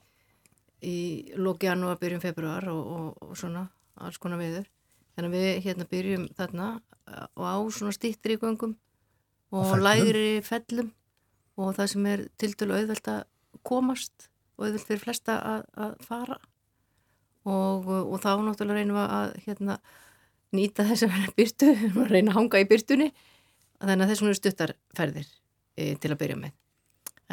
í 0.81 0.97
lóki 1.37 1.69
janúar, 1.69 1.99
byrjum 2.01 2.23
februar 2.23 2.65
og, 2.73 2.81
og, 2.95 3.29
og 3.29 3.37
svona, 3.39 3.67
alls 4.01 4.17
konar 4.21 4.41
viður 4.41 4.65
þannig 5.15 5.29
að 5.29 5.37
við 5.37 5.61
hérna 5.67 5.87
byrjum 5.93 6.25
þarna 6.35 6.71
og 7.37 7.45
á 7.45 7.55
svona 7.77 7.93
stýttri 7.95 8.39
göngum 8.41 8.73
og 9.53 9.75
lægri 9.81 10.41
fellum. 10.45 10.91
Og 11.55 11.75
það 11.77 11.91
sem 11.91 12.07
er 12.11 12.25
til 12.39 12.51
dælu 12.59 12.75
auðvelt 12.75 13.07
að 13.07 13.21
komast 13.63 14.27
og 14.57 14.67
auðvelt 14.67 14.87
fyrir 14.89 15.03
flesta 15.03 15.37
að, 15.39 15.61
að 15.85 15.93
fara. 16.03 16.39
Og, 17.45 17.87
og 17.87 18.17
þá 18.23 18.31
náttúrulega 18.41 18.79
reynum 18.81 18.97
við 18.97 19.15
að 19.19 19.33
hérna, 19.45 19.77
nýta 20.55 20.85
þess 20.89 21.05
að 21.05 21.15
vera 21.15 21.33
byrtu, 21.37 21.71
reyna 22.11 22.33
að 22.33 22.37
hanga 22.39 22.61
í 22.63 22.67
byrtunni 22.69 23.09
þannig 23.85 24.05
að 24.05 24.11
þessum 24.11 24.29
eru 24.29 24.39
stuttarferðir 24.39 25.27
e, 25.77 25.95
til 26.01 26.11
að 26.11 26.19
byrja 26.21 26.37
með. 26.41 26.55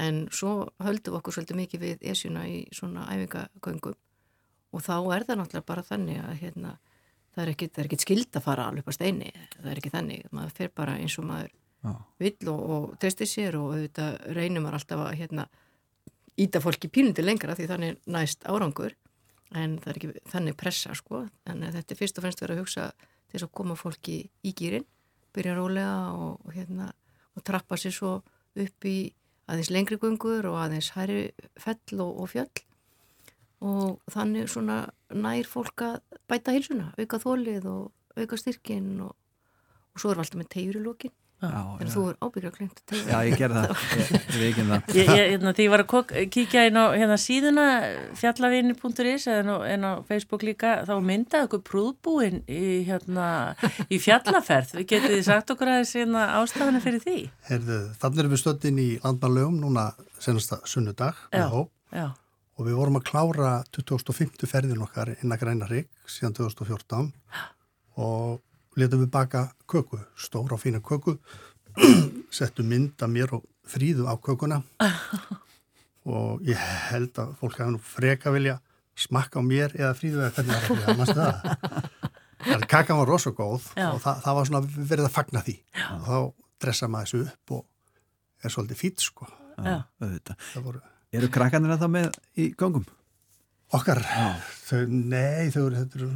En 0.02 0.22
svo 0.32 0.54
höldum 0.82 1.14
við 1.14 1.18
okkur 1.18 1.36
svolítið 1.36 1.58
mikið 1.58 1.82
við 1.82 2.06
esjuna 2.12 2.46
í 2.48 2.62
svona 2.74 3.06
æfingagöngum. 3.12 3.96
Og 4.72 4.84
þá 4.84 4.94
er 5.16 5.26
það 5.28 5.38
náttúrulega 5.40 5.68
bara 5.68 5.84
þannig 5.84 6.20
að 6.22 6.38
hérna, 6.40 6.76
það 7.34 7.44
er 7.44 7.50
ekkit, 7.52 7.80
ekkit 7.84 8.04
skild 8.06 8.38
að 8.38 8.46
fara 8.46 8.68
alveg 8.70 8.88
á 8.88 8.92
steini, 8.96 9.32
það 9.58 9.72
er 9.72 9.80
ekki 9.80 9.92
þannig. 9.92 10.30
Maður 10.32 10.54
fer 10.58 10.72
bara 10.80 10.96
eins 11.00 11.18
og 11.20 11.28
maður 11.28 11.52
Já. 11.82 11.92
vill 12.22 12.48
og, 12.52 12.60
og 12.62 12.90
treysti 13.02 13.26
sér 13.26 13.58
og 13.58 13.72
auðvitað 13.74 14.18
reynum 14.36 14.62
maður 14.62 14.78
alltaf 14.78 15.00
að 15.02 15.16
hérna, 15.18 15.46
íta 16.38 16.62
fólki 16.62 16.90
pínundi 16.92 17.24
lengra 17.24 17.56
því 17.58 17.68
þannig 17.70 18.02
næst 18.06 18.46
árangur. 18.46 18.94
En 19.52 19.76
það 19.82 19.90
er 19.90 19.98
ekki 19.98 20.26
þannig 20.32 20.56
pressa 20.56 20.94
sko. 20.96 21.26
En 21.50 21.64
þetta 21.66 21.92
er 21.92 21.98
fyrst 21.98 22.18
og 22.18 22.24
fremst 22.24 22.44
verið 22.44 22.56
að 22.56 22.62
hugsa 22.62 22.86
til 22.96 23.34
þess 23.34 23.48
að 23.48 23.54
koma 23.58 23.76
fólki 23.76 24.18
í 24.46 24.54
gýrin 24.56 24.86
byrja 25.32 25.56
rólega 25.56 26.12
og, 26.12 26.40
og 26.44 26.54
hérna 26.54 26.90
og 27.32 27.44
trappa 27.46 27.78
sér 27.80 27.94
svo 27.96 28.12
upp 28.52 28.86
í 28.88 28.96
aðeins 29.48 29.72
lengri 29.72 29.98
gungur 30.00 30.46
og 30.50 30.58
aðeins 30.60 30.92
hæri 30.96 31.32
fell 31.60 32.04
og, 32.04 32.28
fjöll. 32.30 32.64
Og 33.62 33.98
þannig 34.12 34.50
svona 34.50 34.84
nær 35.14 35.48
fólk 35.48 35.84
að 35.86 35.98
bæta 36.28 36.54
hilsuna, 36.54 36.92
auka 36.98 37.20
þólið 37.22 37.68
og 37.70 38.18
auka 38.18 38.38
styrkin 38.38 39.00
og 39.06 39.98
svo 39.98 40.12
er 40.12 40.18
við 40.18 40.24
alltaf 40.24 40.40
með 40.40 40.50
tegjur 40.54 40.80
í 40.80 40.84
lókin 40.84 41.14
en 41.48 41.90
þú 41.90 42.02
er 42.10 42.18
ábyggjað 42.22 42.54
klengt 42.56 42.94
Já, 42.94 43.16
ég 43.26 43.34
gerði 43.40 43.62
það, 43.62 43.84
ég, 43.98 44.10
ég 44.12 44.44
ekki 44.52 44.64
það. 44.68 44.92
Ég, 44.94 45.10
ég, 45.10 45.30
hérna, 45.32 45.52
Því 45.56 45.66
ég 45.66 45.72
var 45.72 45.82
að 45.84 46.12
kíkja 46.34 46.64
inn 46.68 46.78
á 46.78 46.84
hérna, 46.94 47.18
síðuna 47.20 47.66
fjallavinni.is 48.20 49.26
en, 49.32 49.50
en 49.74 49.86
á 49.88 49.92
Facebook 50.08 50.46
líka 50.46 50.74
þá 50.88 50.94
myndaði 51.02 51.48
okkur 51.48 51.64
prúðbúinn 51.68 52.42
í, 52.46 52.62
hérna, 52.88 53.26
í 53.90 53.98
fjallaferð. 54.02 54.76
Við 54.80 54.88
getið 54.94 55.16
þið 55.16 55.24
sagt 55.28 55.52
okkur 55.54 55.72
aðeins 55.72 55.94
hérna, 55.98 56.28
ástafana 56.38 56.82
fyrir 56.84 57.02
því? 57.04 57.18
Herðu, 57.50 57.80
Þannig 58.02 58.22
erum 58.22 58.34
við 58.36 58.42
stöndin 58.44 58.82
í 58.82 58.88
landbarlegum 59.02 59.58
núna 59.62 59.88
senasta 60.22 60.60
sunnudag 60.68 61.18
já, 61.34 61.48
já. 61.90 62.06
og 62.58 62.68
við 62.68 62.78
vorum 62.78 63.00
að 63.00 63.08
klára 63.10 63.52
2005. 63.74 64.46
ferðin 64.46 64.86
okkar 64.86 65.16
inn 65.18 65.34
að 65.34 65.42
Græna 65.42 65.68
Rík 65.70 65.90
síðan 66.06 66.38
2014 66.38 67.12
og 68.02 68.40
letum 68.78 69.04
við 69.04 69.12
baka 69.14 69.46
köku, 69.68 70.00
stóra 70.16 70.56
og 70.56 70.62
fína 70.62 70.82
köku. 70.84 71.16
Settum 72.36 72.68
mynda 72.68 73.08
mér 73.08 73.36
og 73.38 73.46
fríðu 73.68 74.08
á 74.08 74.14
kökuna. 74.20 74.62
Og 76.02 76.40
ég 76.42 76.58
held 76.58 77.14
að 77.22 77.36
fólk 77.38 77.60
hafa 77.60 77.70
nú 77.70 77.78
freka 77.78 78.32
vilja 78.34 78.56
smakka 78.98 79.38
á 79.38 79.42
mér 79.46 79.74
eða 79.78 79.92
fríðu 79.94 80.18
eða 80.18 80.32
hvernig 80.34 80.64
það 80.66 80.80
er 80.80 81.02
að 81.04 81.12
það? 81.12 82.08
Það 82.42 82.64
kakan 82.72 82.98
var 82.98 83.06
rosa 83.12 83.30
góð 83.30 83.68
Já. 83.78 83.86
og 83.92 84.00
það, 84.02 84.16
það 84.24 84.36
var 84.38 84.48
svona 84.48 84.62
verið 84.90 85.06
að 85.06 85.14
fagna 85.14 85.42
því. 85.46 85.54
Já. 85.78 85.86
og 85.94 86.08
þá 86.08 86.16
dressa 86.64 86.88
maður 86.90 87.12
þessu 87.12 87.20
upp 87.28 87.54
og 87.54 87.62
er 88.42 88.54
svolítið 88.54 88.80
fít 88.80 89.04
sko. 89.04 89.28
Já, 89.62 89.76
voru... 90.64 90.82
Eru 91.12 91.28
krakkanir 91.30 91.74
að 91.74 91.84
það 91.84 91.94
með 91.94 92.18
í 92.40 92.48
gangum? 92.58 92.86
Okkar, 93.72 94.02
þau, 94.66 94.80
nei, 94.90 95.48
þau 95.52 95.62
eru 95.70 96.08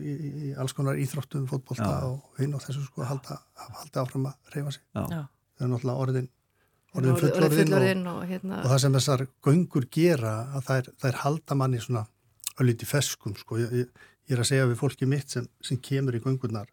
í, 0.00 0.14
í 0.48 0.52
alls 0.58 0.74
konar 0.74 0.98
íþróttum, 0.98 1.44
fótbolta 1.50 1.86
Já. 1.86 2.06
og 2.08 2.40
hinn 2.40 2.56
og 2.56 2.62
þessu 2.64 2.82
sko 2.88 3.06
halda, 3.06 3.36
halda 3.76 4.02
áfram 4.02 4.26
að 4.30 4.54
reyfa 4.56 4.72
sig. 4.74 4.82
Já. 4.90 5.20
Þau 5.54 5.62
eru 5.66 5.70
náttúrulega 5.70 6.06
orðin, 6.06 6.26
orðin 6.98 7.20
fullorðin 7.20 7.76
og, 8.10 8.16
og, 8.16 8.24
hérna... 8.32 8.58
og 8.64 8.72
það 8.72 8.82
sem 8.82 8.98
þessar 8.98 9.24
göngur 9.46 9.86
gera 9.94 10.34
að 10.50 10.66
það 10.66 10.80
er, 10.80 10.90
það 11.02 11.10
er 11.12 11.20
halda 11.22 11.58
manni 11.60 11.82
svona 11.84 12.04
ölliti 12.64 12.88
feskum 12.90 13.36
sko. 13.38 13.60
Ég, 13.62 13.78
ég, 13.84 14.10
ég 14.26 14.34
er 14.34 14.42
að 14.42 14.50
segja 14.50 14.66
við 14.72 14.80
fólki 14.82 15.10
mitt 15.10 15.36
sem, 15.36 15.46
sem 15.62 15.78
kemur 15.78 16.18
í 16.18 16.22
göngunar, 16.24 16.66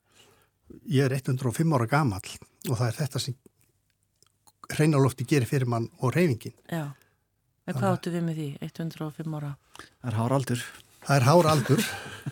ég 0.90 1.06
er 1.06 1.18
105 1.20 1.78
ára 1.78 1.90
gamal 1.92 2.24
og 2.24 2.74
það 2.74 2.88
er 2.88 3.00
þetta 3.04 3.22
sem 3.28 3.38
hreinalofti 4.72 5.28
gerir 5.28 5.50
fyrir 5.50 5.70
mann 5.70 5.90
og 6.00 6.16
reyfingin. 6.16 6.58
Já. 6.72 6.88
En 7.72 7.80
hvað 7.80 7.94
áttu 7.96 8.12
við 8.12 8.24
með 8.28 8.40
því, 8.40 8.48
105 8.68 9.36
ára? 9.40 9.52
Það 9.80 10.10
er 10.10 10.18
hár 10.18 10.34
aldur. 10.36 10.64
Það 11.02 11.16
er 11.16 11.26
hár 11.30 11.48
aldur 11.52 11.84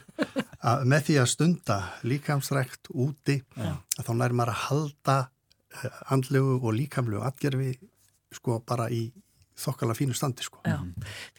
að 0.70 0.82
með 0.92 1.06
því 1.08 1.16
að 1.22 1.30
stunda 1.32 1.78
líkamsrækt 2.06 2.92
úti 2.92 3.38
Já. 3.56 3.72
að 3.80 4.10
þá 4.10 4.12
nær 4.20 4.36
maður 4.36 4.52
að 4.52 4.66
halda 4.66 5.16
eh, 5.24 6.02
andlegu 6.14 6.58
og 6.60 6.76
líkamlegu 6.76 7.24
atgerfi 7.26 7.72
sko 8.36 8.60
bara 8.68 8.90
í 8.94 9.08
þokkala 9.60 9.96
fínu 9.96 10.16
standi 10.16 10.46
sko. 10.46 10.60
Já. 10.68 10.78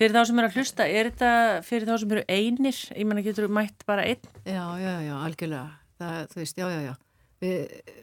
Fyrir 0.00 0.16
þá 0.16 0.22
sem 0.28 0.40
eru 0.40 0.50
að 0.50 0.56
hlusta, 0.58 0.86
er 0.88 1.10
þetta 1.12 1.34
fyrir 1.68 1.88
þá 1.88 1.94
sem 2.02 2.16
eru 2.16 2.24
einir? 2.28 2.80
Ég 2.96 3.08
menna 3.08 3.24
getur 3.24 3.46
þú 3.46 3.54
mætt 3.60 3.86
bara 3.88 4.08
einn? 4.08 4.32
Já, 4.44 4.64
já, 4.80 4.92
já, 5.06 5.14
algjörlega. 5.20 5.68
Það, 6.00 6.18
þú 6.32 6.40
veist, 6.40 6.60
já, 6.60 6.66
já, 6.72 6.80
já. 6.88 6.94
Vi, 7.40 7.52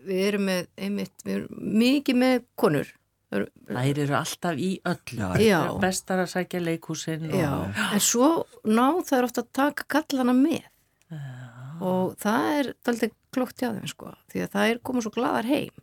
við 0.07 0.23
erum 0.29 0.47
með 0.49 0.63
einmitt, 0.87 1.13
við 1.25 1.35
erum 1.35 1.67
mikið 1.83 2.17
með 2.23 2.39
konur 2.57 2.93
Þær 3.27 3.97
eru 4.05 4.15
alltaf 4.15 4.55
í 4.63 4.69
öllu. 4.87 5.17
Já. 5.19 5.41
Já. 5.43 5.59
Bestar 5.83 6.21
að 6.23 6.29
sækja 6.31 6.61
leikhúsin. 6.63 7.25
Já, 7.35 7.49
en 7.91 7.99
svo 7.99 8.29
ná 8.63 8.85
þær 9.03 9.27
ofta 9.27 9.43
að 9.43 9.49
taka 9.59 9.83
kallana 9.97 10.31
með 10.37 10.63
og 11.83 12.15
það 12.21 12.45
er 12.59 12.69
daldið 12.87 13.11
klókt 13.35 13.61
hjá 13.61 13.69
þeim 13.75 13.89
sko, 13.91 14.13
því 14.31 14.41
að 14.45 14.53
það 14.55 14.71
er 14.71 14.79
komið 14.87 15.05
svo 15.05 15.11
gladar 15.17 15.45
heim 15.49 15.75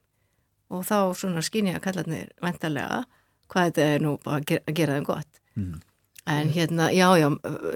og 0.75 0.83
þá 0.89 0.97
svona 1.21 1.43
skynja 1.45 1.79
kallarnir 1.85 2.33
vendarlega 2.43 3.05
hvað 3.53 3.69
þetta 3.69 3.85
er 3.95 4.03
nú 4.03 4.15
bara 4.25 4.41
að 4.41 4.47
gera, 4.51 4.65
að 4.67 4.79
gera 4.81 4.97
þeim 4.99 5.09
gott 5.13 5.41
Mm. 5.55 5.77
en 6.27 6.49
hérna, 6.51 6.89
já, 6.91 7.07
já 7.21 7.29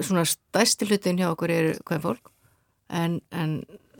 svona 0.03 0.25
stærsti 0.27 0.83
hlutin 0.89 1.15
hjá 1.21 1.29
okkur 1.31 1.49
eru 1.55 1.69
hvað 1.87 2.01
fólk 2.03 2.25
en, 2.91 3.21
en 3.31 3.53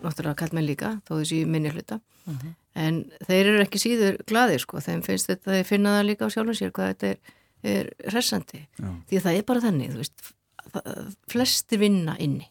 náttúrulega 0.03 0.35
kallmenn 0.41 0.67
líka, 0.67 0.89
þó 1.07 1.21
þessi 1.21 1.45
minni 1.47 1.71
hluta 1.71 2.01
Mhm. 2.27 2.49
En 2.79 3.01
þeir 3.27 3.51
eru 3.51 3.63
ekki 3.63 3.81
síður 3.81 4.19
glaðir 4.29 4.63
sko, 4.63 4.83
þeim 4.83 5.03
finnst 5.05 5.31
þetta, 5.31 5.57
þeir 5.57 5.67
finna 5.67 5.97
það 5.97 6.07
líka 6.09 6.29
á 6.29 6.33
sjálfum 6.33 6.57
sér 6.57 6.73
hvað 6.75 6.93
þetta 6.93 7.09
er, 7.09 7.35
er 7.73 7.91
hressandi. 8.13 8.61
Já. 8.79 8.89
því 9.09 9.19
að 9.19 9.27
það 9.27 9.39
er 9.39 9.47
bara 9.51 9.65
þannig, 9.65 9.91
þú 9.91 10.03
veist 10.03 10.31
það, 10.73 11.11
flestir 11.33 11.83
vinna 11.83 12.15
inni. 12.23 12.49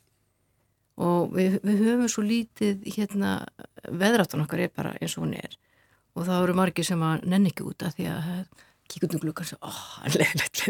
Og 0.99 1.35
við, 1.37 1.61
við 1.63 1.83
höfum 1.87 2.11
svo 2.11 2.25
lítið 2.27 2.87
hérna, 2.97 3.35
veðráttan 3.87 4.43
okkar 4.43 4.65
er 4.65 4.73
bara 4.75 4.97
eins 4.99 5.15
og 5.17 5.27
hún 5.27 5.37
er. 5.39 5.55
Og 6.19 6.27
það 6.27 6.49
eru 6.49 6.57
margir 6.59 6.87
sem 6.87 7.05
að 7.07 7.29
nenni 7.31 7.53
ekki 7.53 7.69
út 7.69 7.85
af 7.87 7.95
því 7.95 8.09
að 8.11 8.33
kíkundum 8.89 9.23
glukkan 9.23 9.49
svo, 9.49 9.59
ó, 9.63 9.71
hann 10.03 10.17
leðilegt 10.17 10.63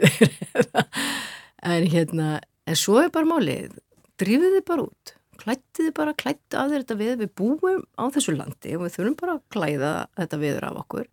en 1.72 1.86
hérna 1.90 2.28
en 2.68 2.78
svo 2.78 2.98
er 3.02 3.12
bara 3.14 3.28
málið 3.28 3.78
drífið 4.18 4.58
þið 4.58 4.64
bara 4.68 4.86
út, 4.88 5.14
klættið 5.38 5.88
þið 5.88 5.94
bara 5.96 6.16
klættið 6.18 6.58
af 6.60 6.72
þér 6.72 6.84
þetta 6.84 6.98
við, 6.98 7.14
við 7.22 7.32
búum 7.38 7.82
á 7.94 8.04
þessu 8.14 8.34
landi 8.36 8.74
og 8.76 8.84
við 8.84 8.96
þurfum 8.96 9.16
bara 9.20 9.36
að 9.36 9.44
klæða 9.54 9.92
þetta 10.18 10.40
viður 10.42 10.68
af 10.68 10.82
okkur, 10.82 11.08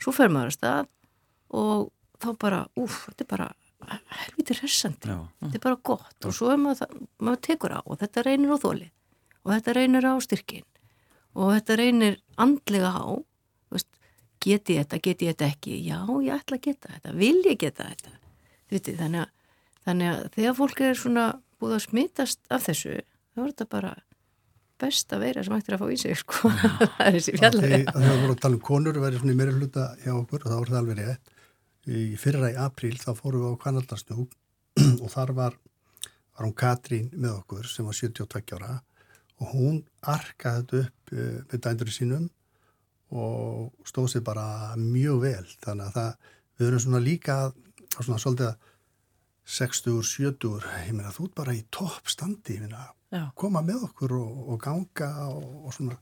svo 0.00 0.14
fer 0.14 0.32
maður 0.32 0.52
að 0.52 0.56
stað 0.58 0.90
og 1.54 1.90
þá 2.22 2.28
bara 2.40 2.60
úf, 2.80 3.04
þetta 3.10 3.24
er 3.24 3.30
bara 3.34 3.50
helviti 4.24 4.56
hressandi, 4.58 5.10
Já. 5.10 5.18
þetta 5.42 5.58
er 5.58 5.64
bara 5.66 5.80
gott. 5.84 6.16
Og 6.24 6.34
svo 6.36 6.50
er 6.54 6.60
maður, 6.60 6.94
maður 7.20 7.42
tekur 7.44 7.74
á 7.76 7.80
og 7.84 7.98
þetta 8.00 8.24
reynir 8.24 8.54
á 8.54 8.58
þóli 8.62 8.88
og 9.44 9.52
þetta 9.52 9.76
reynir 9.76 10.08
á 10.08 10.14
styrkin 10.24 10.64
og 11.34 11.52
þetta 11.52 11.78
reynir 11.80 12.18
andlega 12.40 12.92
á 12.94 13.04
veist, 13.74 13.90
geti 14.42 14.78
ég 14.78 14.86
þetta, 14.86 15.00
geti 15.04 15.28
ég 15.28 15.34
þetta 15.34 15.50
ekki? 15.50 15.78
Já, 15.84 15.98
ég 16.24 16.36
ætla 16.38 16.58
að 16.58 16.66
geta 16.68 16.92
þetta, 16.94 17.16
vil 17.18 17.40
ég 17.44 17.58
geta 17.60 17.88
þetta? 17.90 18.14
Þið 18.64 18.78
vitið, 18.78 19.00
þannig 19.02 19.24
að, 19.24 19.58
þannig 19.88 20.12
að 20.12 20.22
þegar 20.36 20.56
fólk 20.60 20.84
er 20.84 21.00
svona 21.00 21.26
búið 21.60 21.76
að 21.76 21.84
smitast 21.88 22.40
af 22.54 22.64
þessu, 22.68 22.94
þá 23.34 23.40
er 23.42 23.50
þetta 23.50 23.68
bara 23.74 23.92
besta 24.84 25.18
veira 25.22 25.44
sem 25.44 25.54
ættir 25.56 25.76
að 25.76 25.84
fá 25.84 25.92
í 25.94 25.98
sig 26.00 26.16
sko, 26.18 26.50
það 26.96 27.04
er 27.06 27.16
þessi 27.16 27.36
fjallar 27.38 27.68
Þegar 27.68 27.92
það 27.94 28.22
voru 28.22 28.34
að 28.34 28.40
tala 28.44 28.58
um 28.58 28.64
konur 28.68 29.00
verið 29.02 29.22
svona 29.22 29.34
í 29.34 29.38
meiri 29.38 29.54
hluta 29.58 29.86
hjá 30.02 30.12
okkur 30.14 30.40
og 30.42 30.48
það 30.48 30.60
voru 30.60 30.74
það 30.74 30.80
alveg 30.80 31.00
rétt. 31.00 31.30
Í 31.84 32.02
fyrra 32.20 32.50
í 32.50 32.58
apríl 32.64 32.96
þá 32.96 33.10
fórum 33.18 33.44
við 33.44 33.54
á 33.54 33.62
Kanaldarsnúk 33.64 34.36
og 35.04 35.08
þar 35.12 35.34
var, 35.36 35.58
var 36.34 36.46
hún 36.46 36.56
Katrín 36.58 37.10
með 37.12 37.36
okkur 37.42 37.68
sem 37.70 37.86
var 37.86 37.98
72 37.98 38.56
ára 38.58 38.78
og 39.42 39.50
hún 39.52 39.82
arkaði 40.00 40.64
þetta 40.64 40.80
upp 40.80 41.14
eh, 41.14 41.38
með 41.50 41.64
dændur 41.66 41.92
sínum 41.92 42.28
og 43.14 43.86
stóð 43.86 44.14
sér 44.14 44.24
bara 44.26 44.46
mjög 44.80 45.20
vel. 45.22 45.46
Þannig 45.62 45.90
að 45.90 45.98
það, 45.98 46.30
við 46.58 46.68
erum 46.70 46.84
svona 46.86 47.02
líka 47.04 47.36
svona 48.00 48.20
svolítið 48.22 48.48
að 48.48 48.70
60, 49.44 50.00
70, 50.08 50.68
ég 50.88 50.94
meina 50.96 51.12
þú 51.12 51.28
ert 51.28 51.36
bara 51.36 51.54
í 51.54 51.60
toppstandi, 51.74 52.56
ég 52.56 52.64
meina 52.64 52.86
Já. 53.14 53.24
koma 53.38 53.62
með 53.62 53.86
okkur 53.88 54.16
og, 54.18 54.42
og 54.54 54.60
ganga 54.64 55.10
og, 55.30 55.46
og 55.68 55.76
svona 55.76 55.98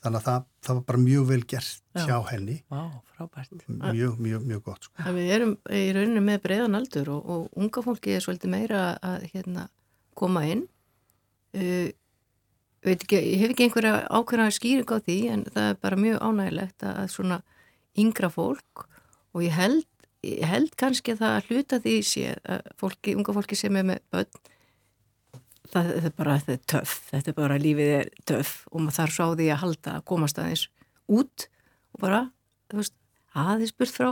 þannig 0.00 0.16
að 0.20 0.26
það, 0.26 0.44
það 0.64 0.78
var 0.78 0.84
bara 0.88 1.00
mjög 1.04 1.24
vel 1.28 1.40
gert 1.52 1.82
Já. 1.94 2.02
hjá 2.08 2.16
henni 2.30 2.56
Vá, 2.72 2.80
frábært. 3.14 3.64
mjög, 3.68 4.18
mjög, 4.18 4.44
mjög 4.48 4.62
gott 4.66 4.88
sko. 4.88 5.04
að 5.04 5.18
við 5.20 5.32
erum 5.36 5.54
í 5.76 5.84
rauninu 5.96 6.22
með 6.24 6.42
breiðan 6.46 6.78
aldur 6.78 7.12
og, 7.14 7.30
og 7.34 7.60
unga 7.60 7.84
fólki 7.84 8.14
er 8.16 8.24
svolítið 8.24 8.54
meira 8.54 8.84
að 9.04 9.26
hérna, 9.34 9.66
koma 10.18 10.44
inn 10.48 10.64
uh, 11.54 11.88
veit 12.80 13.04
ekki, 13.04 13.20
ég 13.20 13.42
hef 13.44 13.54
ekki 13.54 13.68
einhverja 13.68 13.94
ákveðna 14.08 14.48
skýring 14.56 14.88
á 14.88 14.98
því 15.04 15.18
en 15.34 15.46
það 15.52 15.68
er 15.68 15.80
bara 15.84 16.00
mjög 16.00 16.22
ánægilegt 16.24 16.86
að, 16.86 17.00
að 17.04 17.10
svona 17.14 17.40
yngra 18.00 18.30
fólk 18.32 18.86
og 19.34 19.44
ég 19.44 19.54
held, 19.54 19.84
ég 20.26 20.46
held 20.48 20.72
kannski 20.80 21.14
að 21.14 21.26
það 21.26 21.50
hluta 21.50 21.80
því 21.84 21.98
sé 22.06 22.32
að 22.40 22.72
fólki, 22.80 23.14
unga 23.18 23.36
fólki 23.36 23.58
sem 23.58 23.76
er 23.76 23.86
með 23.92 24.00
börn 24.14 24.40
það, 25.72 25.90
það 25.96 26.08
er 26.10 26.16
bara, 26.18 26.36
þetta 26.40 26.56
er 26.56 26.64
töff 26.74 26.96
þetta 27.10 27.32
er 27.32 27.38
bara, 27.38 27.60
lífið 27.60 27.92
er 27.98 28.10
töff 28.28 28.52
og 28.70 28.84
maður 28.84 28.98
þarf 28.98 29.16
svo 29.16 29.28
á 29.30 29.36
því 29.38 29.48
að 29.50 29.62
halda 29.64 29.94
að 29.96 30.06
komast 30.10 30.40
aðeins 30.42 30.66
út 31.10 31.46
og 31.94 32.02
bara, 32.04 32.20
þú 32.70 32.82
veist 32.82 32.96
aðeins 33.44 33.74
burt 33.78 33.94
frá 33.94 34.10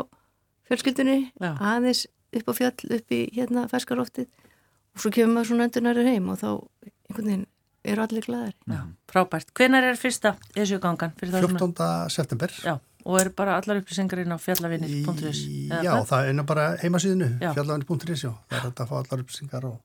fjölskyldunni 0.69 1.19
Já. 1.41 1.53
aðeins 1.57 2.07
upp 2.39 2.51
á 2.51 2.53
fjall 2.59 2.97
upp 2.99 3.15
í 3.15 3.21
hérna 3.35 3.69
ferskarloftið 3.71 4.29
og 4.29 5.05
svo 5.05 5.13
kemur 5.15 5.39
maður 5.39 5.53
svona 5.53 5.69
endur 5.69 5.87
næri 5.87 6.05
heim 6.09 6.29
og 6.33 6.41
þá 6.43 6.51
einhvern 6.51 7.31
veginn 7.31 7.47
eru 7.89 8.05
allir 8.05 8.27
glæðari 8.27 8.55
Já, 8.69 8.83
frábært. 9.09 9.53
Hvenær 9.57 9.87
er 9.89 9.99
fyrsta 9.99 10.35
þessu 10.53 10.81
gangan? 10.83 11.15
14. 11.17 11.73
september 12.13 12.53
Já, 12.65 12.75
og 13.05 13.21
eru 13.23 13.33
bara 13.39 13.57
allar 13.61 13.81
upplýsingar 13.81 14.25
inn 14.25 14.35
á 14.35 14.39
fjallavinir.is? 14.43 15.45
Já, 15.87 15.93
það 16.09 16.33
er 16.33 16.43
bara 16.49 16.71
heimasíðinu 16.83 17.31
já, 17.41 17.53
það 17.55 17.75
er 17.79 18.67
þetta 18.67 18.85
að 18.85 18.91
fá 18.91 18.97
allar 19.01 19.23
upplýsingar 19.25 19.69
og 19.71 19.79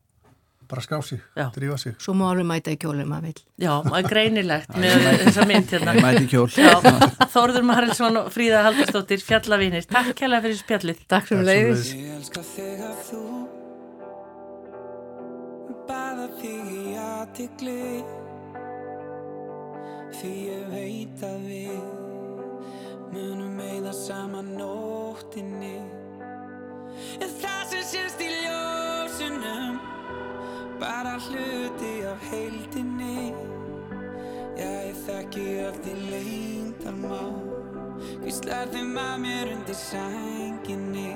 bara 0.69 0.83
skrá 0.85 0.99
sig, 1.05 1.21
Já. 1.37 1.47
drífa 1.55 1.77
sig 1.81 1.95
Svo 1.99 2.13
má 2.17 2.29
alveg 2.31 2.47
mæta 2.49 2.73
í 2.73 2.77
kjólum 2.81 3.09
maður 3.11 3.29
vil 3.29 3.41
Já, 3.65 3.73
er 3.99 4.09
greinilegt 4.09 4.75
með 4.77 5.07
þessa 5.23 5.47
mynd 5.49 5.73
hérna. 5.75 5.95
Ég 5.97 6.05
mæti 6.07 6.23
í 6.25 6.31
kjól. 6.31 6.49
Já, 6.57 6.75
Þórður 7.33 7.67
Marelsson 7.69 8.21
og 8.23 8.29
Fríða 8.33 8.63
Haldarsdóttir, 8.67 9.23
fjallavinir. 9.23 9.87
Takk 9.89 10.13
kærlega 10.19 10.47
fyrir 10.47 10.59
spjallið. 10.61 11.03
Takk 11.11 11.31
sem 11.31 11.43
leiðis. 11.45 11.93
Ég 11.97 12.15
elska 12.17 12.45
þegar 12.53 12.95
þú 13.09 13.23
baða 15.87 16.27
þig 16.39 16.69
í 16.73 16.95
aðtikli 16.99 17.79
Því 20.13 20.31
ég 20.47 20.67
veit 20.71 21.23
að 21.27 21.47
við 21.49 21.81
munum 23.13 23.57
meða 23.57 23.93
saman 23.97 24.53
nóttinni 24.57 25.75
En 27.19 27.33
það 27.41 27.63
sem 27.73 27.85
sést 27.91 28.21
í 28.23 28.29
ljósunum 28.43 29.81
bara 30.83 31.15
hluti 31.25 31.93
af 32.11 32.19
heildinni. 32.29 33.33
Já, 34.53 34.69
ég 34.85 34.97
þekki 35.07 35.43
öll 35.65 35.77
því 35.81 35.93
leyndalmál 36.11 37.31
Hvíslar 38.21 38.69
þeim 38.69 38.91
að 39.01 39.15
mér 39.23 39.53
undir 39.55 39.79
sænginni 39.79 41.07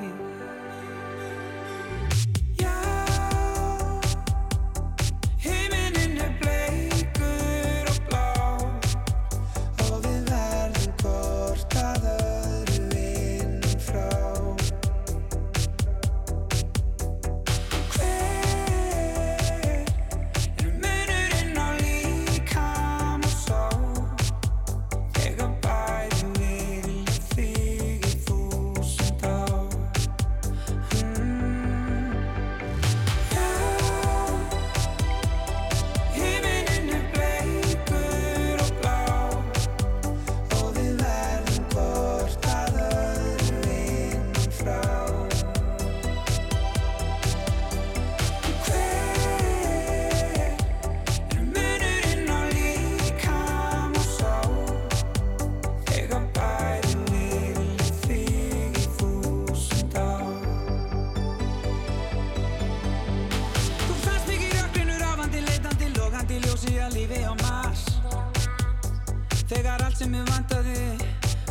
allt 69.98 70.04
sem 70.04 70.14
ég 70.14 70.30
vantaði 70.30 70.98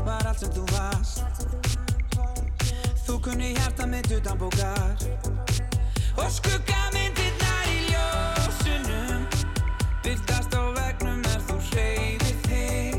var 0.04 0.26
allt 0.26 0.38
sem 0.38 0.50
þú 0.54 0.64
varst. 0.70 1.24
Þú 3.06 3.18
kunni 3.24 3.54
hjarta 3.56 3.86
mitt 3.86 4.10
utan 4.12 4.38
bókar. 4.38 4.94
Og 6.16 6.30
skuggamyndirnar 6.30 7.66
í 7.66 7.80
ljósunum 7.90 9.26
Byrtast 10.04 10.54
á 10.54 10.62
vegnum 10.78 11.26
er 11.26 11.42
þú 11.48 11.58
hreyfir 11.72 12.36
þig. 12.46 12.96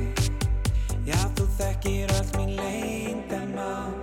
Já, 1.08 1.20
þú 1.40 1.48
þekkir 1.58 2.12
öll 2.20 2.30
mín 2.36 2.56
leyndamál 2.60 3.96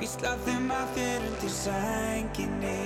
hvísla 0.00 0.36
þeim 0.46 0.72
að 0.72 0.96
þér 0.96 1.28
undir 1.28 1.52
sænginni. 1.60 2.80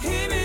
Himinin 0.00 0.39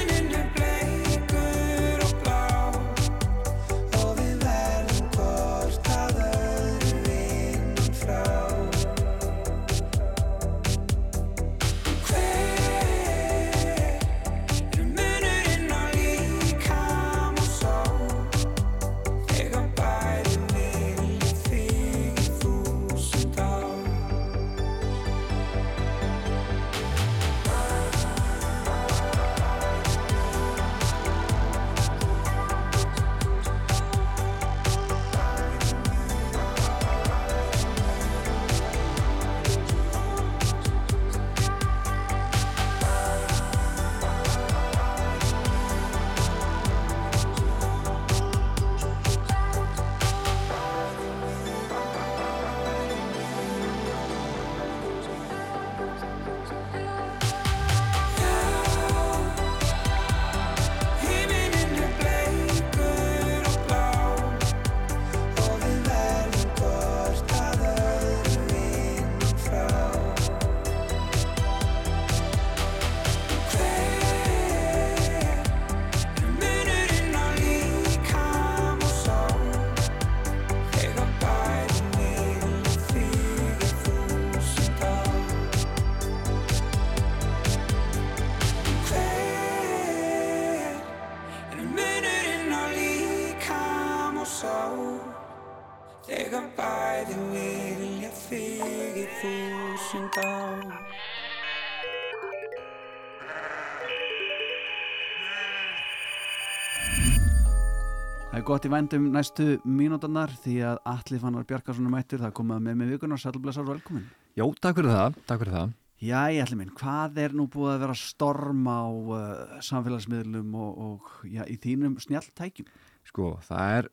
gott 108.56 108.68
í 108.68 108.72
vændum 108.72 109.08
næstu 109.12 109.46
mínútanar 109.68 110.32
því 110.44 110.54
að 110.70 110.78
Alli 110.88 111.18
Fannar 111.20 111.44
Bjarkarsson 111.50 111.88
er 111.90 111.92
mættur, 111.92 112.22
það 112.24 112.32
komað 112.38 112.62
með 112.64 112.78
með 112.80 112.94
vikunar, 112.96 113.20
sælblessar 113.20 113.66
velkomin. 113.68 114.06
Jó, 114.40 114.46
takk 114.64 114.80
fyrir 114.80 114.94
það, 114.96 115.18
takk 115.28 115.42
fyrir 115.44 115.56
það. 115.58 115.74
Já, 116.06 116.22
Alli 116.46 116.58
minn, 116.60 116.72
hvað 116.80 117.20
er 117.26 117.36
nú 117.36 117.46
búið 117.52 117.74
að 117.74 117.84
vera 117.86 117.96
storm 118.00 118.66
á 118.72 118.84
uh, 118.88 119.60
samfélagsmiðlum 119.66 120.56
og, 120.56 120.82
og 120.88 121.14
já, 121.28 121.44
í 121.52 121.56
þínum 121.64 121.98
snjalltækjum? 122.04 122.68
Sko, 123.12 123.30
það 123.48 123.76
er 123.78 123.90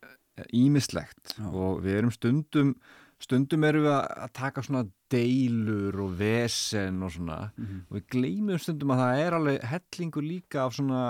ímislegt 0.57 1.35
og 1.51 1.83
við 1.85 1.99
erum 2.01 2.15
stundum, 2.15 2.75
stundum 3.23 3.67
erum 3.69 3.85
við 3.87 3.97
að 3.99 4.31
taka 4.39 4.63
svona 4.67 4.87
deilur 5.13 5.99
og 6.07 6.15
vesen 6.19 7.03
og 7.07 7.13
svona 7.15 7.41
Mhm. 7.59 7.83
og 7.91 7.99
við 7.99 8.07
gleymum 8.15 8.59
stundum 8.63 8.95
að 8.95 9.03
það 9.03 9.25
er 9.27 9.37
alveg 9.41 9.67
hellingur 9.73 10.25
líka 10.27 10.65
af 10.67 10.75
svona, 10.79 11.03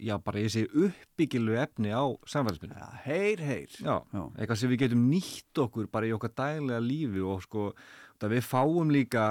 já, 0.00 0.14
bara 0.24 0.42
segi 0.50 0.68
uppbyggilu 0.86 1.56
efni 1.60 1.92
á 1.94 2.04
samfélagsmiðlum. 2.28 2.80
Ja, 2.80 2.90
heyr, 3.04 3.42
heyr. 3.44 3.78
Já, 3.78 3.96
eitthvað 4.38 4.60
sem 4.60 4.72
við 4.72 4.82
getum 4.84 5.06
nýtt 5.10 5.62
okkur 5.64 5.88
bara 5.92 6.08
í 6.08 6.12
okkar 6.16 6.34
daglega 6.38 6.82
lífi 6.84 7.24
og 7.24 7.42
sko, 7.46 7.70
það 8.18 8.34
við 8.36 8.44
fáum 8.48 8.92
líka 8.94 9.24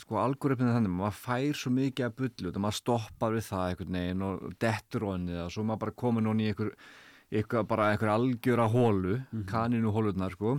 sko 0.00 0.20
algoritminu 0.22 0.74
þannig, 0.76 0.96
maður 1.00 1.20
fær 1.20 1.60
svo 1.62 1.74
mikið 1.76 2.08
að 2.08 2.18
bullu, 2.22 2.50
það 2.50 2.64
maður 2.66 2.80
stoppar 2.80 3.36
við 3.36 3.48
það 3.48 3.66
einhvern 3.68 4.00
veginn 4.00 4.26
og 4.28 4.58
dettur 4.66 5.08
onni 5.14 5.40
og 5.44 5.54
svo 5.54 5.66
maður 5.68 5.84
bara 5.86 5.98
komið 6.04 6.28
núna 6.28 6.44
í 6.44 6.52
einhver, 6.52 6.74
einhver 7.30 7.66
bara 7.72 7.90
einhver 7.92 8.14
algjöra 8.14 8.68
hólu, 8.72 9.18
kaninu 9.50 9.92
hólurnar 9.94 10.36
sko 10.36 10.58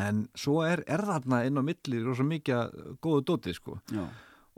en 0.00 0.26
svo 0.36 0.60
er, 0.66 0.82
er 0.88 1.02
þarna 1.08 1.42
inn 1.48 1.60
á 1.60 1.62
milli 1.64 2.00
rosa 2.04 2.24
mikið 2.26 2.56
að 2.56 2.96
góðu 3.04 3.22
dóti 3.30 3.54
sko 3.56 3.78
Já. 3.92 4.04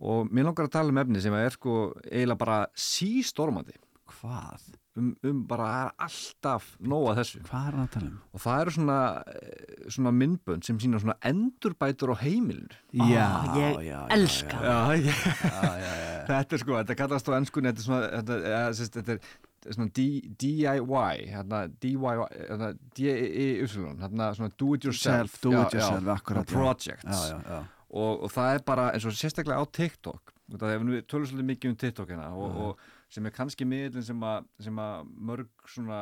og 0.03 0.33
mér 0.35 0.49
langar 0.49 0.66
að 0.66 0.75
tala 0.75 0.95
um 0.95 1.01
efni 1.03 1.23
sem 1.23 1.35
er 1.39 1.55
sko 1.55 1.75
eiginlega 2.09 2.41
bara 2.41 2.59
sístormandi 2.75 3.77
Hvað? 4.09 4.63
Um, 4.99 5.11
um 5.27 5.41
bara 5.47 5.67
er 5.83 5.91
alltaf 6.09 6.71
nóga 6.81 7.15
þessu 7.21 7.43
Hvað 7.47 7.67
er 7.69 7.75
það 7.77 7.83
að 7.83 7.91
tala 7.95 8.09
um? 8.09 8.15
og 8.35 8.43
það 8.43 8.63
eru 8.63 8.73
svona, 8.77 9.01
eh, 9.33 9.75
svona 9.95 10.13
myndbönd 10.17 10.67
sem 10.67 10.79
sína 10.83 11.01
svona 11.03 11.17
endurbætur 11.29 12.15
á 12.15 12.17
heimilinu 12.23 12.79
Já, 13.13 13.29
ég 13.59 13.83
já, 13.87 14.01
elska 14.17 14.63
já, 14.65 14.79
já. 14.97 15.13
já, 15.13 15.69
já, 15.83 15.93
já. 15.93 16.25
þetta 16.31 16.57
er 16.57 16.63
sko, 16.65 16.79
þetta 16.81 16.99
kallast 17.03 17.31
á 17.31 17.33
ennskunni 17.39 17.71
þetta 17.71 17.85
er 17.85 17.89
svona, 17.89 18.09
þetta, 18.17 18.39
ja, 18.55 18.63
sérst, 18.81 18.99
þetta 18.99 19.17
er 19.19 19.77
svona 19.77 19.93
D, 19.99 20.07
DIY 20.41 21.29
hérna, 21.35 21.63
DIY, 21.85 22.17
hérna, 22.39 22.73
D-I-Y 22.97 23.69
hérna 24.03 24.33
svona 24.39 24.51
do 24.57 24.73
it 24.75 24.89
yourself 24.89 25.31
Self, 25.31 25.43
do 25.45 25.55
já, 25.55 25.63
it 25.67 25.79
yourself, 25.79 26.03
já, 26.05 26.17
akkurat, 26.17 26.49
já. 26.49 26.57
projects 26.57 27.29
Já. 27.29 27.63
Og, 27.89 28.25
og 28.27 28.33
það 28.33 28.55
er 28.57 28.67
bara 28.69 28.91
eins 28.93 29.07
og 29.09 29.15
sérstaklega 29.17 29.63
á 29.63 29.65
TikTok 29.65 30.35
við 30.49 31.03
tölum 31.09 31.29
svolítið 31.29 31.49
mikið 31.51 31.71
um 31.71 31.77
TikTok 31.77 32.13
hérna 32.13 32.31
og, 32.33 32.49
Já. 32.49 32.63
og 32.65 32.87
sem 33.09 33.25
er 33.27 33.33
kannski 33.33 33.65
miðlinn 33.65 34.05
sem, 34.05 34.21
að- 34.21 34.45
sem 34.61 34.77
að 34.85 35.07
mörg 35.31 35.49
svona 35.67 36.01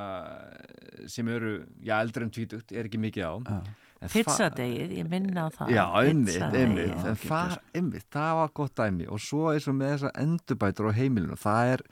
sem 1.09 1.29
eru, 1.31 1.53
já, 1.85 2.01
eldri 2.03 2.27
en 2.27 2.33
tvítugt 2.35 2.73
er 2.75 2.89
ekki 2.89 2.99
mikið 3.03 3.25
á. 3.27 3.35
Það- 3.47 3.75
Pizzadegið, 4.13 4.91
ég 4.99 5.09
minna 5.09 5.47
á 5.47 5.49
það. 5.55 5.71
Já, 5.73 5.85
einmitt, 6.03 6.37
einmitt, 6.61 6.91
en 7.07 7.17
það, 7.17 7.55
einmitt, 7.75 8.05
það 8.13 8.35
var 8.41 8.51
gott 8.59 8.75
dæmi. 8.77 9.07
Og 9.09 9.19
svo 9.25 9.55
er 9.55 9.59
svo 9.65 9.73
með 9.73 9.95
þessar 9.95 10.13
endurbætur 10.21 10.91
á 10.91 10.99
heimilinu, 10.99 11.39
það 11.41 11.73
er 11.77 11.83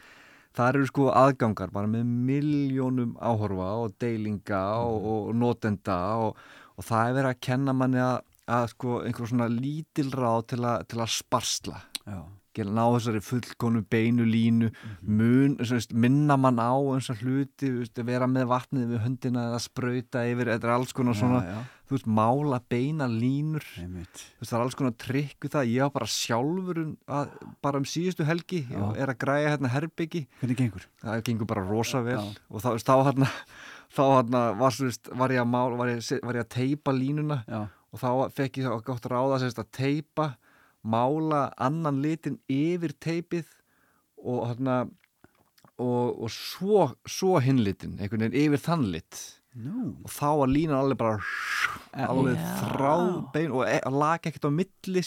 það 0.55 0.69
eru 0.75 0.87
sko 0.87 1.07
aðgangar 1.11 1.73
bara 1.73 1.89
með 1.91 2.05
miljónum 2.29 3.17
áhorfa 3.19 3.71
og 3.87 3.97
deilinga 3.99 4.61
og, 4.85 5.09
og 5.31 5.35
notenda 5.35 5.97
og, 6.29 6.37
og 6.77 6.85
það 6.85 7.09
er 7.09 7.17
verið 7.19 7.31
að 7.33 7.41
kenna 7.49 7.73
manni 7.75 7.99
að, 8.05 8.21
að 8.47 8.69
sko 8.75 9.01
einhver 9.03 9.27
svona 9.33 9.49
lítil 9.51 10.11
ráð 10.15 10.47
til, 10.53 10.62
til 10.93 10.99
að 11.03 11.11
sparsla. 11.17 11.81
Já. 12.07 12.21
Ná 12.63 12.85
þessari 12.95 13.21
fullkonu 13.25 13.83
beinu 13.91 14.23
línu 14.29 14.69
mun, 15.03 15.57
svo 15.59 15.75
veist, 15.75 15.93
minna 15.93 16.37
mann 16.39 16.61
á 16.63 16.71
eins 16.95 17.11
og 17.11 17.19
hluti, 17.25 17.71
veist, 17.81 17.99
vera 18.07 18.29
með 18.31 18.47
vatnið 18.53 18.93
við 18.95 19.03
höndina 19.03 19.49
eða 19.51 19.59
sprauta 19.65 20.23
yfir, 20.31 20.53
þetta 20.55 20.69
er 20.71 20.75
alls 20.77 20.95
konar 20.95 21.17
Já, 21.17 21.21
svona, 21.25 21.41
já. 21.49 21.59
þú 21.89 21.97
veist, 21.97 22.07
mála 22.21 22.61
beina 22.71 23.09
línur 23.11 23.67
veist, 23.75 24.25
það 24.45 24.57
er 24.59 24.65
alls 24.65 24.79
konar 24.79 24.95
trikk 25.03 25.49
við 25.49 25.55
það, 25.57 25.73
ég 25.75 25.83
var 25.89 25.95
bara 25.99 26.11
sjálfur 26.15 26.83
um, 26.85 26.97
að, 27.19 27.35
bara 27.67 27.83
um 27.83 27.89
síðustu 27.91 28.29
helgi 28.29 28.63
Já. 28.71 28.83
er 29.03 29.11
að 29.11 29.21
græja 29.27 29.55
hérna 29.57 29.73
herbyggi 29.75 30.27
Hvernig 30.41 30.61
gengur? 30.63 30.87
það 31.03 31.25
gengur 31.27 31.51
bara 31.51 31.67
rosa 31.67 32.05
vel 32.07 32.21
Já. 32.21 32.31
og 32.51 32.63
þá, 32.63 32.71
þá 32.79 32.95
hérna 33.11 33.31
þá 33.95 34.03
hérna 34.17 34.45
var, 34.59 34.79
var 35.23 35.35
ég 35.35 35.43
að 35.43 35.51
mála 35.51 35.79
var 35.79 35.93
ég, 35.93 36.07
var 36.23 36.39
ég 36.39 36.47
að 36.47 36.55
teipa 36.57 36.95
línuna 36.95 37.43
Já. 37.49 37.67
og 37.95 38.01
þá 38.03 38.09
fekk 38.39 38.59
ég 38.63 38.67
það 38.71 38.85
gott 38.89 39.07
ráða 39.13 39.43
að 39.51 39.71
teipa 39.75 40.31
mála 40.85 41.47
annan 41.57 42.03
litin 42.05 42.39
yfir 42.51 42.95
teipið 43.01 43.49
og 44.24 44.45
og, 45.74 46.22
og 46.22 46.30
svo, 46.30 46.91
svo 47.09 47.41
hinlitin 47.43 47.97
einhvern 47.99 48.28
veginn 48.28 48.45
yfir 48.45 48.62
þann 48.62 48.85
lit 48.93 49.22
Nú. 49.55 49.95
og 50.03 50.11
þá 50.11 50.29
var 50.41 50.51
línan 50.51 50.79
alveg 50.81 50.99
bara 50.99 51.19
alveg 52.11 52.39
Já. 52.41 52.47
þráðbein 52.59 53.53
og 53.55 53.69
e 53.71 53.77
lag 53.95 54.25
ekkert 54.27 54.49
á 54.51 54.51
milli 54.51 55.03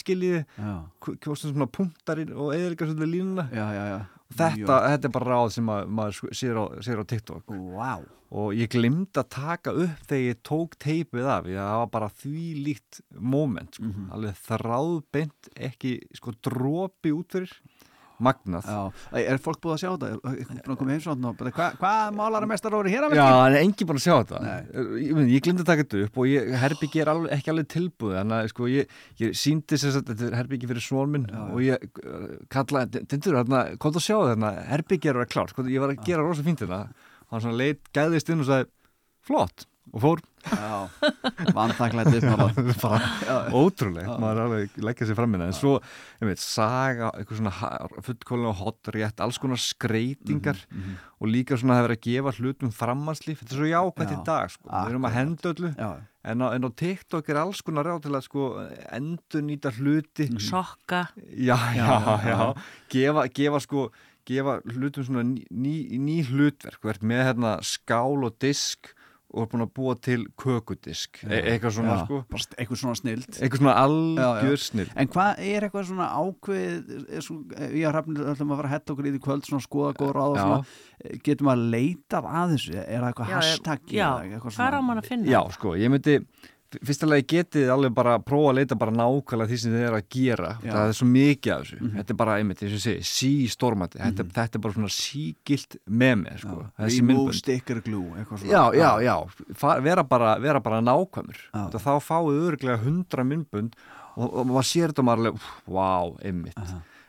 kjóstum 1.20 1.52
svona 1.52 1.68
punktarinn 1.68 2.32
og 2.32 2.54
eðlika 2.56 2.88
svolítið 2.88 3.12
línuna 3.12 3.50
Já, 3.52 3.66
já, 3.76 3.84
já. 3.92 3.98
þetta, 4.40 4.78
þetta 4.94 5.10
er 5.10 5.16
bara 5.18 5.32
ráð 5.34 5.50
sem 5.58 5.74
að, 5.74 5.90
maður 6.00 6.38
sér 6.40 6.62
á, 6.64 6.66
sér 6.80 7.02
á 7.04 7.06
TikTok 7.12 7.52
wow. 7.52 8.06
og 8.40 8.56
ég 8.56 8.72
glimta 8.72 9.26
að 9.26 9.34
taka 9.36 9.76
upp 9.84 10.08
þegar 10.08 10.24
ég 10.30 10.42
tók 10.48 10.80
teipið 10.80 11.28
af 11.28 11.44
því 11.44 11.58
að 11.58 11.68
það 11.68 11.82
var 11.84 11.92
bara 11.98 12.10
því 12.24 12.46
líkt 12.70 13.02
moment 13.20 13.76
sko. 13.76 13.90
Mhm. 13.92 14.08
alveg 14.16 14.42
þráðbeint 14.48 15.52
ekki 15.70 15.94
sko 16.16 16.36
dropi 16.40 17.12
út 17.12 17.36
fyrir 17.36 17.52
magnað. 18.24 18.68
Já, 18.68 19.22
er 19.22 19.42
fólk 19.44 19.60
búið 19.64 19.76
að 19.76 19.82
sjá 19.84 19.90
þetta? 19.94 20.10
Er 20.32 20.50
búin 20.50 20.74
að 20.74 20.80
koma 20.82 20.96
heimsókn 20.96 21.28
og 21.30 21.38
bara, 21.40 21.54
hvað 21.58 21.78
hva 21.82 21.92
málaramestar 22.18 22.76
voru 22.78 22.94
hér 22.94 23.08
að 23.08 23.18
Já, 23.18 23.26
verki? 23.26 23.48
en 23.48 23.58
enginn 23.62 23.90
búin 23.92 24.00
að 24.02 24.06
sjá 24.06 24.16
þetta. 24.16 24.42
Ég, 24.48 25.04
ég, 25.04 25.22
ég 25.36 25.46
glimti 25.46 25.66
að 25.66 25.70
taka 25.72 25.86
þetta 25.86 26.04
upp 26.08 26.22
og 26.22 26.32
ég, 26.32 26.54
herbyggi 26.64 27.04
er 27.04 27.12
alveg, 27.14 27.36
ekki 27.38 27.54
alveg 27.54 27.70
tilbúið 27.76 28.22
að 28.24 28.50
sko, 28.54 28.72
ég, 28.74 28.96
ég 29.22 29.38
síndi 29.38 29.78
þess 29.78 30.00
að 30.02 30.10
þetta 30.12 30.30
er 30.30 30.40
herbyggi 30.42 30.72
fyrir 30.72 30.88
svon 30.88 31.14
minn 31.14 31.28
og 31.48 31.62
ég 31.66 31.86
uh, 32.04 32.26
kallaði, 32.54 33.04
tindur, 33.12 33.38
hérna, 33.42 33.64
kom 33.78 33.94
þú 33.94 34.02
að 34.02 34.08
sjá 34.08 34.18
þetta 34.32 34.54
herbyggi 34.74 35.12
er 35.12 35.18
að 35.18 35.24
vera 35.24 35.34
klárt, 35.36 35.54
sko, 35.54 35.68
ég 35.70 35.84
var 35.84 35.94
að 35.94 36.04
gera 36.08 36.26
rosa 36.26 36.46
fínt 36.46 36.64
þetta 36.66 36.82
hann 37.32 37.44
svona 37.44 37.60
leit, 37.60 37.82
gæðist 37.96 38.32
inn 38.32 38.44
og 38.44 38.50
sagði 38.50 38.70
flott, 39.28 39.68
og 39.94 40.02
fór. 40.04 40.22
Já, 40.48 40.88
bara 42.82 43.00
ótrúlegt, 43.52 44.08
maður 44.22 44.38
er 44.38 44.42
alveg 44.46 44.78
leggja 44.88 45.08
sér 45.10 45.18
fram 45.18 45.32
minna, 45.34 45.48
en 45.50 45.56
svo, 45.58 45.74
ég 46.22 46.30
veit, 46.30 46.40
saga 46.44 47.10
eitthvað 47.18 47.42
svona 47.42 48.02
fullkóla 48.06 48.52
og 48.54 48.60
hot 48.62 48.92
rétt 48.96 49.24
alls 49.26 49.40
konar 49.44 49.60
skreitingar 49.60 50.60
Mhm, 50.68 50.80
mhm. 50.84 50.98
og 51.22 51.32
líka 51.34 51.58
svona 51.60 51.80
að 51.80 51.88
vera 51.88 51.98
að 51.98 52.06
gefa 52.08 52.36
hlutum 52.40 52.72
framhanslíf, 52.76 53.42
þetta 53.42 53.56
er 53.56 53.60
svo 53.62 53.72
jákvæmt 53.72 54.12
Já, 54.14 54.18
í 54.18 54.26
dag 54.28 54.52
sko. 54.54 54.70
við 54.72 54.92
erum 54.94 55.08
að 55.10 55.18
henda 55.18 55.54
öllu. 55.54 55.74
En 56.28 56.44
á, 56.44 56.48
en 56.58 56.68
á 56.68 56.70
TikTok 56.76 57.30
er 57.32 57.38
alls 57.40 57.62
konar 57.64 57.86
ráð 57.88 58.02
til 58.04 58.12
að 58.18 58.26
sko 58.28 58.48
endur 58.92 59.44
nýta 59.48 59.72
hluti 59.78 60.28
Sokka. 60.44 61.06
Já, 61.32 61.56
já, 61.76 61.88
Já, 61.88 61.98
já, 62.04 62.16
já. 62.28 62.54
Gefa, 62.92 63.28
gefa 63.32 63.60
sko 63.64 63.90
gefa 64.28 64.58
hlutum 64.76 65.06
svona 65.08 65.24
ný, 65.24 65.46
ný, 65.52 65.76
ný 66.04 66.18
hlutverk, 66.28 66.82
verð 66.84 67.06
með 67.08 67.22
hérna 67.30 67.54
skál 67.64 68.26
og 68.28 68.36
disk 68.44 68.92
og 69.28 69.44
er 69.44 69.50
búin 69.52 69.64
að 69.66 69.72
búa 69.76 69.94
til 70.00 70.22
kökudisk. 70.40 71.20
E 71.28 71.40
eitthvað 71.52 71.74
svona 71.78 71.96
Já, 71.98 72.04
sko. 72.06 72.20
Bara 72.32 72.60
eitthvað 72.62 72.80
svona 72.82 73.00
snild. 73.00 73.28
Eitthvað 73.36 73.62
svona 73.62 73.76
algjör 73.84 74.62
snild. 74.64 74.94
En 74.96 75.12
hvað 75.12 75.42
er 75.44 75.68
eitthvað 75.68 75.88
svona 75.90 76.08
ákveð 76.16 76.94
er 77.18 77.26
svo, 77.26 77.38
ég 77.68 77.84
har 77.90 78.00
hafnir 78.00 78.24
öllum 78.24 78.54
að 78.56 78.62
fara 78.62 78.72
að 78.72 78.76
hetta 78.78 78.96
okkur 78.96 79.10
í 79.10 79.14
því 79.16 79.24
kvöld 79.28 79.50
svona 79.50 79.66
skoða 79.68 79.94
góð 80.00 80.14
ráð 80.16 80.30
og 80.32 80.38
Já. 80.38 80.44
svona 80.46 80.60
eh, 81.04 81.18
getum 81.28 81.52
að 81.54 81.66
leita 81.76 82.22
að 82.24 82.54
þessu? 82.56 82.78
Er 82.80 83.02
það 83.04 83.10
eitthvað 83.12 83.34
Já, 83.34 83.38
hashtag 83.42 83.92
já, 83.92 84.08
eða 84.08 84.38
eitthvað 84.38 84.56
hvað 84.58 84.68
er 84.70 84.80
á 84.80 84.82
mann 84.88 85.04
að 85.04 85.10
finna? 85.12 85.32
Já, 85.36 85.42
sko, 85.58 85.76
ég 85.76 85.92
myndi 85.92 86.18
fyrsta 86.76 87.08
lagi 87.08 87.26
getið 87.32 87.70
alveg 87.72 87.94
bara 87.96 88.16
að 88.18 88.26
prófa 88.28 88.50
að 88.52 88.58
leita 88.60 88.78
bara 88.80 88.94
nákvæmlega 88.96 89.50
því 89.52 89.60
sem 89.62 89.76
þið 89.76 89.86
er 89.88 89.96
að 89.98 90.08
gera. 90.16 90.50
Já. 90.64 90.72
það 90.74 90.88
er 90.88 90.98
svo 91.00 91.08
mikið 91.12 91.54
af 91.54 91.62
þessu. 91.64 91.78
Mhm. 91.80 91.94
þetta 91.98 92.14
er 92.14 92.20
bara 92.22 92.38
einmitt, 92.42 92.60
þess 92.62 92.78
að 92.78 92.84
segja, 92.88 93.06
sí 93.12 93.32
stormandi 93.54 94.02
þetta, 94.02 94.26
þetta 94.38 94.60
er 94.60 94.64
bara 94.66 94.78
svona 94.78 94.92
sígilt 94.98 95.78
memi 95.88 96.36
sko, 96.42 96.58
þessi 96.80 97.00
remove 97.04 97.38
sticker 97.38 97.82
glue 97.86 98.12
eitthvað 98.18 98.44
svona. 98.44 98.52
Já, 98.52 98.64
já, 98.76 98.92
já, 99.08 99.82
vera 99.88 100.04
bara, 100.04 100.36
vera 100.44 100.60
bara 100.60 100.82
nákvæmur. 100.82 101.40
Þetta 101.54 101.84
þá 101.88 101.94
fáið 102.04 102.44
örglega 102.52 102.84
hundra 102.84 103.24
myndbund 103.24 103.80
og, 104.18 104.28
og 104.28 104.46
maður 104.52 104.70
sér 104.74 104.92
þetta 104.92 105.08
maður 105.08 105.24
er 105.24 105.32
alveg, 105.32 105.50
vá, 105.66 105.90
einmitt. 106.26 106.62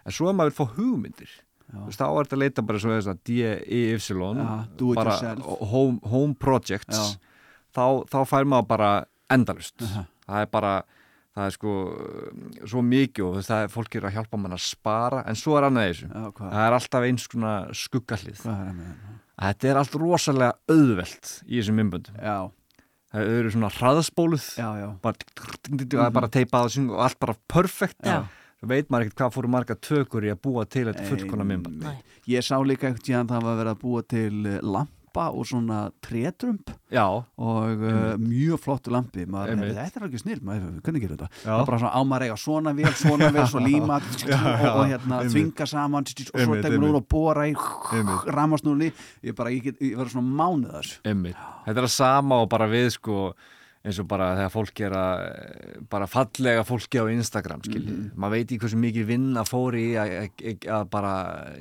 En 0.04 0.14
svo 0.14 0.30
að 0.30 0.38
maður 0.38 0.52
vil 0.52 0.58
fá 0.60 0.76
hugmyndir. 0.78 1.36
Þú 1.68 1.84
veist, 1.84 2.00
þá 2.00 2.06
er 2.08 2.24
þetta 2.24 2.36
að 2.36 2.42
leita 2.42 2.62
bara 2.64 2.78
svo 2.80 2.94
þess 2.94 3.10
að 3.12 3.18
D-E-Y 3.28 4.94
bara 4.96 5.16
home, 5.68 5.98
home 6.08 6.34
projects. 6.40 7.18
Þá, 7.76 8.08
þá 8.08 8.18
fær 8.24 8.48
maður 8.48 8.68
bara 8.70 8.92
endalust 9.34 9.82
það 9.82 10.40
er 10.42 10.50
bara 10.52 10.72
það 11.38 11.46
er 11.46 11.54
sko 11.54 11.74
uh, 11.86 12.52
svo 12.66 12.82
mikið 12.84 13.26
og 13.28 13.38
það 13.46 13.64
er 13.64 13.72
fólk 13.72 13.98
er 13.98 14.08
að 14.08 14.16
hjálpa 14.18 14.40
mann 14.40 14.56
að 14.56 14.64
spara 14.66 15.22
en 15.28 15.38
svo 15.38 15.58
er 15.58 15.68
annað 15.68 15.88
í 15.88 15.92
þessu. 15.92 16.10
Já, 16.10 16.30
hvað? 16.38 16.52
það 16.54 16.64
er 16.64 16.78
alltaf 16.78 17.08
eins 17.08 17.26
svona 17.28 17.54
skuggallið 17.82 18.46
er 18.48 19.52
þetta 19.52 19.70
er 19.70 19.82
allt 19.82 19.98
rosalega 20.02 20.56
auðvelt 20.74 21.34
í 21.46 21.60
þessum 21.60 21.78
myndböndum. 21.78 22.18
Já. 22.18 22.38
það 23.12 23.32
eru 23.36 23.54
svona 23.54 23.70
hraðspóluð 23.76 24.48
já, 24.58 24.68
já. 24.82 24.88
bara, 25.04 25.30
það 25.78 26.04
er 26.08 26.18
bara 26.18 26.32
teipað 26.34 26.78
og 26.88 27.00
allt 27.06 27.22
bara 27.22 27.38
perfekt. 27.54 28.12
Svo 28.58 28.66
veit 28.72 28.88
maður 28.90 29.06
ekkert 29.06 29.20
hvað 29.20 29.34
fóru 29.36 29.48
marga 29.54 29.74
tökur 29.78 30.24
í 30.26 30.30
að 30.32 30.40
búa 30.42 30.64
til 30.66 30.88
þetta 30.88 31.04
fullkona 31.06 31.44
myndband. 31.46 31.84
Ég 32.26 32.42
sá 32.42 32.56
líka 32.58 32.88
eitthvað 32.88 33.04
tíðan 33.06 33.28
það 33.30 33.44
var 33.46 33.60
verið 33.60 33.70
að 33.70 33.82
búa 33.84 34.00
til 34.02 34.32
eh, 34.50 34.56
lampa 35.18 35.34
og 35.34 35.46
svona 35.46 35.90
trétrump 36.04 36.70
Já. 36.90 37.24
og 37.36 37.82
uh, 37.82 38.16
mjög 38.18 38.60
flottu 38.62 38.90
lampi 38.90 39.26
maður, 39.26 39.52
Einmitt. 39.52 39.74
þetta 39.76 40.00
er 40.00 40.06
alveg 40.06 40.22
snill, 40.22 40.40
maður, 40.42 40.80
hvernig 40.82 41.02
gerir 41.02 41.16
þetta 41.16 41.28
það 41.42 41.60
er 41.60 41.66
bara 41.68 41.80
svona 41.82 41.92
ámar 41.98 42.24
eiga 42.24 42.36
svona 42.36 42.74
vel, 42.78 42.92
svona 42.94 43.30
vel 43.36 43.46
svo 43.50 43.62
líma 43.64 43.98
og, 43.98 44.82
hérna 44.88 45.20
þvinga 45.26 45.68
saman 45.68 46.08
og 46.08 46.14
svo 46.16 46.58
tekur 46.62 46.78
núna 46.78 46.88
einmitt. 46.88 47.02
og 47.02 47.08
bóra 47.08 47.48
í 47.48 47.54
ramasnúli 48.32 48.90
ég 49.22 49.36
bara, 49.36 49.52
ég, 49.52 49.74
verður 49.78 50.14
svona 50.16 50.40
mánuð 50.40 50.74
þessu. 50.78 50.98
Þetta 51.66 51.78
er 51.78 51.86
að 51.86 51.94
sama 51.94 52.42
og 52.42 52.50
bara 52.52 52.68
við 52.70 52.92
sko 52.96 53.30
eins 53.88 53.98
og 54.02 54.06
bara 54.10 54.28
þegar 54.36 54.52
fólk 54.54 54.80
er 54.86 54.94
að 54.98 55.82
bara 55.90 56.06
fallega 56.10 56.64
fólki 56.68 57.00
á 57.00 57.04
Instagram 57.10 57.62
skilji, 57.64 57.88
Mhm. 57.96 58.10
maður 58.16 58.36
veit 58.36 58.52
í 58.54 58.58
hversu 58.60 58.78
mikið 58.78 59.06
vinna 59.08 59.44
fór 59.48 59.74
í 59.80 59.86
að, 59.98 60.14
að, 60.38 60.68
að 60.78 60.86
bara 60.92 61.14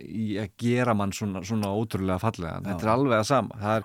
í 0.03 0.37
að 0.43 0.49
gera 0.59 0.93
mann 0.93 1.11
svona, 1.15 1.41
svona 1.47 1.71
ótrúlega 1.73 2.19
fallega, 2.21 2.61
þetta 2.67 2.83
er 2.83 2.93
alveg 2.93 3.19
að 3.21 3.25
sama 3.31 3.55
það 3.61 3.77
er 3.77 3.83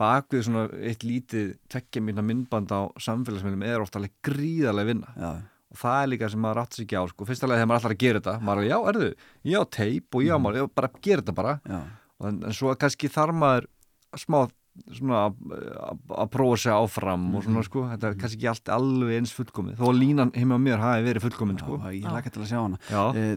bakvið 0.00 0.42
svona 0.48 0.62
eitt 0.90 1.04
lítið 1.06 1.50
tvekkja 1.70 2.02
mína 2.02 2.22
myndband 2.26 2.72
á 2.74 2.80
samfélagsmiðlum 2.98 3.62
er 3.68 3.80
ofta 3.84 4.00
alveg 4.00 4.10
gríðarlega 4.26 4.86
vinna 4.90 5.12
Já. 5.14 5.30
og 5.70 5.78
það 5.78 6.02
er 6.02 6.08
líka 6.10 6.30
sem 6.30 6.40
maður 6.42 6.62
átt 6.64 6.74
sig 6.74 6.86
ekki 6.88 6.98
á 6.98 7.04
sko, 7.12 7.24
fyrsta 7.28 7.46
leið 7.46 7.60
þegar 7.62 7.70
maður 7.70 7.80
ætlar 7.84 7.94
að 7.94 8.02
gera 8.02 8.20
þetta 8.20 8.34
maður 8.42 8.64
er, 8.64 8.68
já, 8.72 8.78
erðu, 8.90 9.14
ég 9.44 9.62
á 9.62 9.64
teip 9.70 10.14
og 10.14 10.22
ég 10.26 10.34
á 10.34 10.38
Mhm. 10.38 10.42
maður 10.42 10.58
ég 10.58 10.66
á 10.66 10.74
bara 10.74 10.88
að 10.88 11.00
gera 11.02 11.22
þetta 11.22 11.34
bara 11.34 11.60
Já. 11.68 11.80
en, 12.26 12.42
en 12.44 12.52
svo 12.52 12.74
kannski 12.74 13.08
þarf 13.08 13.34
maður 13.38 13.66
smá 14.18 14.48
að- 14.74 16.30
prófa 16.34 16.56
sig 16.58 16.72
áfram 16.74 17.34
og 17.36 17.44
svona 17.44 17.62
sko, 17.64 17.84
þetta 17.92 18.08
er 18.10 18.16
kannski 18.18 18.38
ekki 18.40 18.48
allt 18.50 18.70
alveg 18.74 19.16
eins 19.18 19.32
fullkomið, 19.36 19.76
þó 19.78 19.86
að 19.90 19.98
línan 20.00 20.32
heima 20.34 20.58
á 20.58 20.60
mér 20.64 20.82
hafi 20.82 21.04
verið 21.06 21.24
fullkomin 21.28 21.58
sko. 21.60 21.78
Já, 21.78 21.92
ég 21.94 22.08
laka 22.10 22.30
til 22.34 22.42
að 22.42 22.50
sjá 22.50 22.58
hana. 22.58 22.78
E, 23.14 23.36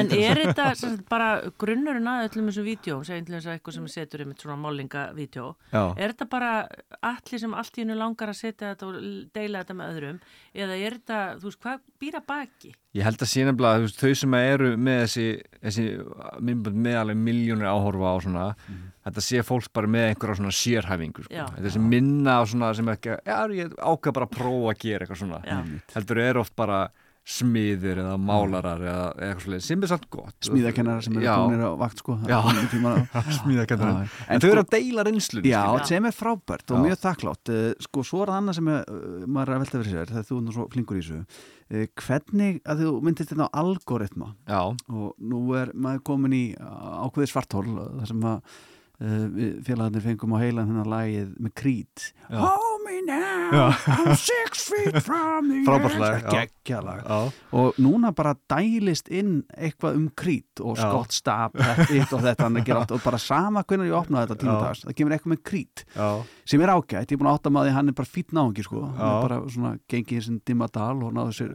En 0.00 0.10
er 0.12 0.36
þetta 0.44 0.66
sem 0.76 0.96
sagt, 0.96 1.08
bara 1.08 1.40
grunnurinn 1.58 2.04
að 2.10 2.28
öllum 2.28 2.50
þessum 2.50 2.68
vídjóm, 2.68 3.04
segjum 3.04 3.26
til 3.26 3.34
þess 3.38 3.46
að 3.48 3.58
eitthvað 3.58 3.74
sem 3.78 3.88
setur 3.88 4.20
einmitt 4.24 4.44
svona 4.44 4.60
málingavídjó, 4.60 5.54
er 5.72 6.12
þetta 6.12 6.28
bara 6.30 6.68
allir 7.02 7.38
sem 7.40 7.54
allt 7.54 7.78
í 7.78 7.82
hennu 7.84 7.96
langar 7.96 8.28
að 8.28 8.40
setja 8.42 8.74
þetta 8.74 8.86
og 8.86 8.94
deila 9.34 9.64
þetta 9.64 9.78
með 9.80 9.94
öðrum, 9.94 10.20
eða 10.54 10.78
er 10.84 10.98
þetta, 11.00 11.20
þú 11.40 11.48
veist, 11.48 11.60
hvað 11.64 11.80
býra 12.00 12.20
baki? 12.26 12.74
Ég 12.94 13.02
held 13.02 13.16
að 13.18 13.32
nefnilega 13.44 13.74
að 13.74 13.80
þú 13.80 13.86
veist, 13.88 14.00
þau 14.00 14.14
sem 14.14 14.34
eru 14.38 14.76
með 14.76 15.00
þessi, 15.04 15.28
þessi 15.64 15.86
með 16.44 16.98
alveg 17.00 17.16
miljónir 17.16 17.66
áhorfa 17.66 18.12
á 18.14 18.16
svona 18.22 18.44
þetta 19.04 19.24
sé 19.28 19.42
fólk 19.44 19.70
bara 19.76 19.90
með 19.94 20.08
einhverja 20.14 20.38
svona 20.40 20.54
sérhæfingu 20.56 21.24
sko. 21.26 21.34
Já. 21.36 21.46
þetta 21.54 21.68
er 21.70 21.76
sem 21.78 21.88
minna 21.92 22.38
á 22.40 22.42
svona 22.48 22.74
sem 22.74 22.88
ekki, 22.94 23.16
já, 23.26 23.38
ég 23.52 23.74
ákveð 23.78 24.16
bara 24.18 24.28
að 24.30 24.36
prófa 24.38 24.74
að 24.74 24.78
gera 24.86 25.04
eitthvað 25.06 25.22
svona 25.24 25.42
Já. 25.44 25.58
heldur 25.96 26.22
eru 26.24 26.40
oft 26.44 26.56
bara 26.56 26.84
smiðir 27.24 27.96
eða 28.02 28.18
málarar 28.20 28.82
eða 28.84 29.04
eitthvað 29.16 29.44
svolítið 29.46 29.62
sem 29.64 29.84
er 29.86 29.90
samt 29.94 30.02
gott 30.12 30.44
Smíðakennarar 30.44 31.04
sem 31.06 31.14
eru 31.16 31.24
Já. 31.24 31.36
búinir 31.40 31.62
á 31.64 31.72
vakt 31.80 32.02
sko 32.02 32.16
Já, 32.28 32.36
smíðakennarar 33.38 34.02
Já. 34.04 34.26
En 34.34 34.42
þau 34.42 34.48
eru 34.50 34.62
að 34.64 34.68
deila 34.74 35.04
reynslunni 35.08 35.48
Já, 35.48 35.62
skilja. 35.64 35.86
sem 35.88 36.08
er 36.10 36.16
frábært 36.18 36.74
og 36.74 36.76
Já. 36.76 36.82
mjög 36.84 37.00
þakklátt 37.04 37.52
Eh, 37.54 37.70
sko, 37.86 38.04
svo 38.04 38.20
er 38.26 38.32
það 38.32 38.40
annað 38.42 38.58
sem 38.58 38.68
er, 38.74 38.84
uh, 38.92 39.24
maður 39.24 39.48
er 39.48 39.56
að 39.56 39.64
velta 39.64 39.80
fyrir 39.80 39.94
sér 39.94 40.12
þegar 40.12 40.28
þú 40.28 40.36
er 40.36 40.44
nú 40.44 40.54
svo 40.58 40.66
flinkur 40.74 40.98
í 41.00 41.02
þessu 41.04 41.18
uh, 41.24 41.86
hvernig, 42.04 42.60
að 42.68 42.84
þú 42.84 42.92
myndist 43.08 43.32
þetta 43.32 43.48
á 43.48 43.56
algoritma 43.64 44.28
Já. 44.52 44.60
og 44.92 45.08
nú 45.32 45.42
er 45.56 45.72
maður 45.74 46.04
komin 46.12 46.36
í 46.36 46.44
ákveði 46.60 47.32
svartól 47.32 47.64
þar 47.72 48.12
sem 48.12 48.28
að 48.34 48.60
félagarnir 48.98 50.04
fengum 50.04 50.36
á 50.36 50.38
heilan 50.38 50.68
hennar 50.70 50.86
lagið 50.86 51.32
með 51.42 51.54
krít 51.58 52.12
Já. 52.30 52.46
Me 52.84 52.98
now, 53.00 53.48
Já. 53.50 53.62
I'm 53.88 54.12
six 54.14 54.66
feet 54.68 54.98
from 55.02 55.48
the 55.48 55.62
edge 55.64 56.60
já. 56.68 56.82
Já. 57.08 57.32
og 57.56 57.78
núna 57.80 58.10
bara 58.12 58.34
dælist 58.50 59.08
inn 59.08 59.38
eitthvað 59.56 59.96
um 59.96 60.10
krít 60.14 60.60
og 60.60 60.76
Já. 60.76 60.84
skott 60.84 61.16
stap 61.16 61.56
þetta 61.56 62.18
og 62.18 62.22
þetta 62.26 62.44
hann 62.44 62.60
að 62.60 62.66
gera 62.68 62.82
allt 62.84 62.92
og 62.92 63.02
bara 63.06 63.18
sama 63.18 63.64
hvernig 63.64 63.88
ég 63.88 63.96
opnaði 63.98 64.28
þetta 64.28 64.38
tíma 64.44 64.54
Já. 64.58 64.60
dags 64.68 64.84
það 64.84 64.96
kemur 65.00 65.16
eitthvað 65.16 65.32
með 65.34 65.42
krít 65.48 65.84
Já. 65.96 66.08
sem 66.52 66.60
er 66.68 66.74
ágætt, 66.76 67.08
ég 67.08 67.16
er 67.16 67.22
búin 67.24 67.32
að 67.32 67.40
átta 67.40 67.54
maður 67.56 67.76
hann 67.78 67.88
er 67.94 67.98
bara 68.04 68.12
fýtt 68.14 68.36
náðungi 68.36 68.68
sko, 68.68 68.84
hann 68.84 69.00
Já. 69.00 69.10
er 69.16 69.28
bara 69.28 69.40
svona 69.56 69.74
gengið 69.88 70.20
í 70.20 70.24
sin 70.28 70.40
dimma 70.44 70.68
dal 70.76 70.96
og 71.08 71.12
náðu 71.16 71.36
sér 71.40 71.52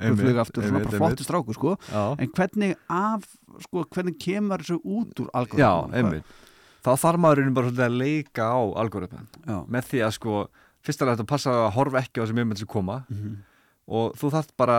Einmitt, 0.00 0.20
flug 0.24 0.42
aftur, 0.48 0.64
svona 0.66 0.84
bara 0.88 0.96
flottu 1.04 1.28
stráku 1.28 1.54
sko 1.60 1.76
Já. 1.92 2.04
en 2.18 2.32
hvernig 2.40 2.76
af, 2.88 3.28
sko, 3.68 3.84
hvernig 3.84 4.16
kemur 4.18 4.64
þessu 4.64 4.80
út 4.80 5.12
úr 5.20 5.28
Já, 5.28 5.36
algoritmanum? 5.44 5.92
einmitt 6.00 6.38
þá 6.80 6.90
þarf 7.02 7.20
maðurinn 7.24 7.54
bara 7.56 7.68
svolítið 7.70 7.86
að 7.86 7.98
leika 8.00 8.48
á 8.50 8.60
algoritman 8.82 9.28
Já. 9.46 9.58
með 9.68 9.88
því 9.90 10.02
að 10.06 10.14
sko 10.16 10.34
fyrst 10.80 11.02
að 11.04 11.26
passa 11.28 11.52
að 11.52 11.72
horfa 11.76 12.00
ekki 12.00 12.20
á 12.20 12.24
þessi 12.24 12.36
myndbönd 12.38 12.58
sem 12.62 12.70
koma. 12.70 13.04
Mhm. 13.10 13.36
og 13.90 14.14
þú 14.16 14.30
þarf 14.32 14.50
bara 14.56 14.78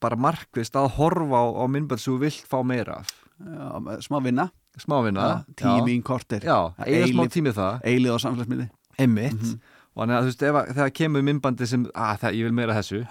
bara 0.00 0.16
markvist 0.16 0.74
að 0.76 0.90
horfa 0.96 1.38
á, 1.40 1.44
á 1.56 1.64
myndbönd 1.68 2.00
sem 2.00 2.12
þú 2.14 2.18
vilt 2.20 2.46
fá 2.48 2.58
meira 2.64 2.98
af. 3.00 3.08
Já, 3.40 4.00
smá 4.04 4.18
vinna. 4.24 4.50
Smá 4.76 5.00
vinna 5.04 5.22
Já, 5.24 5.54
tími 5.56 5.94
í 5.96 6.02
korter. 6.04 6.40
Já, 6.44 6.74
eða 6.84 7.08
smá 7.08 7.24
tími 7.32 7.48
í 7.52 7.56
það. 7.56 7.80
eilið 7.82 8.12
á 8.12 8.18
samfélagsmiði 8.24 8.66
einmitt. 8.98 9.40
Mhm. 9.40 9.60
og 9.96 10.02
þannig 10.02 10.16
að 10.16 10.22
þú 10.22 10.28
veist, 10.30 10.42
ef 10.42 10.74
þegar 10.76 10.92
kemur 10.92 11.22
myndbandi 11.24 11.66
sem, 11.66 11.84
að 11.94 12.18
það, 12.20 12.34
ég 12.36 12.44
vil 12.44 12.52
meira 12.52 12.74
þessu. 12.76 13.06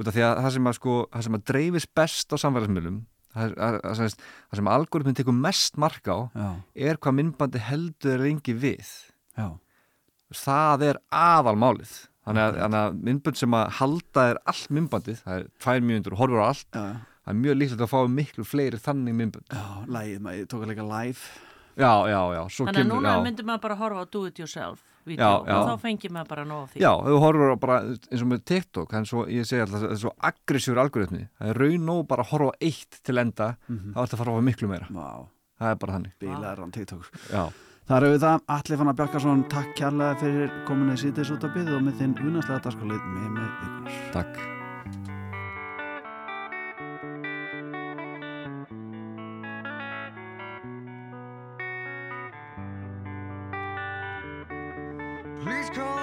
Út 0.00 0.08
af 0.08 0.14
því 0.14 0.22
að 0.24 0.38
það 0.42 0.52
sem 0.52 0.64
að 0.70 0.74
sko, 0.78 0.94
það 1.12 1.22
sem 1.22 1.34
að 1.36 1.44
dreifist 1.44 1.90
best 1.94 2.32
á 2.32 2.36
samfélagsmiðlum 2.40 3.02
það, 3.34 4.14
sem 4.52 4.70
algoritmin 4.72 5.16
tekur 5.18 5.36
mest 5.36 5.78
mark 5.80 6.08
á 6.08 6.18
Já. 6.36 6.48
er 6.90 6.98
hvað 7.00 7.18
myndbandi 7.20 7.62
heldur 7.68 8.24
lengi 8.24 8.54
við 8.54 8.90
Já. 9.38 9.48
það 10.32 10.84
er 10.90 11.00
aðalmálið 11.08 11.94
þannig 12.22 12.42
að, 12.44 12.58
þannig 12.62 12.80
að 12.82 12.98
myndbönd 13.08 13.40
sem 13.40 13.56
að 13.58 13.70
halda 13.80 14.26
er 14.32 14.42
allt 14.52 14.68
myndbandið, 14.76 15.22
það 15.24 15.38
er 15.40 15.48
tvær 15.64 15.80
mínútur 15.88 16.14
og 16.16 16.22
horfur 16.22 16.44
á 16.44 16.46
allt 16.52 16.68
Já. 16.76 16.84
það 17.24 17.32
er 17.34 17.40
mjög 17.40 17.58
líklegt 17.62 17.86
að 17.86 17.92
fá 17.94 17.98
miklu 18.18 18.46
fleiri 18.46 18.82
þannig 18.82 19.18
myndbönd 19.18 19.56
Já, 19.56 19.64
lægið, 19.96 20.22
maður 20.26 20.46
tók 20.52 20.62
að 20.66 20.72
leika 20.74 20.86
live 20.92 21.26
Já, 21.72 21.92
já, 22.04 22.20
já 22.36 22.42
svo 22.52 22.66
Þannig 22.68 22.76
að 22.76 22.82
kemur, 22.84 22.98
núna 23.00 23.12
já. 23.16 23.22
myndir 23.24 23.46
maður 23.48 23.62
bara 23.64 23.76
horfa 23.80 24.02
á 24.04 24.06
do 24.12 24.26
it 24.28 24.38
yourself 24.42 24.82
vídeo 25.06 25.30
og 25.42 25.68
þá 25.68 25.74
fengir 25.82 26.10
maður 26.14 26.28
bara 26.28 26.44
nóg 26.44 26.62
af 26.62 26.72
því 26.74 26.80
Já, 26.84 26.92
þú 27.08 27.18
horfur 27.24 27.56
bara 27.60 27.78
eins 27.82 28.22
og 28.22 28.28
með 28.32 28.44
TikTok 28.52 28.92
er 28.94 29.04
svo, 29.10 29.24
ég 29.26 29.46
segi 29.48 29.62
alltaf, 29.64 29.80
það 29.82 29.90
er 29.96 30.00
svo 30.04 30.12
aggressífur 30.30 30.78
algoritmi 30.84 31.24
það 31.40 31.48
er 31.52 31.60
raun 31.64 31.88
og 31.96 32.06
bara 32.08 32.22
að 32.22 32.30
horfa 32.32 32.52
eitt 32.60 33.00
til 33.02 33.18
enda 33.18 33.56
Mhm. 33.68 33.92
þá 33.94 33.98
ertu 34.04 34.14
að 34.14 34.22
fara 34.22 34.32
að 34.32 34.40
á 34.40 34.48
miklu 34.50 34.68
meira 34.68 34.86
Vá. 34.90 35.26
það 35.60 35.70
er 35.70 35.76
bara 35.76 35.92
þannig 35.98 36.12
Bílar 36.20 36.56
án 36.62 36.72
TikTok 36.72 37.10
Já, 37.32 37.44
Það 37.82 37.96
eru 37.98 38.10
við 38.14 38.20
það, 38.22 38.40
Alli 38.48 38.76
Fannar 38.78 38.94
Bjarkarsson, 38.94 39.40
takk 39.50 39.74
kærlega 39.76 40.14
fyrir 40.22 40.50
kominni 40.64 40.94
síðdeis 40.96 41.32
út 41.34 41.42
að 41.42 41.54
byggja 41.58 41.76
og 41.76 41.82
með 41.82 41.98
þinn 41.98 42.14
unaslega 42.22 42.62
dagskalið 42.62 43.06
með 43.10 43.30
með 43.34 43.46
ykkur. 43.50 44.12
Takk. 44.14 44.61
Please 55.44 55.70
call. 55.70 56.01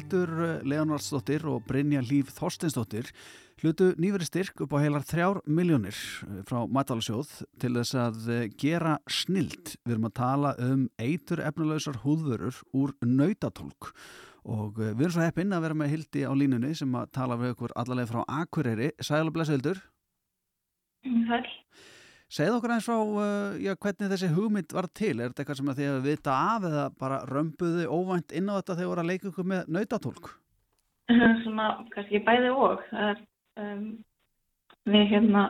Hildur 0.00 0.62
Leonardsdóttir 0.64 1.42
og 1.44 1.66
Brynja 1.68 2.00
Líf 2.00 2.30
Þorstinsdóttir 2.32 3.10
hlutu 3.60 3.90
nýveri 4.00 4.24
styrk 4.24 4.62
upp 4.64 4.72
á 4.72 4.80
heilar 4.80 5.04
þrjár 5.04 5.42
miljónir 5.44 5.92
eh, 5.92 6.38
frá 6.48 6.62
Matalasjóð 6.72 7.34
til 7.60 7.74
þess 7.74 7.98
að 8.00 8.30
eh, 8.32 8.46
gera 8.56 8.94
snild. 9.12 9.74
Við 9.84 9.92
erum 9.92 10.08
að 10.08 10.16
tala 10.16 10.54
um 10.64 10.86
eitur 10.96 11.42
efnulegsar 11.44 12.00
húðvörur 12.00 12.62
úr 12.72 12.96
nautatólk 13.04 13.92
og 14.48 14.80
eh, 14.80 14.94
við 14.94 15.10
erum 15.10 15.16
svo 15.18 15.26
heppinn 15.26 15.52
að 15.52 15.66
vera 15.66 15.80
með 15.82 15.92
Hildi 15.92 16.24
á 16.24 16.32
línunni 16.32 16.72
sem 16.80 16.96
að 16.96 17.12
tala 17.20 17.36
við 17.42 17.52
okkur 17.58 17.76
allavega 17.76 18.12
frá 18.14 18.24
Akureyri. 18.40 18.94
Sæl 19.04 19.26
og 19.26 19.36
blessa 19.36 19.58
Hildur. 19.58 19.84
Sæl. 21.04 21.44
Segð 22.30 22.60
okkur 22.60 22.70
eins 22.70 22.86
frá 22.86 22.94
uh, 22.94 23.56
já, 23.58 23.72
hvernig 23.74 24.10
þessi 24.12 24.28
hugmynd 24.30 24.74
var 24.76 24.86
til. 24.94 25.16
Er 25.18 25.32
þetta 25.32 25.42
eitthvað 25.42 25.56
sem 25.58 25.70
þið 25.72 25.88
hefur 25.88 26.04
vita 26.04 26.34
af 26.54 26.66
eða 26.68 26.84
bara 27.00 27.24
römbuðu 27.26 27.86
óvænt 27.90 28.34
inn 28.38 28.52
á 28.52 28.58
þetta 28.60 28.76
þegar 28.76 28.90
voru 28.92 29.02
að 29.02 29.10
leika 29.10 29.30
ykkur 29.32 29.48
með 29.50 29.72
nautatólk? 29.74 30.30
Svona, 31.42 31.66
kannski 31.90 32.22
bæði 32.28 32.52
og. 32.54 32.84
Er, 32.94 33.18
um, 33.58 33.82
við 34.86 35.10
hérna, 35.10 35.44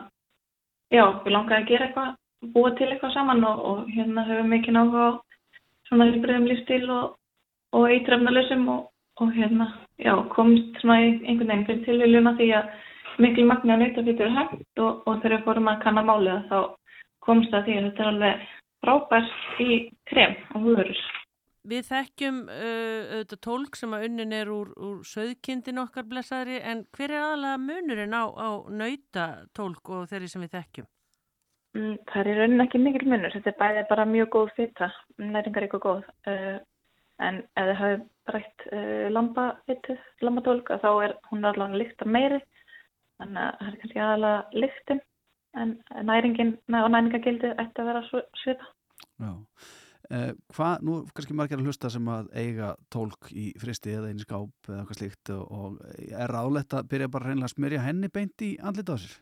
já, 0.89 1.03
við 1.21 1.35
langaði 1.35 1.59
að 1.59 1.69
gera 1.69 1.87
eitthvað, 1.87 2.15
búa 2.55 2.73
til 2.79 2.89
eitthvað 2.89 3.13
saman 3.13 3.45
og, 3.45 3.61
og 3.69 3.91
hérna 3.93 4.25
höfum 4.31 4.49
mikið 4.55 4.77
náhuga 4.79 5.05
á 5.05 5.11
svona 5.91 6.07
heilbreyðum 6.09 6.49
lífstíl 6.49 6.87
og, 6.89 7.17
og 7.77 7.91
eitrefnalösum 7.93 8.65
og, 8.73 8.87
og 9.21 9.35
hérna, 9.37 9.69
já, 10.01 10.15
komst 10.33 10.81
svona 10.81 10.97
einhvern 11.03 11.45
veginn 11.45 11.67
fyrir 11.69 11.85
tilviljuna 11.85 12.33
því 12.41 12.49
að 12.57 12.73
miklu 13.19 13.45
magna 13.49 13.77
nautafítur 13.79 14.29
er 14.29 14.37
hægt 14.37 14.83
og, 14.83 15.01
og 15.07 15.21
þegar 15.21 15.37
við 15.37 15.47
fórum 15.47 15.71
að 15.71 15.81
kanna 15.85 16.03
málið 16.07 16.45
þá 16.51 16.59
komst 17.25 17.53
að 17.53 17.65
því 17.67 17.77
að 17.77 17.87
þetta 17.87 18.03
er 18.03 18.11
alveg 18.11 18.45
frábært 18.81 19.59
í 19.61 19.73
krem 20.09 20.37
og 20.55 20.63
húðurur. 20.65 21.01
Við 21.71 21.83
þekkjum 21.91 22.37
uh, 22.49 23.01
auðvitað 23.13 23.41
tólk 23.45 23.77
sem 23.77 23.91
að 23.93 24.07
unnin 24.07 24.33
er 24.33 24.49
úr, 24.49 24.71
úr 24.81 25.03
söðkindin 25.05 25.83
okkar 25.83 26.07
blessaðri 26.09 26.57
en 26.57 26.87
hver 26.97 27.13
er 27.13 27.21
aðalega 27.21 27.59
munurinn 27.61 28.17
á, 28.17 28.25
á 28.33 28.49
nautatólk 28.65 29.93
og 29.93 30.09
þeirri 30.09 30.31
sem 30.31 30.41
við 30.41 30.55
þekkjum? 30.55 30.87
Mm, 31.77 31.93
Það 32.09 32.21
er 32.23 32.29
í 32.31 32.33
rauninni 32.39 32.65
ekki 32.65 32.81
mikil 32.81 33.05
munur, 33.07 33.35
þetta 33.35 33.53
er 33.53 33.59
bæði 33.61 33.83
bara 33.91 34.07
mjög 34.09 34.31
góð 34.33 34.49
fita, 34.57 34.89
næringarík 35.21 35.77
og 35.77 35.85
góð. 35.85 36.09
Uh, 36.25 36.57
en 37.21 37.37
ef 37.45 37.69
þið 37.69 37.77
hafið 37.83 38.01
brætt 38.31 38.65
uh, 38.71 39.05
lambafitið, 39.13 40.01
lambatólk, 40.25 40.73
þá 40.81 40.89
er 41.05 41.15
hún 41.29 41.45
allavega 41.45 41.83
líkta 41.83 42.09
meiri, 42.09 42.41
þannig 43.21 43.45
að 43.45 43.61
það 43.61 43.69
er 43.69 43.79
kannski 43.83 44.03
aðalega 44.07 44.63
líktin, 44.63 45.03
en 45.61 45.77
næringin 46.09 46.57
og 46.81 46.91
næringagildið 46.95 47.63
ætti 47.63 47.83
að 47.83 47.91
vera 47.91 48.03
svipa. 48.41 48.73
Já. 49.21 49.31
Eh, 50.11 50.31
hvað, 50.51 50.81
nú 50.83 50.95
kannski 51.15 51.35
margir 51.37 51.61
að 51.61 51.69
hlusta 51.69 51.89
sem 51.93 52.07
að 52.11 52.31
eiga 52.35 52.73
tólk 52.91 53.29
í 53.31 53.45
fristi 53.61 53.93
eða 53.95 54.09
einu 54.11 54.25
skáp 54.25 54.67
eða 54.67 54.81
eitthvað 54.81 54.97
slíkt 54.99 55.31
og, 55.37 55.43
og 55.55 56.17
er 56.17 56.33
ráðlegt 56.35 56.75
að 56.75 56.89
byrja 56.91 57.07
bara 57.13 57.29
reynilega 57.29 57.47
að 57.47 57.53
smyrja 57.53 57.83
henni 57.85 58.09
beint 58.11 58.43
í 58.43 58.49
andlita 58.59 58.97
á 58.97 59.01
sér? 59.03 59.13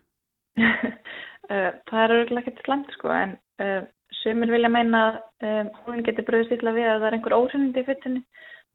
Uh, 0.57 1.69
það 1.91 2.01
er 2.01 2.13
auðvitað 2.15 2.41
ekkert 2.41 2.63
slæmt 2.65 2.95
sko 2.95 3.13
en 3.13 3.35
uh, 3.61 3.83
sumir 4.23 4.55
vilja 4.55 4.73
meina 4.73 5.03
að 5.11 5.19
um, 5.51 5.71
hún 5.85 6.01
geti 6.07 6.25
bröðist 6.25 6.57
illa 6.57 6.73
við 6.73 6.89
að 6.89 6.97
það 6.97 7.07
er 7.11 7.19
einhver 7.19 7.37
óhreinindi 7.37 7.83
í 7.83 7.89
fyttinni 7.91 8.25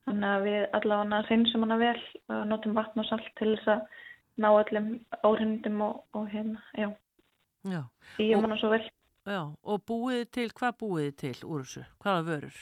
þannig 0.06 0.30
að 0.30 0.46
við 0.46 0.60
allavega 0.78 1.22
reynsum 1.32 1.66
hana 1.66 1.80
vel 1.82 1.98
og 2.36 2.46
notum 2.52 2.78
vatn 2.78 3.02
og 3.02 3.10
salt 3.10 3.30
til 3.40 3.56
þess 3.56 3.74
að 3.74 4.03
ná 4.40 4.48
öllum 4.60 4.88
óhreinindum 5.24 5.80
og, 5.86 6.04
og 6.14 6.28
hérna, 6.32 6.62
já, 6.78 6.88
Já. 7.64 7.82
í 8.20 8.32
um 8.36 8.42
hana 8.44 8.56
svo 8.60 8.70
vel 8.74 8.82
Já, 9.24 9.40
og 9.64 9.84
búið 9.88 10.24
til, 10.36 10.48
hvað 10.52 10.74
búið 10.82 11.12
til 11.22 11.36
úr 11.48 11.62
þessu? 11.64 11.84
Hvaða 12.02 12.24
vörur? 12.28 12.58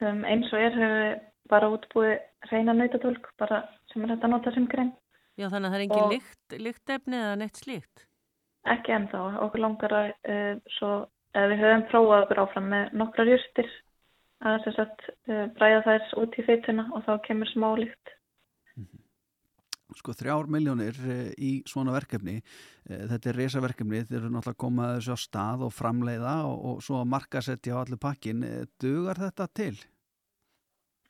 um, 0.00 0.22
eins 0.24 0.52
og 0.52 0.60
er 0.62 1.20
bara 1.50 1.68
útbúið 1.74 2.18
reyna 2.52 2.72
nautatólk 2.76 3.26
bara 3.38 3.62
sem 3.92 4.04
er 4.04 4.14
þetta 4.14 4.28
að 4.28 4.34
nota 4.36 4.52
sem 4.54 4.66
grein 4.70 4.92
Já, 5.38 5.48
þannig 5.52 5.68
að 5.68 5.72
það 5.72 5.78
er 5.78 5.84
engin 5.86 6.04
Og- 6.04 6.12
lykt, 6.12 6.56
lyktefni 6.68 7.16
eða 7.18 7.36
neitt 7.42 7.56
slíkt? 7.60 8.04
ekki 8.68 8.92
ennþá, 8.92 9.20
okkur 9.46 9.60
langar 9.64 9.92
að 9.96 10.08
uh, 10.28 10.56
svo, 10.78 10.88
eða 11.34 11.50
við 11.52 11.60
höfum 11.62 11.84
prófað 11.92 12.24
okkur 12.24 12.40
áfram 12.42 12.66
með 12.72 12.90
nokkrar 13.00 13.30
júrstir 13.30 13.68
að 14.44 14.58
sem 14.64 14.74
sagt 14.76 15.06
uh, 15.30 15.46
bræða 15.56 15.82
þær 15.86 16.08
út 16.22 16.36
í 16.38 16.44
fytuna 16.46 16.84
og 16.94 17.04
þá 17.06 17.12
kemur 17.26 17.48
smá 17.52 17.68
lykt 17.80 18.12
Sko 19.98 20.14
þrjár 20.14 20.46
miljónir 20.54 20.98
eh, 21.10 21.30
í 21.42 21.50
svona 21.66 21.92
verkefni, 21.96 22.36
eh, 22.88 23.04
þetta 23.10 23.30
er 23.32 23.38
resaverkefni, 23.42 24.02
þeir 24.06 24.20
eru 24.20 24.30
náttúrulega 24.30 24.54
að 24.54 24.62
koma 24.64 24.86
að 24.88 24.96
þessu 25.00 25.16
á 25.16 25.18
stað 25.24 25.64
og 25.66 25.72
framleiða 25.74 26.34
og, 26.46 26.58
og 26.70 26.82
svo 26.86 27.00
að 27.02 27.10
markasetja 27.16 27.74
á 27.74 27.82
allir 27.82 28.00
pakkin. 28.02 28.44
Eh, 28.46 28.64
Dugar 28.82 29.18
þetta 29.26 29.48
til? 29.58 29.74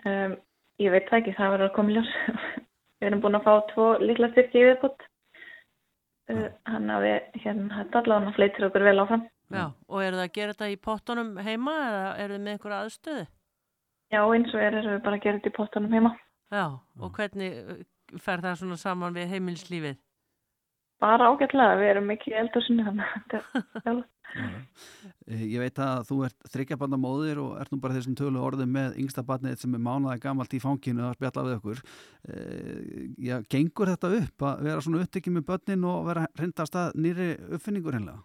um, 0.08 0.36
ég 0.78 0.92
veit 0.94 1.08
það 1.10 1.18
ekki, 1.20 1.36
það 1.38 1.52
verður 1.54 1.68
að 1.68 1.74
koma 1.76 1.90
í 1.92 1.96
ljós 1.98 2.12
við 2.98 3.08
erum 3.08 3.22
búin 3.24 3.38
að 3.38 3.46
fá 3.48 3.54
tvo 3.72 3.86
litla 4.02 4.28
styrki 4.32 4.60
í 4.60 4.66
viðbútt 4.68 5.06
hann 6.68 6.90
að 6.92 7.04
við 7.06 7.42
hérna 7.42 7.78
þetta 7.80 8.00
allavega 8.02 8.32
fleitir 8.36 8.66
okkur 8.68 8.84
vel 8.84 8.98
áfram 9.02 9.22
Já, 9.48 9.64
og 9.88 10.02
eru 10.04 10.18
það 10.18 10.26
að 10.26 10.34
gera 10.36 10.52
þetta 10.54 10.66
í 10.68 10.76
pottunum 10.84 11.30
heima 11.40 11.74
eða 11.88 12.08
eru 12.20 12.34
þið 12.36 12.42
með 12.44 12.52
einhverja 12.54 12.80
aðstöðu? 12.84 13.22
já 14.12 14.20
eins 14.36 14.52
og 14.54 14.60
er 14.64 14.76
erum 14.78 14.92
við 14.94 15.00
bara 15.06 15.16
að 15.18 15.24
gera 15.24 15.38
þetta 15.38 15.50
í 15.52 15.56
pottanum 15.58 15.94
heima 15.96 16.12
Já, 16.52 16.64
og 17.00 17.10
hvernig 17.16 17.56
fer 18.16 18.40
það 18.44 18.60
svona 18.62 18.78
saman 18.80 19.14
við 19.16 19.28
heimilslífið? 19.34 19.96
bara 20.98 21.28
ágætlega, 21.30 21.76
við 21.78 21.88
erum 21.92 22.08
ekki 22.10 22.32
vel 22.34 22.48
Eh, 25.28 25.44
Ég 25.54 25.60
veit 25.62 25.78
að 25.80 26.02
þú 26.08 26.16
ert 26.26 26.48
þryggjabanna 26.52 26.98
móðir 27.00 27.38
og 27.40 27.54
ert 27.62 27.70
nú 27.72 27.78
bara 27.80 27.94
þessum 27.96 28.16
tölu 28.18 28.42
orðið 28.44 28.68
með 28.74 28.98
yngsta 29.00 29.22
barnið 29.24 29.54
sem 29.62 29.72
er 29.76 29.80
mánaði 29.80 30.20
gamalt 30.20 30.52
í 30.52 30.60
fanginu 30.60 31.06
að 31.06 31.14
spjalla 31.16 31.44
við 31.46 31.54
okkur. 31.58 31.80
Eh, 32.28 33.06
Já, 33.24 33.38
gengur 33.48 33.88
þetta 33.92 34.10
upp 34.18 34.44
að 34.50 34.62
vera 34.68 34.84
svona 34.84 35.00
upptekið 35.06 35.36
með 35.38 35.46
börnin 35.48 35.86
og 35.88 36.04
vera 36.10 36.26
reyndast 36.36 36.76
að 36.76 36.98
nýri 37.00 37.30
uppfinningur 37.56 37.96
hennilega? 37.96 38.20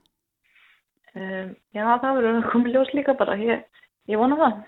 um, 1.14 1.49
já 1.77 1.84
það 2.01 2.15
verður 2.18 2.38
að 2.41 2.51
koma 2.51 2.68
í 2.68 2.73
ljós 2.73 2.91
líka 2.97 3.14
bara 3.19 3.35
ég, 3.39 3.64
ég 4.10 4.18
vona 4.18 4.38
það 4.39 4.61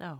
Já, 0.00 0.12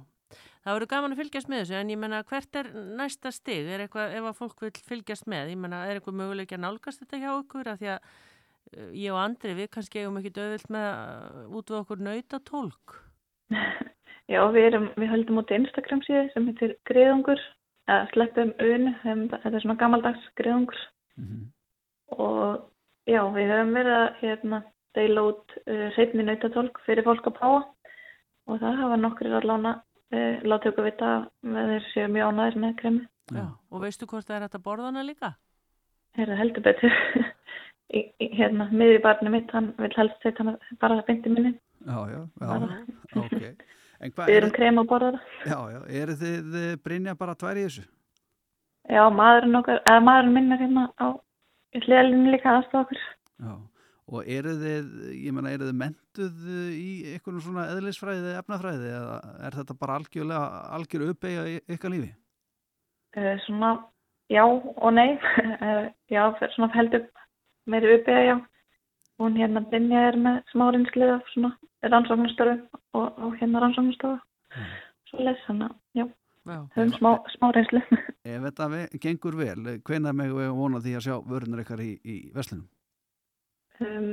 það 0.62 0.76
verður 0.76 0.90
gaman 0.92 1.14
að 1.14 1.22
fylgjast 1.22 1.50
með 1.52 1.62
þessu 1.62 1.78
en 1.78 1.92
ég 1.92 2.00
menna 2.02 2.22
hvert 2.30 2.58
er 2.60 2.68
næsta 2.98 3.32
stig? 3.34 3.68
Er 3.68 3.84
eitthvað, 3.86 4.16
ef 4.18 4.28
að 4.30 4.38
fólk 4.40 4.66
vil 4.66 4.72
fylgjast 4.88 5.26
með, 5.30 5.54
ég 5.54 5.62
menna 5.62 5.84
er 5.88 5.98
eitthvað 5.98 6.18
möguleik 6.20 6.52
að 6.54 6.62
nálgast 6.66 7.02
þetta 7.02 7.22
hjá 7.22 7.30
okkur 7.38 7.72
af 7.72 7.80
því 7.80 7.90
að 7.94 7.98
uh, 8.02 8.90
ég 9.02 9.14
og 9.14 9.22
Andri 9.22 9.56
við 9.58 9.72
kannski 9.74 10.02
eigum 10.02 10.20
ekki 10.20 10.34
döðvilt 10.38 10.70
með 10.72 11.48
út 11.58 11.72
við 11.72 11.80
okkur 11.82 12.04
nautatólk. 12.08 13.00
Já, 14.32 14.38
við, 14.54 14.64
erum, 14.70 14.86
við 14.96 15.10
höldum 15.12 15.40
út 15.42 15.50
Instagram 15.52 16.00
síðu 16.06 16.28
sem 16.32 16.46
heitir 16.48 16.76
Griðungur, 16.88 17.40
eða 17.90 18.06
sleppum 18.12 18.52
þeim- 19.02 19.26
þetta 19.32 19.50
er 19.50 19.64
svona 19.64 19.76
gammaldags 19.80 20.28
Griðungur 20.38 20.78
og 22.12 22.62
já, 23.08 23.20
við 23.34 23.50
höfum 23.50 23.74
verið 23.76 23.96
að 23.98 24.20
hérna, 24.22 24.60
deila 24.96 25.24
út 25.32 25.54
uh, 25.66 25.88
hreitni 25.96 26.24
nautatólk 26.26 26.80
fyrir 26.86 27.04
fólk 27.06 27.28
að 27.28 27.36
prófa 27.40 27.62
og 28.48 28.60
það 28.62 28.78
hafa 28.80 28.98
nokkur 29.00 29.30
að 29.36 29.48
lána, 29.50 29.74
uh, 30.12 30.42
láta 30.46 30.70
okkur 30.70 30.88
vita 30.88 31.12
með 31.46 31.74
þeir 31.74 31.88
séu 31.92 32.10
mjög 32.12 32.32
ánæðir 32.32 32.60
með 32.64 32.76
kremi. 32.80 33.02
Já. 33.32 33.46
Og 33.72 33.82
veistu 33.84 34.08
hvort 34.08 34.28
það 34.28 34.36
er 34.36 34.46
hægt 34.46 34.58
að 34.58 34.64
borða 34.66 34.90
hana 34.90 35.04
líka? 35.06 35.32
Er 36.18 36.28
það 36.28 36.42
heldur 36.42 36.66
betur. 36.66 36.96
í, 37.96 38.02
í, 38.20 38.28
hérna, 38.36 38.68
miði 38.72 39.00
barni 39.04 39.32
mitt, 39.32 39.52
hann 39.56 39.72
vil 39.80 39.92
helst 39.96 40.24
setja 40.24 40.44
hann 40.44 40.58
bara 40.82 40.98
það 41.00 41.08
beinti 41.08 41.32
minni. 41.32 41.54
Já, 41.86 41.98
já, 42.12 42.20
já, 42.42 42.52
ok. 43.22 43.66
Við 44.02 44.22
er, 44.26 44.36
erum 44.36 44.54
krem 44.54 44.80
að 44.82 44.88
borða 44.90 45.10
það. 45.14 45.26
já, 45.46 45.58
já, 45.72 45.80
eru 46.02 46.16
þið 46.20 46.62
Brynja 46.84 47.18
bara 47.18 47.38
tvær 47.38 47.58
í 47.60 47.66
þessu? 47.68 47.84
Já, 48.90 49.02
maðurinn 49.14 49.60
okkar, 49.60 49.82
eða 49.86 50.02
maðurinn 50.02 50.34
minn 50.36 50.54
er 50.54 50.62
hérna 50.64 50.88
á 50.98 51.06
hliðalínu 51.78 52.32
líka 52.34 52.56
aðstofa 52.56 52.82
okkur. 52.86 53.04
Já, 53.42 53.52
og 54.12 54.28
eru 54.28 54.52
þið, 54.60 54.90
ég 55.16 55.34
menna, 55.34 55.52
eru 55.56 55.68
þið 55.70 55.78
mentuð 55.80 56.44
í 56.76 56.90
einhvern 57.14 57.40
svona 57.44 57.64
eðlisfræði 57.72 58.26
eða 58.26 58.42
efnafræði 58.42 58.92
eða 58.98 59.16
er 59.48 59.56
þetta 59.58 59.76
bara 59.80 59.96
algjörlega, 60.00 60.62
algjör 60.76 61.06
uppeyja 61.12 61.46
í 61.48 61.56
ykkar 61.76 61.94
lífi? 61.94 62.12
Uh, 63.16 63.34
svona 63.46 63.72
já 64.32 64.44
og 64.44 64.92
nei. 64.96 65.16
uh, 65.16 65.88
já, 66.14 66.22
svona 66.54 66.70
heldur 66.76 67.06
meiri 67.70 67.96
uppið, 67.98 68.22
já. 68.28 68.36
Hún 69.20 69.36
hérna 69.38 69.62
Brynja 69.70 70.08
er 70.10 70.16
með 70.18 70.40
smá 70.50 70.64
reynslið 70.72 71.14
af 71.16 71.28
svona 71.34 71.52
rannsóknarstöru 71.86 72.56
og, 72.98 73.20
og 73.22 73.36
hérna 73.38 73.62
rannsóknarstöru. 73.62 74.18
Svo 75.10 75.24
les 75.26 75.40
hann 75.46 75.64
að, 75.68 75.76
já, 75.98 76.06
Já. 76.42 76.58
höfum 76.74 76.92
smá, 76.96 77.10
smá 77.36 77.50
reynslið. 77.54 77.90
Ef 78.32 78.46
þetta 78.48 78.68
gengur 79.02 79.36
vel, 79.38 79.76
hvenær 79.86 80.16
megum 80.16 80.40
við 80.40 80.54
vona 80.58 80.80
því 80.82 80.94
að 80.98 81.04
sjá 81.06 81.16
vörunar 81.28 81.62
ykkar 81.62 81.82
í, 81.84 81.92
í 82.02 82.16
veslunum? 82.34 82.66
Um, 83.88 84.08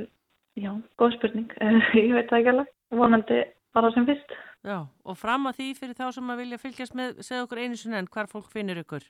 já, 0.58 0.70
góð 1.00 1.16
spurning. 1.18 1.50
Ég 1.98 2.14
veit 2.16 2.30
það 2.30 2.38
ekki 2.40 2.52
alveg. 2.54 2.70
Vonandi 3.00 3.40
bara 3.76 3.90
sem 3.94 4.06
fyrst. 4.08 4.38
Já, 4.66 4.78
og 4.84 5.16
fram 5.16 5.48
að 5.48 5.60
því 5.60 5.68
fyrir 5.78 5.96
þá 5.96 6.06
sem 6.12 6.32
að 6.32 6.40
vilja 6.42 6.60
fylgjast 6.60 6.96
með, 6.98 7.20
segja 7.24 7.44
okkur 7.46 7.62
einu 7.62 7.78
sinni 7.80 7.96
en 8.00 8.08
hvar 8.12 8.28
fólk 8.28 8.50
finnur 8.52 8.80
ykkur? 8.82 9.06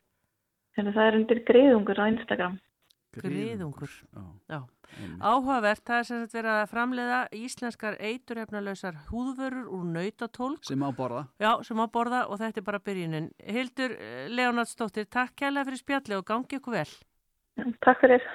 Hérna, 0.78 0.92
það 0.94 1.08
er 1.08 1.16
undir 1.18 1.40
greiðungur 1.48 1.98
á 1.98 2.04
Instagram. 2.06 2.60
Griðungur. 3.16 3.90
Já. 4.46 4.60
Áhugavert, 5.18 5.82
það 5.86 5.96
er 5.96 6.06
sem 6.06 6.20
sagt 6.22 6.34
verið 6.36 6.52
að 6.52 6.68
framleiða 6.70 7.18
íslenskar 7.34 7.96
eiturhefnalausar 7.98 9.00
húðvörur 9.08 9.66
úr 9.74 9.88
nautatólk. 9.96 10.62
Sem 10.66 10.82
á 10.86 10.90
borða. 10.94 11.24
Já, 11.42 11.50
sem 11.66 11.82
á 11.82 11.86
borða 11.90 12.22
og 12.30 12.38
þetta 12.42 12.62
er 12.62 12.66
bara 12.66 12.82
byrjunin. 12.86 13.30
Hildur 13.42 13.96
Leonardsdóttir, 14.30 15.10
takk 15.10 15.34
kærlega 15.42 15.66
fyrir 15.70 15.82
spjalli 15.82 16.18
og 16.18 16.26
gangi 16.30 16.60
ykkur 16.60 16.78
vel. 16.78 16.94
Takk 17.82 18.04
fyrir. 18.04 18.30